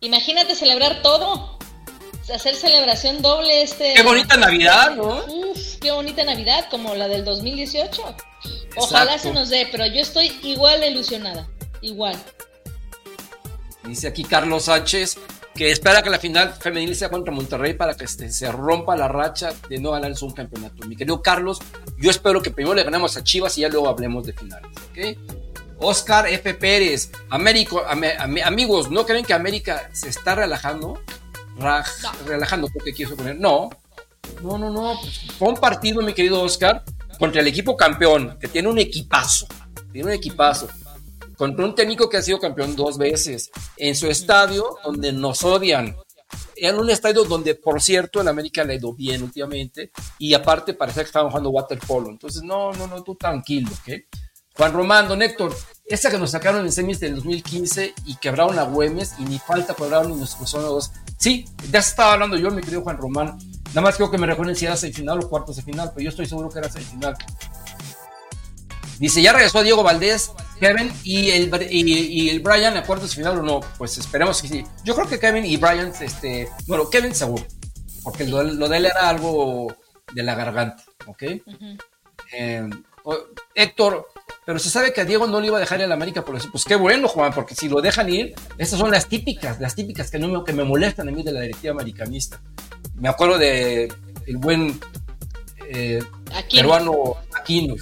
[0.00, 1.58] Imagínate celebrar todo
[2.32, 3.94] hacer celebración doble este.
[3.94, 5.24] Qué bonita Navidad, ¿no?
[5.26, 8.16] Uf, qué bonita Navidad, como la del 2018.
[8.76, 11.48] Ojalá se nos dé, pero yo estoy igual ilusionada.
[11.80, 12.16] Igual.
[13.84, 15.18] Dice aquí Carlos Sánchez
[15.54, 19.06] que espera que la final femenil sea contra Monterrey para que este, se rompa la
[19.06, 20.86] racha de no ganar un campeonato.
[20.86, 21.60] Mi querido Carlos,
[21.96, 25.16] yo espero que primero le ganemos a Chivas y ya luego hablemos de finales, ¿ok?
[25.78, 26.54] Oscar F.
[26.54, 27.82] Pérez, Américo,
[28.44, 31.00] amigos, ¿no creen que América se está relajando?
[32.26, 33.38] Relajando, porque quiso poner.
[33.38, 33.70] No,
[34.42, 34.98] no, no, no.
[35.38, 36.84] Fue un partido, mi querido Oscar,
[37.18, 39.46] contra el equipo campeón, que tiene un equipazo.
[39.92, 40.68] Tiene un equipazo.
[41.36, 43.50] Contra un técnico que ha sido campeón dos veces.
[43.76, 45.96] En su estadio, donde nos odian.
[46.56, 50.74] en un estadio donde, por cierto, en América le ha ido bien últimamente y aparte
[50.74, 52.08] parecía que estaban jugando waterpolo.
[52.10, 53.92] Entonces, no, no, no, tú tranquilo, ¿ok?
[54.56, 55.54] Juan Román, don Héctor,
[55.86, 59.74] esa que nos sacaron en semis del 2015 y quebraron a Güemes y ni falta
[59.74, 60.92] quebraron ni nos dos.
[61.18, 63.38] Sí, ya estaba hablando yo, mi querido Juan Román.
[63.68, 66.10] Nada más creo que me recuerden si era semifinal o cuartos de final, pero yo
[66.10, 67.16] estoy seguro que era semifinal.
[69.00, 73.38] Dice, ya regresó Diego Valdés, Kevin y el, y, el Brian a cuartos de final
[73.38, 73.60] o no.
[73.76, 74.64] Pues esperemos que sí.
[74.84, 77.44] Yo creo que Kevin y Brian, este, bueno, Kevin seguro,
[78.04, 79.74] porque lo, de él era algo
[80.12, 81.22] de la garganta, ¿ok?
[82.32, 82.70] Eh,
[83.54, 84.06] Héctor,
[84.46, 86.48] pero se sabe que a Diego no le iba a dejar el América por eso.
[86.50, 90.10] Pues qué bueno, Juan, porque si lo dejan ir, estas son las típicas, las típicas
[90.10, 92.40] que, no me, que me molestan a mí de la directiva americanista.
[92.96, 93.92] Me acuerdo de
[94.26, 94.78] el buen
[95.68, 96.02] eh,
[96.50, 97.74] peruano Aquino.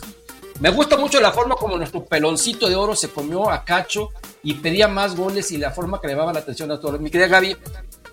[0.61, 4.11] Me gusta mucho la forma como nuestro peloncito de oro se comió a Cacho
[4.45, 7.01] y pedía más goles y la forma que le daba la atención a todos.
[7.01, 7.57] Mi querida Gaby,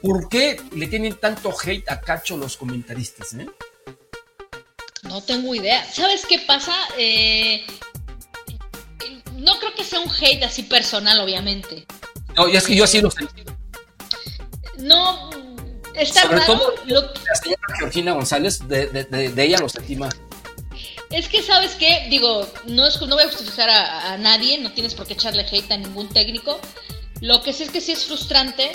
[0.01, 3.33] ¿por qué le tienen tanto hate a Cacho los comentaristas?
[3.33, 3.45] Eh?
[5.03, 5.85] No tengo idea.
[5.91, 6.73] ¿Sabes qué pasa?
[6.97, 7.65] Eh,
[9.37, 11.85] no creo que sea un hate así personal, obviamente.
[12.35, 13.43] No, y es que yo así lo sentí.
[14.77, 15.29] No,
[15.95, 20.15] está Sobre Todo La señora Georgina González, de, ella lo sentí más.
[21.09, 22.07] Es que, ¿sabes qué?
[22.09, 25.71] Digo, no, es, no voy a justificar a, nadie, no tienes por qué echarle hate
[25.71, 26.59] a ningún técnico.
[27.21, 28.71] Lo que sí es que sí es frustrante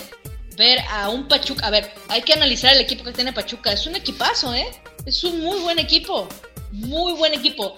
[0.57, 1.67] ver a un Pachuca.
[1.67, 3.73] A ver, hay que analizar el equipo que tiene Pachuca.
[3.73, 4.67] Es un equipazo, ¿eh?
[5.07, 6.29] Es un muy buen equipo.
[6.73, 7.77] Muy buen equipo.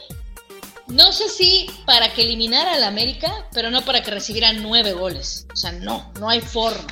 [0.88, 5.46] No sé si para que eliminara al América, pero no para que recibiera nueve goles.
[5.52, 6.86] O sea, no, no hay forma.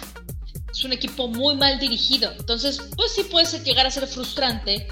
[0.70, 2.32] Es un equipo muy mal dirigido.
[2.32, 4.88] Entonces, pues sí puede llegar a ser frustrante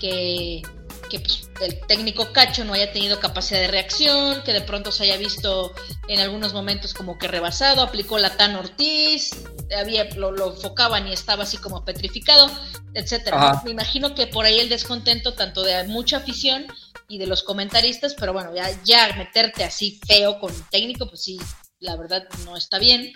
[0.00, 0.62] que,
[1.10, 5.16] pues, el técnico Cacho no haya tenido capacidad de reacción, que de pronto se haya
[5.16, 5.72] visto
[6.08, 9.30] en algunos momentos como que rebasado, aplicó la Tan Ortiz,
[9.76, 12.50] había, lo, lo enfocaban y estaba así como petrificado,
[12.94, 13.62] etcétera.
[13.64, 16.66] Me imagino que por ahí el descontento tanto de mucha afición
[17.10, 21.22] y de los comentaristas, pero bueno, ya, ya meterte así feo con un técnico, pues
[21.24, 21.38] sí,
[21.80, 23.12] la verdad no está bien.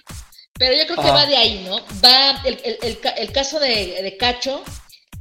[0.58, 1.76] Pero yo creo que va de ahí, ¿no?
[2.04, 4.62] Va, el, el, el, caso de, de, Cacho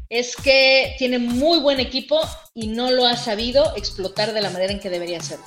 [0.09, 2.19] es que tiene muy buen equipo
[2.53, 5.39] y no lo ha sabido explotar de la manera en que debería ser.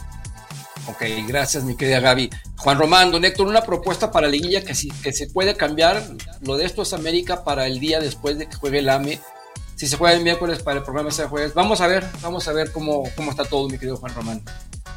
[0.88, 2.30] Ok, gracias mi querida Gaby.
[2.58, 6.02] Juan Román, don Héctor, una propuesta para la liguilla que, si, que se puede cambiar,
[6.42, 9.20] lo de esto es América para el día después de que juegue el AME
[9.76, 11.52] si se juega el miércoles para el programa sea jueves.
[11.54, 14.42] Vamos a ver, vamos a ver cómo, cómo está todo, mi querido Juan Román.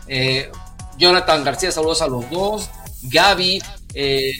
[0.07, 0.49] Eh,
[0.97, 2.69] Jonathan García, saludos a los dos.
[3.03, 3.61] Gaby,
[3.93, 4.31] eh,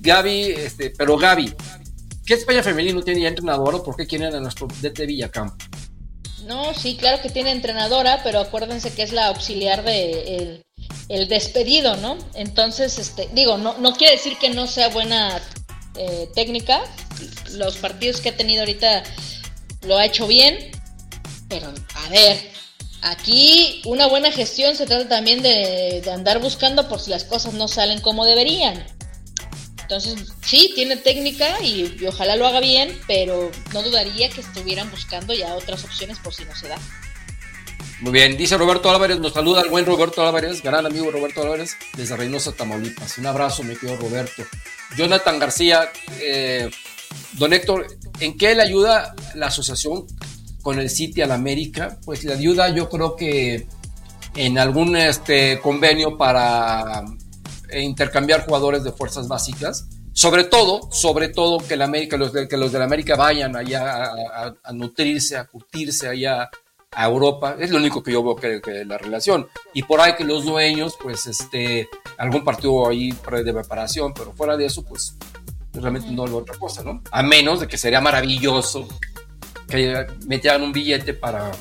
[0.00, 1.52] Gaby, este, pero Gaby,
[2.24, 5.56] ¿qué España femenino tiene ya entrenador o por qué quieren a nuestro DT Villacampo?
[6.46, 10.62] No, sí, claro que tiene entrenadora, pero acuérdense que es la auxiliar de
[11.08, 12.16] el, despedido, ¿no?
[12.34, 15.40] Entonces, este, digo, no, no quiere decir que no sea buena
[15.96, 16.80] eh, técnica.
[17.52, 19.02] Los partidos que ha tenido ahorita
[19.82, 20.70] lo ha hecho bien,
[21.48, 22.50] pero a ver,
[23.02, 27.68] aquí una buena gestión se trata también de, andar buscando por si las cosas no
[27.68, 28.84] salen como deberían.
[29.82, 35.34] Entonces, sí, tiene técnica y, ojalá lo haga bien, pero no dudaría que estuvieran buscando
[35.34, 36.78] ya otras opciones por si no se da.
[38.00, 41.76] Muy bien, dice Roberto Álvarez, nos saluda el buen Roberto Álvarez, gran amigo Roberto Álvarez,
[41.94, 43.18] desde Reynosa, Tamaulipas.
[43.18, 44.44] Un abrazo, mi querido Roberto.
[44.96, 45.90] Jonathan García,
[46.20, 46.70] eh,
[47.38, 47.86] Don Héctor,
[48.20, 50.06] ¿en qué le ayuda la asociación
[50.62, 51.98] con el City al América?
[52.04, 53.66] Pues le ayuda yo creo que
[54.34, 57.04] en algún este, convenio para
[57.68, 59.86] eh, intercambiar jugadores de fuerzas básicas.
[60.12, 63.56] Sobre todo, sobre todo que, el América, los de, que los de la América vayan
[63.56, 64.12] allá
[64.62, 66.50] a, nutrirse, a curtirse allá
[66.90, 67.56] a Europa.
[67.58, 69.46] Es lo único que yo veo que, que, la relación.
[69.72, 71.88] Y por ahí que los dueños, pues, este,
[72.18, 75.14] algún partido ahí de preparación, pero fuera de eso, pues,
[75.72, 77.02] realmente no lo otra cosa, ¿no?
[77.10, 78.88] A menos de que sería maravilloso
[79.68, 81.52] que metieran un billete para,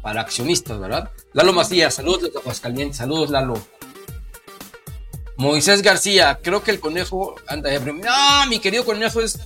[0.00, 1.10] para accionistas, ¿verdad?
[1.32, 3.54] Lalo Macías, saludos desde Aguascalientes, saludos Lalo.
[5.36, 7.94] Moisés García, creo que el conejo anda ebrio.
[7.94, 9.38] No, mi querido conejo es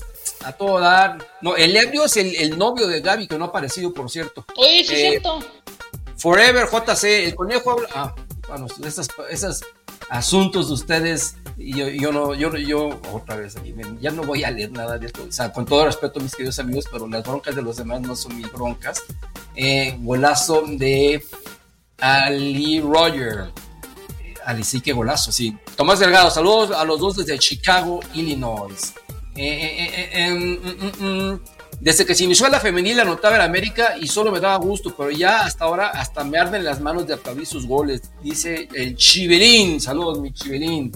[0.44, 1.18] a todo dar.
[1.40, 4.44] No, el ebrio es el, novio de Gaby, que no ha aparecido, por cierto.
[4.56, 5.40] Oye, sí es eh, cierto.
[6.16, 7.88] Forever JC, el conejo habla.
[7.94, 8.14] Ah,
[8.48, 9.62] bueno, esas, esas
[10.10, 13.56] asuntos de ustedes y yo, yo no, yo, yo, otra vez,
[14.00, 16.58] ya no voy a leer nada de esto, o sea, con todo respeto mis queridos
[16.58, 19.02] amigos, pero las broncas de los demás no son mis broncas.
[19.54, 21.24] Eh, golazo de
[21.98, 23.50] Ali Roger.
[24.24, 25.56] Eh, Ali, sí, que golazo, sí.
[25.76, 28.94] Tomás Delgado, saludos a los dos desde Chicago, Illinois.
[29.36, 31.40] Eh, eh mm, mm, mm,
[31.80, 35.10] desde que se inició la femenil anotaba en América y solo me daba gusto, pero
[35.10, 38.02] ya hasta ahora hasta me arden las manos de aplaudir sus goles.
[38.22, 39.80] Dice el Chiverín.
[39.80, 40.92] Saludos, mi Chiverín.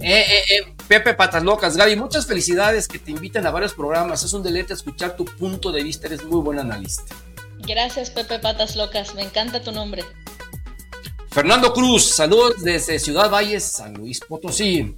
[0.00, 4.22] Eh, eh, eh, Pepe Patas Locas, Gaby, muchas felicidades que te inviten a varios programas.
[4.22, 7.14] Es un deleite escuchar tu punto de vista, eres muy buen analista.
[7.58, 10.04] Gracias, Pepe Patas Locas, me encanta tu nombre.
[11.30, 14.96] Fernando Cruz, saludos desde Ciudad Valles, San Luis Potosí.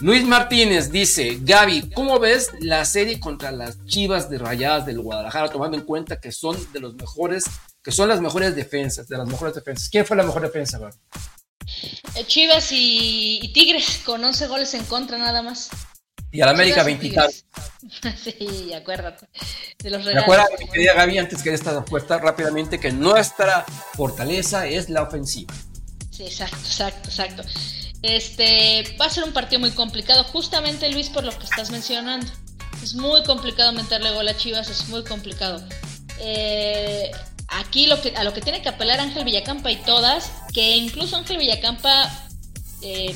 [0.00, 5.50] Luis Martínez dice, Gaby, ¿cómo ves la serie contra las Chivas de Rayadas del Guadalajara,
[5.50, 7.44] tomando en cuenta que son de los mejores,
[7.82, 9.88] que son las mejores defensas, de las mejores defensas?
[9.88, 10.94] ¿Quién fue la mejor defensa, Gaby?
[12.14, 15.70] Eh, Chivas y, Tigres con 11 goles en contra nada más.
[16.30, 17.14] Y al América 20
[18.24, 19.28] Sí, acuérdate.
[19.78, 20.22] De los regalos.
[20.22, 23.64] Recuerda, mi querida Gaby, antes que esta respuesta rápidamente, que nuestra
[23.94, 25.54] fortaleza es la ofensiva.
[26.10, 27.42] Sí, exacto, exacto, exacto.
[28.02, 32.26] Este va a ser un partido muy complicado, justamente Luis, por lo que estás mencionando.
[32.82, 35.66] Es muy complicado meterle gol a Chivas, es muy complicado.
[36.20, 37.10] Eh,
[37.48, 42.10] aquí a lo que tiene que apelar Ángel Villacampa y todas, que incluso Ángel Villacampa
[42.82, 43.14] eh,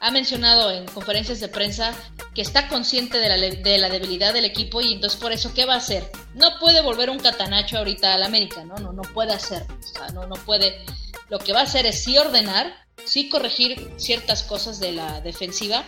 [0.00, 1.94] ha mencionado en conferencias de prensa
[2.34, 5.66] que está consciente de la, de la, debilidad del equipo y entonces por eso, ¿qué
[5.66, 6.10] va a hacer?
[6.34, 8.76] No puede volver un catanacho ahorita al América, ¿no?
[8.76, 9.76] No, no puede hacerlo.
[9.78, 10.82] O sea, no, no puede.
[11.28, 12.74] Lo que va a hacer es sí ordenar,
[13.04, 15.84] sí corregir ciertas cosas de la defensiva,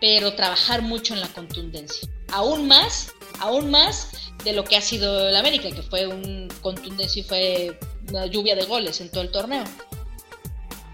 [0.00, 2.08] pero trabajar mucho en la contundencia.
[2.32, 3.12] Aún más,
[3.42, 4.08] aún más
[4.44, 7.78] de lo que ha sido el América, que fue un contundencia y fue
[8.08, 9.64] una lluvia de goles en todo el torneo.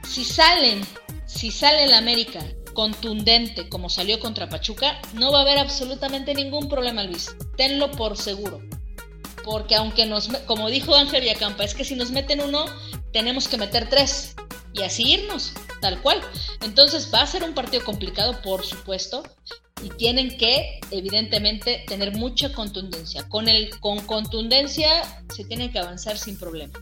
[0.07, 0.81] Si salen,
[1.27, 6.69] si sale el América contundente como salió contra Pachuca, no va a haber absolutamente ningún
[6.69, 7.35] problema, Luis.
[7.57, 8.63] Tenlo por seguro.
[9.45, 12.65] Porque aunque nos, como dijo Ángel Villacampa, es que si nos meten uno,
[13.13, 14.37] tenemos que meter tres
[14.73, 16.21] y así irnos, tal cual.
[16.63, 19.23] Entonces va a ser un partido complicado, por supuesto,
[19.83, 23.29] y tienen que, evidentemente, tener mucha contundencia.
[23.29, 24.89] Con, el, con contundencia
[25.35, 26.79] se tiene que avanzar sin problema.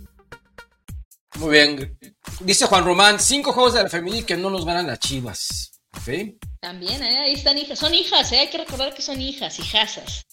[1.36, 1.98] Muy bien.
[2.40, 5.72] Dice Juan Román, cinco juegos de la femenil que no nos ganan las chivas.
[6.60, 7.18] También, ¿eh?
[7.18, 7.78] ahí están hijas.
[7.78, 8.40] Son hijas, ¿eh?
[8.40, 10.26] hay que recordar que son hijas, hijasas.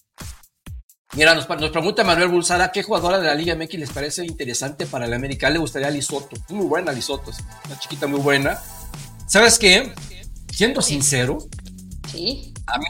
[1.16, 5.06] Mira, nos, pregunta Manuel Bulsara, ¿qué jugadora de la Liga MX les parece interesante para
[5.06, 5.48] el América?
[5.50, 6.36] Le gustaría Lisoto.
[6.50, 7.32] Muy buena Lisoto,
[7.66, 8.60] una chiquita muy buena.
[9.28, 9.94] ¿Sabes qué?
[10.52, 11.38] Siendo sincero,
[12.12, 12.52] ¿Sí?
[12.66, 12.86] a mí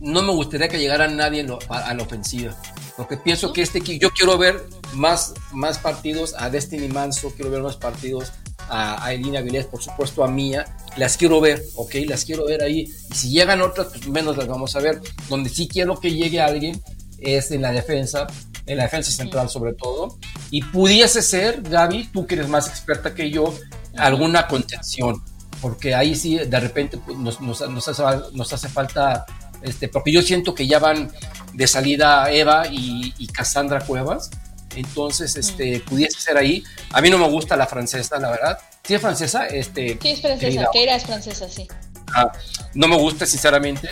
[0.00, 2.54] no me gustaría que llegara nadie a la ofensiva.
[2.94, 4.62] Porque pienso que este equipo, yo quiero ver
[4.92, 8.32] más, más partidos a Destiny Manso, quiero ver más partidos
[8.68, 12.62] a, a Elina Vilés, por supuesto a Mía, las quiero ver, ok, las quiero ver
[12.62, 12.80] ahí.
[13.10, 15.00] Y si llegan otras, pues menos las vamos a ver.
[15.30, 16.82] Donde sí quiero que llegue alguien
[17.22, 18.26] es en la defensa,
[18.66, 20.18] en la defensa central sobre todo.
[20.50, 23.54] Y pudiese ser, Gaby, tú que eres más experta que yo,
[23.96, 25.22] alguna contención.
[25.60, 29.24] Porque ahí sí, de repente pues, nos, nos, nos, hace, nos hace falta,
[29.62, 31.10] este, porque yo siento que ya van
[31.54, 34.30] de salida Eva y, y Cassandra Cuevas.
[34.74, 36.64] Entonces, este, pudiese ser ahí.
[36.92, 38.58] A mí no me gusta la francesa, la verdad.
[38.82, 39.46] ¿Sí es francesa?
[39.46, 40.68] Este, sí, es francesa.
[40.72, 41.68] Keira es francesa, sí.
[42.14, 42.32] Ah,
[42.74, 43.90] no me gusta, sinceramente.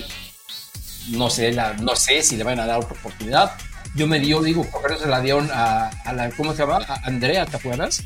[1.08, 3.52] No sé, la, no sé si le van a dar otra oportunidad.
[3.94, 6.78] Yo me dio, digo, por eso se la dieron a, a, la, ¿cómo se llama?
[6.86, 8.04] A Andrea, ¿te acuerdas?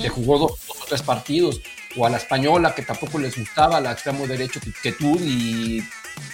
[0.00, 1.60] Que jugó dos, o tres partidos.
[1.98, 5.82] O a la española, que tampoco les gustaba, la extremo derecho que, tú, y,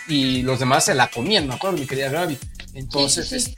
[0.08, 2.36] y, los demás se la comían, me acuerdo, mi querida Gaby.
[2.74, 3.54] Entonces, Este,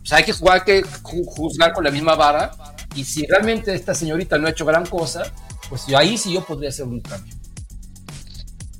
[0.00, 2.52] pues hay que jugar, que juzgar con la misma vara.
[2.94, 5.32] Y si realmente esta señorita no ha hecho gran cosa,
[5.68, 7.34] pues yo ahí sí yo podría hacer un cambio.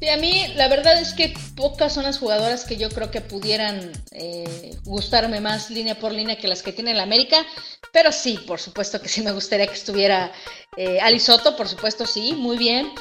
[0.07, 3.21] Sí, a mí la verdad es que pocas son las jugadoras que yo creo que
[3.21, 7.45] pudieran eh, gustarme más línea por línea que las que tiene el América,
[7.93, 10.31] pero sí, por supuesto que sí me gustaría que estuviera
[10.77, 12.93] eh, Ali Soto, por supuesto sí, muy bien.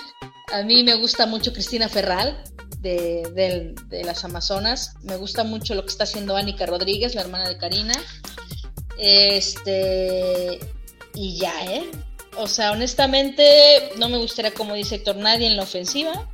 [0.52, 2.44] A mí me gusta mucho Cristina Ferral
[2.80, 7.60] de, las Amazonas, me gusta mucho lo que está haciendo Anika Rodríguez, la hermana de
[7.60, 7.94] Karina.
[8.98, 10.60] Este,
[11.14, 11.84] y ya, ¿eh?
[12.38, 16.28] O sea, honestamente, no me gustaría, como dice Héctor, nadie en la ofensiva,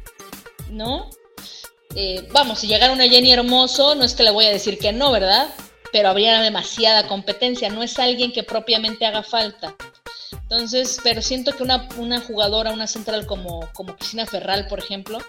[0.72, 1.10] ¿no?
[1.96, 4.94] Eh, vamos, si llegara una Jenny Hermoso, no es que le voy a decir que
[4.94, 5.50] no, ¿verdad?
[5.92, 9.76] Pero habría demasiada competencia, no es alguien que propiamente haga falta.
[10.32, 15.20] Entonces, pero siento que una, una jugadora, una central como, como Cristina Ferral, por ejemplo,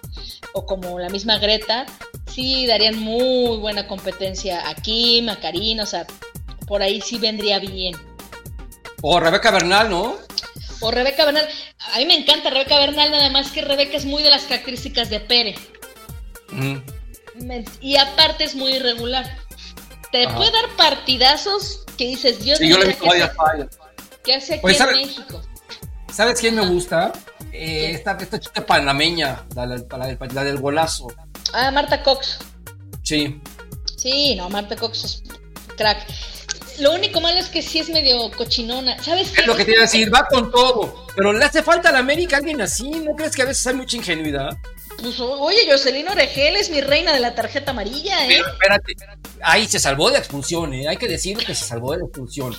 [0.52, 1.86] o como la misma Greta,
[2.32, 5.38] sí darían muy buena competencia a Kim, a
[5.82, 6.06] o sea,
[6.66, 7.96] por ahí sí vendría bien.
[9.00, 10.16] O Rebeca Bernal, ¿no?
[10.82, 11.48] O Rebeca Bernal.
[11.94, 15.08] A mí me encanta Rebeca Bernal, nada más que Rebeca es muy de las características
[15.08, 15.54] de Pere.
[17.80, 19.38] Y aparte es muy irregular.
[20.10, 23.28] Te puede dar partidazos que dices, Dios sí, yo le ¿qué,
[24.24, 25.42] ¿qué hace aquí en México?
[26.12, 27.12] ¿Sabes quién me gusta?
[27.52, 31.08] Eh, esta, esta, chica panameña, la, la, del golazo.
[31.54, 32.38] Ah, Marta Cox.
[33.02, 33.40] Sí.
[33.96, 35.22] Sí, no, Marta Cox es
[35.76, 36.06] crack.
[36.78, 39.02] Lo único malo es que sí es medio cochinona.
[39.02, 39.42] ¿Sabes qué?
[39.42, 41.06] Es lo que te iba a decir, va con todo.
[41.14, 42.90] Pero le hace falta a la América alguien así.
[42.90, 44.50] ¿No crees que a veces hay mucha ingenuidad?
[45.00, 48.28] Pues, oye, Jocelyn Oregel es mi reina de la tarjeta amarilla, ¿eh?
[48.28, 48.96] Pero espérate,
[49.42, 50.88] ahí se salvó de la expulsión, ¿eh?
[50.88, 52.54] Hay que decir que se salvó de la expulsión.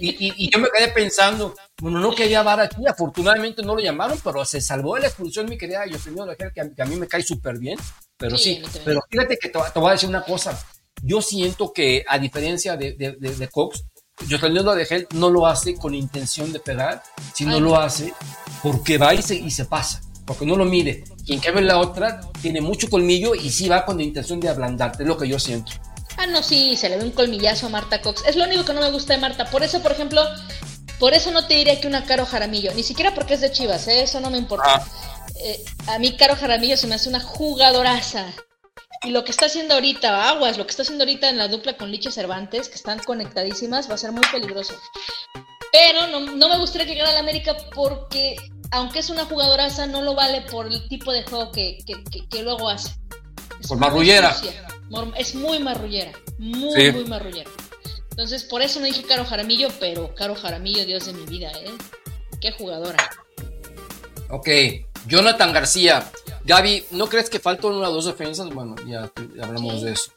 [0.00, 4.44] Y, yo me quedé pensando, bueno, no quería bar aquí, afortunadamente no lo llamaron, pero
[4.44, 7.58] se salvó de la expulsión, mi querida Jocelyn Oregel, que, a, mí me cae súper
[7.58, 7.78] bien.
[8.16, 10.58] Pero sí, pero fíjate que te, voy a decir una cosa.
[11.06, 13.84] Yo siento que, a diferencia de, de, de, de Cox,
[14.28, 17.02] Jocelyn Oregel no lo hace con intención de pegar,
[17.34, 18.12] sino lo hace
[18.62, 21.04] porque va y se, y se pasa porque no lo mide.
[21.24, 24.48] Y en cambio la otra tiene mucho colmillo y sí va con la intención de
[24.48, 25.72] ablandarte, es lo que yo siento.
[26.18, 28.24] Ah, no, sí, se le ve un colmillazo a Marta Cox.
[28.26, 29.44] Es lo único que no me gusta de Marta.
[29.50, 30.22] Por eso, por ejemplo,
[30.98, 33.86] por eso no te diría que una Caro Jaramillo, ni siquiera porque es de Chivas,
[33.86, 34.02] ¿eh?
[34.02, 34.64] eso no me importa.
[34.66, 34.86] Ah.
[35.38, 38.26] Eh, a mí Caro Jaramillo se me hace una jugadoraza.
[39.06, 41.76] Y lo que está haciendo ahorita, aguas, lo que está haciendo ahorita en la dupla
[41.76, 44.74] con Liche Cervantes, que están conectadísimas, va a ser muy peligroso.
[45.72, 48.36] Pero no, no me gustaría que llegara a la América porque
[48.70, 51.78] aunque es una jugadoraza, no lo vale por el tipo de juego que,
[52.42, 52.90] luego hace.
[53.68, 54.34] por marrullera.
[55.16, 57.50] Es muy marrullera, muy, muy marrullera.
[58.10, 61.70] Entonces, por eso no dije Caro Jaramillo, pero Caro Jaramillo, Dios de mi vida, ¿eh?
[62.40, 63.10] Qué jugadora.
[64.30, 64.48] Ok,
[65.06, 66.10] Jonathan García.
[66.44, 68.48] Gaby, ¿no crees que faltan una o dos defensas?
[68.50, 69.10] Bueno, ya,
[69.42, 70.12] hablamos de eso.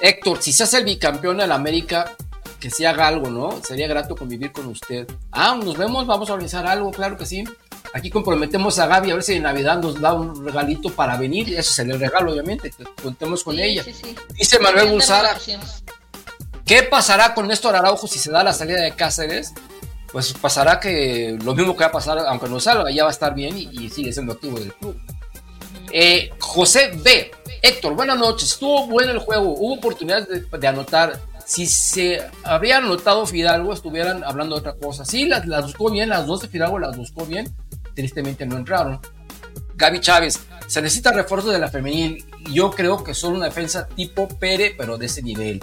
[0.00, 2.16] Héctor, si se hace el bicampeón de la América,
[2.60, 3.62] que se haga algo, ¿no?
[3.62, 5.06] Sería grato convivir con usted.
[5.30, 7.44] Ah, nos vemos, vamos a organizar algo, claro que sí.
[7.92, 11.54] Aquí comprometemos a Gaby a ver si en Navidad nos da un regalito para venir.
[11.56, 12.72] Eso sería el regalo, obviamente.
[13.00, 13.84] Contemos con ella.
[14.34, 15.36] Dice Manuel Bulsara.
[16.64, 19.52] ¿Qué pasará con Néstor Araujo si se da la salida de Cáceres?
[20.14, 23.12] Pues pasará que lo mismo que va a pasar, aunque no salga, ya va a
[23.12, 24.96] estar bien y, sigue siendo activo del club.
[25.90, 27.32] Eh, José B.
[27.60, 28.52] Héctor, buenas noches.
[28.52, 29.56] Estuvo bueno el juego.
[29.58, 35.04] Hubo oportunidades de anotar si se habría anotado Fidalgo, estuvieran hablando de otra cosa.
[35.04, 37.52] Sí, las, buscó bien, las dos de Fidalgo las buscó bien,
[37.96, 39.00] tristemente no entraron.
[39.74, 40.38] Gaby Chávez,
[40.68, 42.24] se necesita refuerzo de la femenil.
[42.52, 45.60] Yo creo que son una defensa tipo Pere, pero de ese nivel.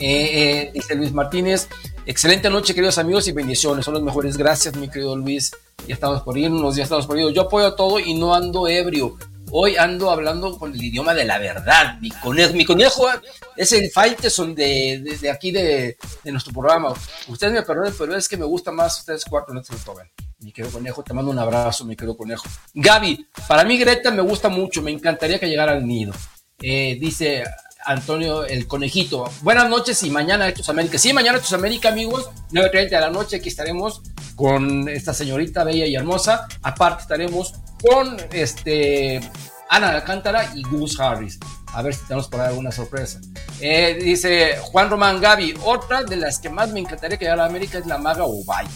[0.00, 1.68] Eh, eh, dice Luis Martínez,
[2.06, 3.84] excelente noche, queridos amigos, y bendiciones.
[3.84, 4.38] Son los mejores.
[4.38, 5.52] Gracias, mi querido Luis.
[5.86, 7.34] Ya estamos por irnos, ya estamos por irnos.
[7.34, 9.18] Yo apoyo todo y no ando ebrio.
[9.52, 11.98] Hoy ando hablando con el idioma de la verdad.
[12.00, 13.08] Mi conejo, mi conejo
[13.56, 16.94] es el Faiteson de, de, de, aquí de, de, nuestro programa.
[17.28, 19.96] Ustedes me perdonen, pero es que me gusta más ustedes cuatro, no se lo
[20.38, 22.44] Mi querido conejo, te mando un abrazo, mi querido conejo.
[22.72, 26.14] Gaby, para mí Greta me gusta mucho, me encantaría que llegara al nido.
[26.62, 27.44] Eh, dice
[27.84, 29.30] Antonio el Conejito.
[29.42, 30.98] Buenas noches y mañana Hechos América.
[30.98, 32.30] Sí, mañana Hechos América, amigos.
[32.52, 33.36] 9.30 de la noche.
[33.36, 34.02] Aquí estaremos
[34.36, 36.46] con esta señorita bella y hermosa.
[36.62, 39.20] Aparte estaremos con este
[39.68, 41.38] Ana Alcántara y Gus Harris.
[41.72, 43.20] A ver si tenemos por ahí alguna sorpresa.
[43.60, 47.78] Eh, dice Juan Román Gaby, otra de las que más me encantaría que a América
[47.78, 48.66] es la maga Ubay.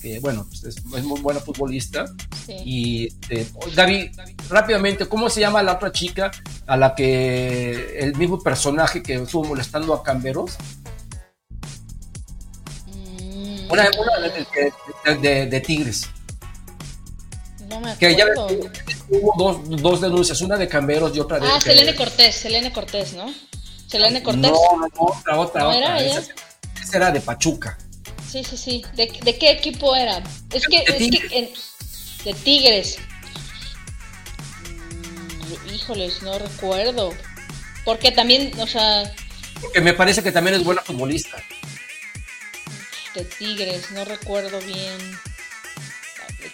[0.00, 2.04] Que bueno, pues es, muy buena futbolista.
[2.48, 4.10] Y eh, Gaby,
[4.48, 6.30] rápidamente, ¿cómo se llama la otra chica
[6.66, 10.52] a la que el mismo personaje que estuvo molestando a Camberos?
[12.86, 13.70] Mm.
[13.70, 13.90] Una,
[15.20, 16.08] de, de Tigres.
[17.68, 17.98] No me acuerdo.
[17.98, 18.26] Que ya
[19.08, 21.48] hubo dos, dos, denuncias, una de Camberos y otra de.
[21.48, 23.32] Ah, Selene Cortés, Selene Cortés, ¿no?
[23.86, 24.50] Selene Cortés.
[24.50, 25.76] No, no, otra, otra, otra.
[25.76, 26.32] Era esa,
[26.92, 27.78] era de Pachuca.
[28.36, 28.84] Sí, sí, sí.
[28.94, 30.22] ¿De, de qué equipo era?
[30.52, 31.50] Es que, de es que en,
[32.24, 32.98] de Tigres.
[34.68, 37.14] Mm, híjoles, no recuerdo.
[37.86, 39.10] Porque también, o sea.
[39.60, 41.42] Porque me parece que también es buena futbolista.
[43.14, 45.18] De Tigres, no recuerdo bien.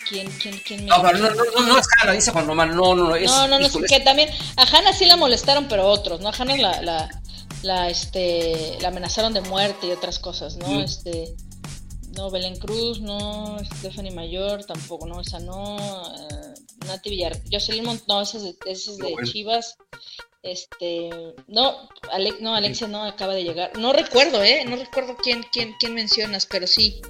[0.09, 3.09] ¿Quién, quién, quién me no, no, no, no, es Hanna, dice Juan Román, no, no,
[3.09, 6.29] no, es, no, no, no, que también, a Hanna sí la molestaron, pero otros, ¿no?
[6.29, 7.21] A Hanna la, la,
[7.63, 10.81] la, este, la amenazaron de muerte y otras cosas, ¿no?
[10.81, 11.35] Este,
[12.17, 18.03] no, Belén Cruz, no, Stephanie Mayor, tampoco, no, esa no, uh, Nati Villar, Jocelyn Mont,
[18.07, 19.77] no, esa es de, esa es de Chivas,
[20.43, 21.09] este,
[21.47, 21.89] no,
[22.41, 23.79] no, Alexia no acaba de llegar.
[23.79, 24.65] No recuerdo, ¿eh?
[24.67, 27.01] No recuerdo quién, quién, quién mencionas, pero sí.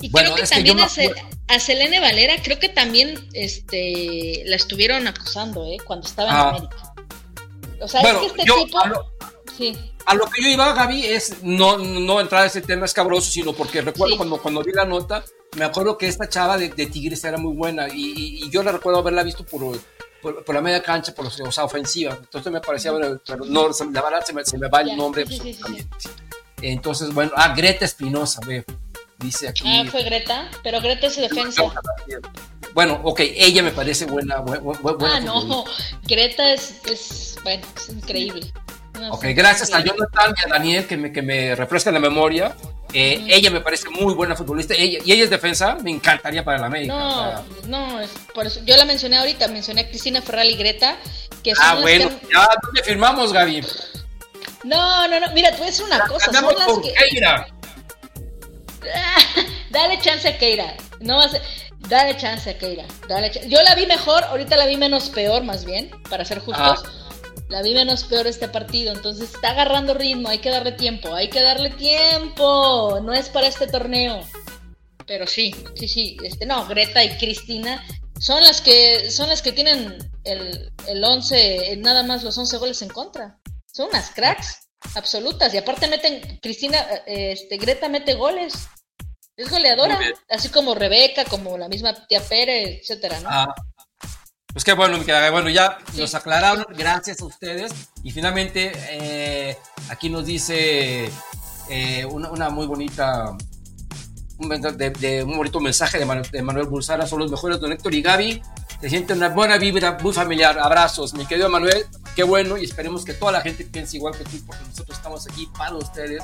[0.00, 5.78] Y creo que también a, Selene Valera, creo que también este, la estuvieron acusando, ¿eh?
[5.84, 6.48] Cuando estaba en ah.
[6.50, 6.94] América.
[7.80, 8.78] O sea, es que este tipo.
[8.78, 9.76] A sí.
[10.04, 13.52] a lo que yo iba, Gaby, es no, no entrar a ese tema escabroso, sino
[13.52, 15.24] porque recuerdo cuando, cuando vi la nota,
[15.56, 19.00] me acuerdo que esta chava de, Tigres era muy buena y, y yo la recuerdo
[19.00, 19.62] haberla visto por
[20.32, 22.16] por, la media cancha, por los, o sea, ofensiva.
[22.18, 25.22] Entonces me parecía, bueno, pero no, la verdad se me, se me va el nombre
[25.22, 25.88] absolutamente.
[26.62, 28.64] Entonces, bueno, ah, Greta Espinosa, ve,
[29.18, 29.62] dice aquí.
[29.66, 31.62] Ah, fue Greta, pero Greta es defensa.
[32.74, 34.38] Bueno, ok, ella me parece buena.
[34.38, 35.64] buena, buena ah, no,
[36.02, 38.52] Greta es, es, bueno, es increíble.
[39.10, 42.54] Ok, gracias a Jonathan y a Daniel que me, que me refrescan la memoria.
[42.92, 46.66] Eh, ella me parece muy buena futbolista y ella es defensa, me encantaría para la
[46.66, 46.94] América.
[46.94, 48.60] No, no, es por eso.
[48.64, 50.96] Yo la mencioné ahorita, mencioné a Cristina Ferral y Greta.
[51.42, 53.64] Que son ah, bueno, ya, ¿dónde firmamos, Gaby?
[54.64, 56.32] No, no, no, mira, tú es una cosa.
[56.32, 56.92] Son las que...
[56.92, 57.46] Keira.
[59.70, 60.76] dale chance a Keira.
[61.00, 61.38] No vas a...
[61.88, 62.84] Dale chance a Keira.
[63.08, 66.82] Dale Yo la vi mejor, ahorita la vi menos peor, más bien, para ser justos.
[67.48, 71.30] La vi menos peor este partido, entonces está agarrando ritmo, hay que darle tiempo, hay
[71.30, 73.00] que darle tiempo.
[73.02, 74.20] No es para este torneo.
[75.06, 77.84] Pero sí, sí, sí, este no, Greta y Cristina
[78.18, 82.82] son las que son las que tienen el, el 11, nada más los 11 goles
[82.82, 83.38] en contra.
[83.66, 88.68] Son unas cracks absolutas y aparte meten Cristina este Greta mete goles.
[89.36, 90.00] Es goleadora,
[90.30, 93.28] así como Rebeca, como la misma tía Pérez, etcétera, ¿no?
[93.30, 93.54] Ah,
[94.56, 94.96] pues qué bueno,
[95.32, 97.74] Bueno, ya nos aclararon, gracias a ustedes.
[98.02, 99.58] Y finalmente, eh,
[99.90, 101.10] aquí nos dice
[101.68, 103.36] eh, una, muy bonita,
[104.38, 107.94] un, de, un bonito mensaje de, Manuel, de Manuel Bulsara, son los mejores, don Héctor
[107.94, 108.42] y Gaby.
[108.80, 110.58] Se siente una buena vibra, muy familiar.
[110.58, 111.84] Abrazos, mi querido Manuel,
[112.14, 115.28] qué bueno y esperemos que toda la gente piense igual que tú, porque nosotros estamos
[115.30, 116.22] aquí para ustedes,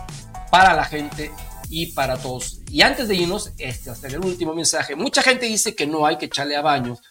[0.51, 1.31] para la gente
[1.69, 2.61] y para todos.
[2.71, 6.17] Y antes de irnos, este, hasta el último mensaje, mucha gente dice que no hay
[6.17, 7.03] que echarle a baños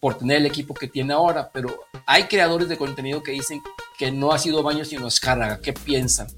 [0.00, 3.62] por tener el equipo que tiene ahora, pero hay creadores de contenido que dicen
[3.98, 5.60] que no ha sido Baños sino Escárraga.
[5.60, 6.28] ¿Qué piensan?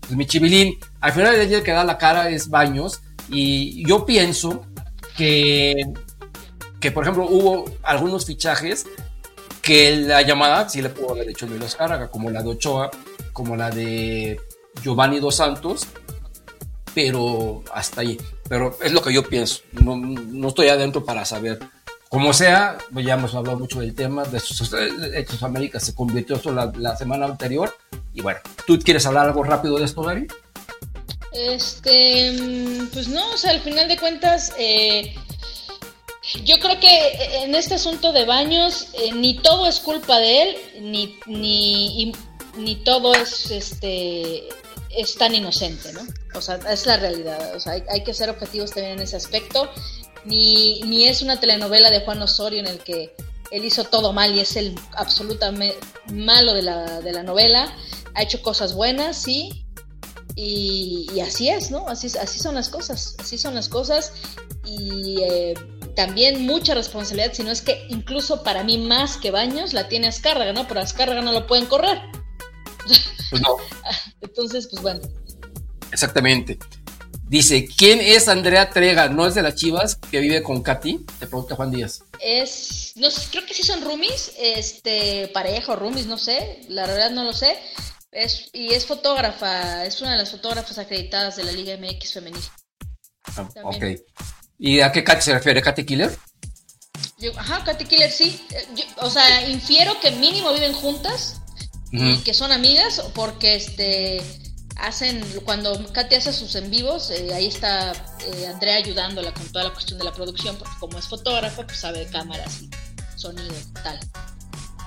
[0.00, 4.06] Pues mi chivilín, al final del día que da la cara es Baños y yo
[4.06, 4.64] pienso
[5.16, 5.74] que,
[6.80, 8.86] que por ejemplo, hubo algunos fichajes
[9.60, 12.90] que la llamada sí le pudo haber hecho Emilio Escárraga, como la de Ochoa,
[13.34, 14.40] como la de
[14.82, 15.86] Giovanni Dos Santos,
[16.94, 18.18] pero hasta ahí.
[18.48, 19.60] Pero es lo que yo pienso.
[19.72, 21.58] No, no estoy adentro para saber
[22.08, 24.72] como sea, pues ya hemos hablado mucho del tema, de estos
[25.14, 27.76] Hechos América se convirtió esto la, semana anterior.
[28.14, 30.26] Y bueno, ¿tú quieres hablar algo rápido de esto, Gary?
[31.32, 32.32] Este,
[32.92, 35.14] pues no, o sea, al final de cuentas, eh,
[36.44, 40.56] yo creo que en este asunto de baños, eh, ni todo es culpa de él,
[40.80, 42.12] ni, ni,
[42.56, 44.48] ni todo es, este,
[44.96, 46.00] es tan inocente, ¿no?
[46.34, 49.70] O sea, es la realidad, o sea, hay que ser objetivos también en ese aspecto
[50.24, 53.14] ni, ni es una telenovela de Juan Osorio en el que
[53.50, 55.78] él hizo todo mal y es el absolutamente
[56.12, 57.72] malo de la, de la novela.
[58.14, 59.66] Ha hecho cosas buenas, sí,
[60.40, 61.88] y, así es, ¿no?
[61.88, 64.12] Así, así son las cosas, así son las cosas.
[64.64, 65.54] Y eh,
[65.96, 70.06] también mucha responsabilidad, si no es que incluso para mí más que Baños la tiene
[70.06, 70.68] Azcárraga, ¿no?
[70.68, 72.00] Pero Azcárraga no lo pueden correr.
[73.30, 73.56] Pues no.
[74.20, 75.00] Entonces, pues bueno.
[75.90, 76.56] Exactamente.
[77.28, 79.10] Dice, ¿quién es Andrea Trega?
[79.10, 81.04] ¿No es de las Chivas que vive con Katy?
[81.18, 82.02] Te pregunta Juan Díaz.
[82.20, 86.86] Es, no sé, creo que sí son roomies, este, pareja o roomies, no sé, la
[86.86, 87.58] verdad no lo sé.
[88.10, 92.42] Es, y es fotógrafa, es una de las fotógrafas acreditadas de la Liga MX femenil.
[93.36, 93.84] Ah, ok.
[94.58, 95.60] ¿Y a qué Katy se refiere?
[95.60, 96.16] ¿Katy Killer?
[97.36, 98.40] ajá, Katy Killer sí.
[98.98, 101.42] o sea, infiero que mínimo viven juntas
[101.90, 104.22] y que son amigas porque este
[104.78, 109.64] hacen, cuando Katy hace sus en vivos, eh, ahí está eh, Andrea ayudándola con toda
[109.64, 112.70] la cuestión de la producción, porque como es fotógrafo, pues sabe de cámaras y
[113.16, 113.52] sonido
[113.82, 113.98] tal.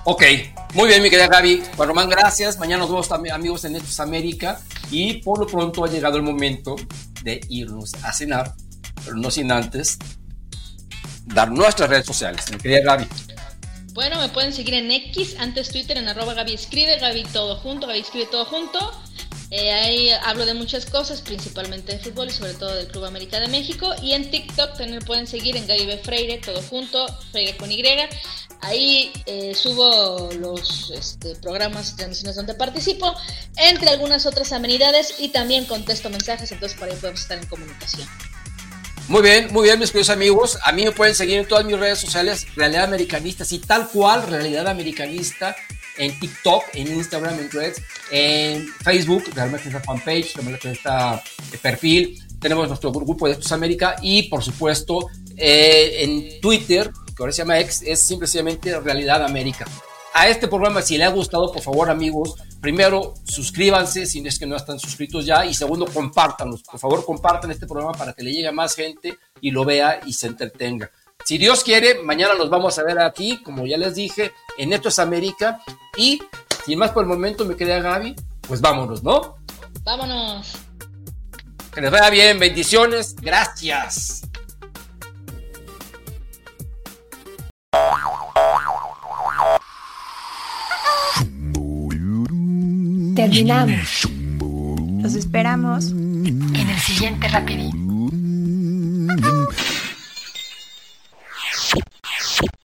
[0.04, 0.24] Ok,
[0.74, 1.62] muy bien, mi querida Gaby.
[1.76, 2.58] Juan Román, gracias.
[2.58, 4.60] Mañana nos vemos también, amigos en Netos América.
[4.90, 6.76] Y por lo pronto ha llegado el momento
[7.22, 8.56] de irnos a cenar,
[9.06, 10.00] pero no sin antes
[11.26, 12.50] dar nuestras redes sociales.
[12.52, 13.08] Mi querida Gaby.
[13.94, 17.86] Bueno, me pueden seguir en X, antes Twitter, en arroba Gaby Escribe, Gaby todo junto,
[17.86, 18.80] Gaby Escribe todo junto.
[19.52, 23.38] Eh, ahí hablo de muchas cosas, principalmente de fútbol y sobre todo del Club América
[23.38, 23.94] de México.
[24.02, 27.84] Y en TikTok también pueden seguir en Gaby Freire, todo junto, Freire con Y.
[28.62, 33.14] Ahí eh, subo los este, programas transmisiones donde participo,
[33.58, 38.08] entre algunas otras amenidades y también contesto mensajes, entonces por ahí podemos estar en comunicación.
[39.10, 40.60] Muy bien, muy bien, mis queridos amigos.
[40.64, 44.26] A mí me pueden seguir en todas mis redes sociales, Realidad Americanista, sí, tal cual,
[44.28, 45.58] Realidad Americanista
[45.98, 47.82] en TikTok, en Instagram, en Threads,
[48.12, 53.96] en Facebook, realmente esta fanpage, realmente está el perfil, tenemos nuestro grupo de Estos América
[54.02, 55.08] y por supuesto
[55.38, 59.66] eh, en Twitter, que ahora se llama X, es simplemente Realidad América.
[60.14, 64.46] A este programa, si le ha gustado, por favor, amigos, primero suscríbanse si es que
[64.46, 66.64] no están suscritos ya y segundo, compártanlos.
[66.64, 70.02] Por favor, compartan este programa para que le llegue a más gente y lo vea
[70.06, 70.92] y se entretenga.
[71.24, 74.90] Si Dios quiere, mañana nos vamos a ver aquí, como ya les dije, en Esto
[74.90, 75.62] es América.
[75.98, 76.22] Y
[76.66, 78.16] sin más por el momento, me queda Gaby,
[78.48, 79.36] pues vámonos, ¿no?
[79.84, 80.54] Vámonos.
[81.74, 84.22] Que les vaya bien, bendiciones, gracias.
[93.16, 94.08] Terminamos.
[95.02, 99.08] Los esperamos en el siguiente rapidín.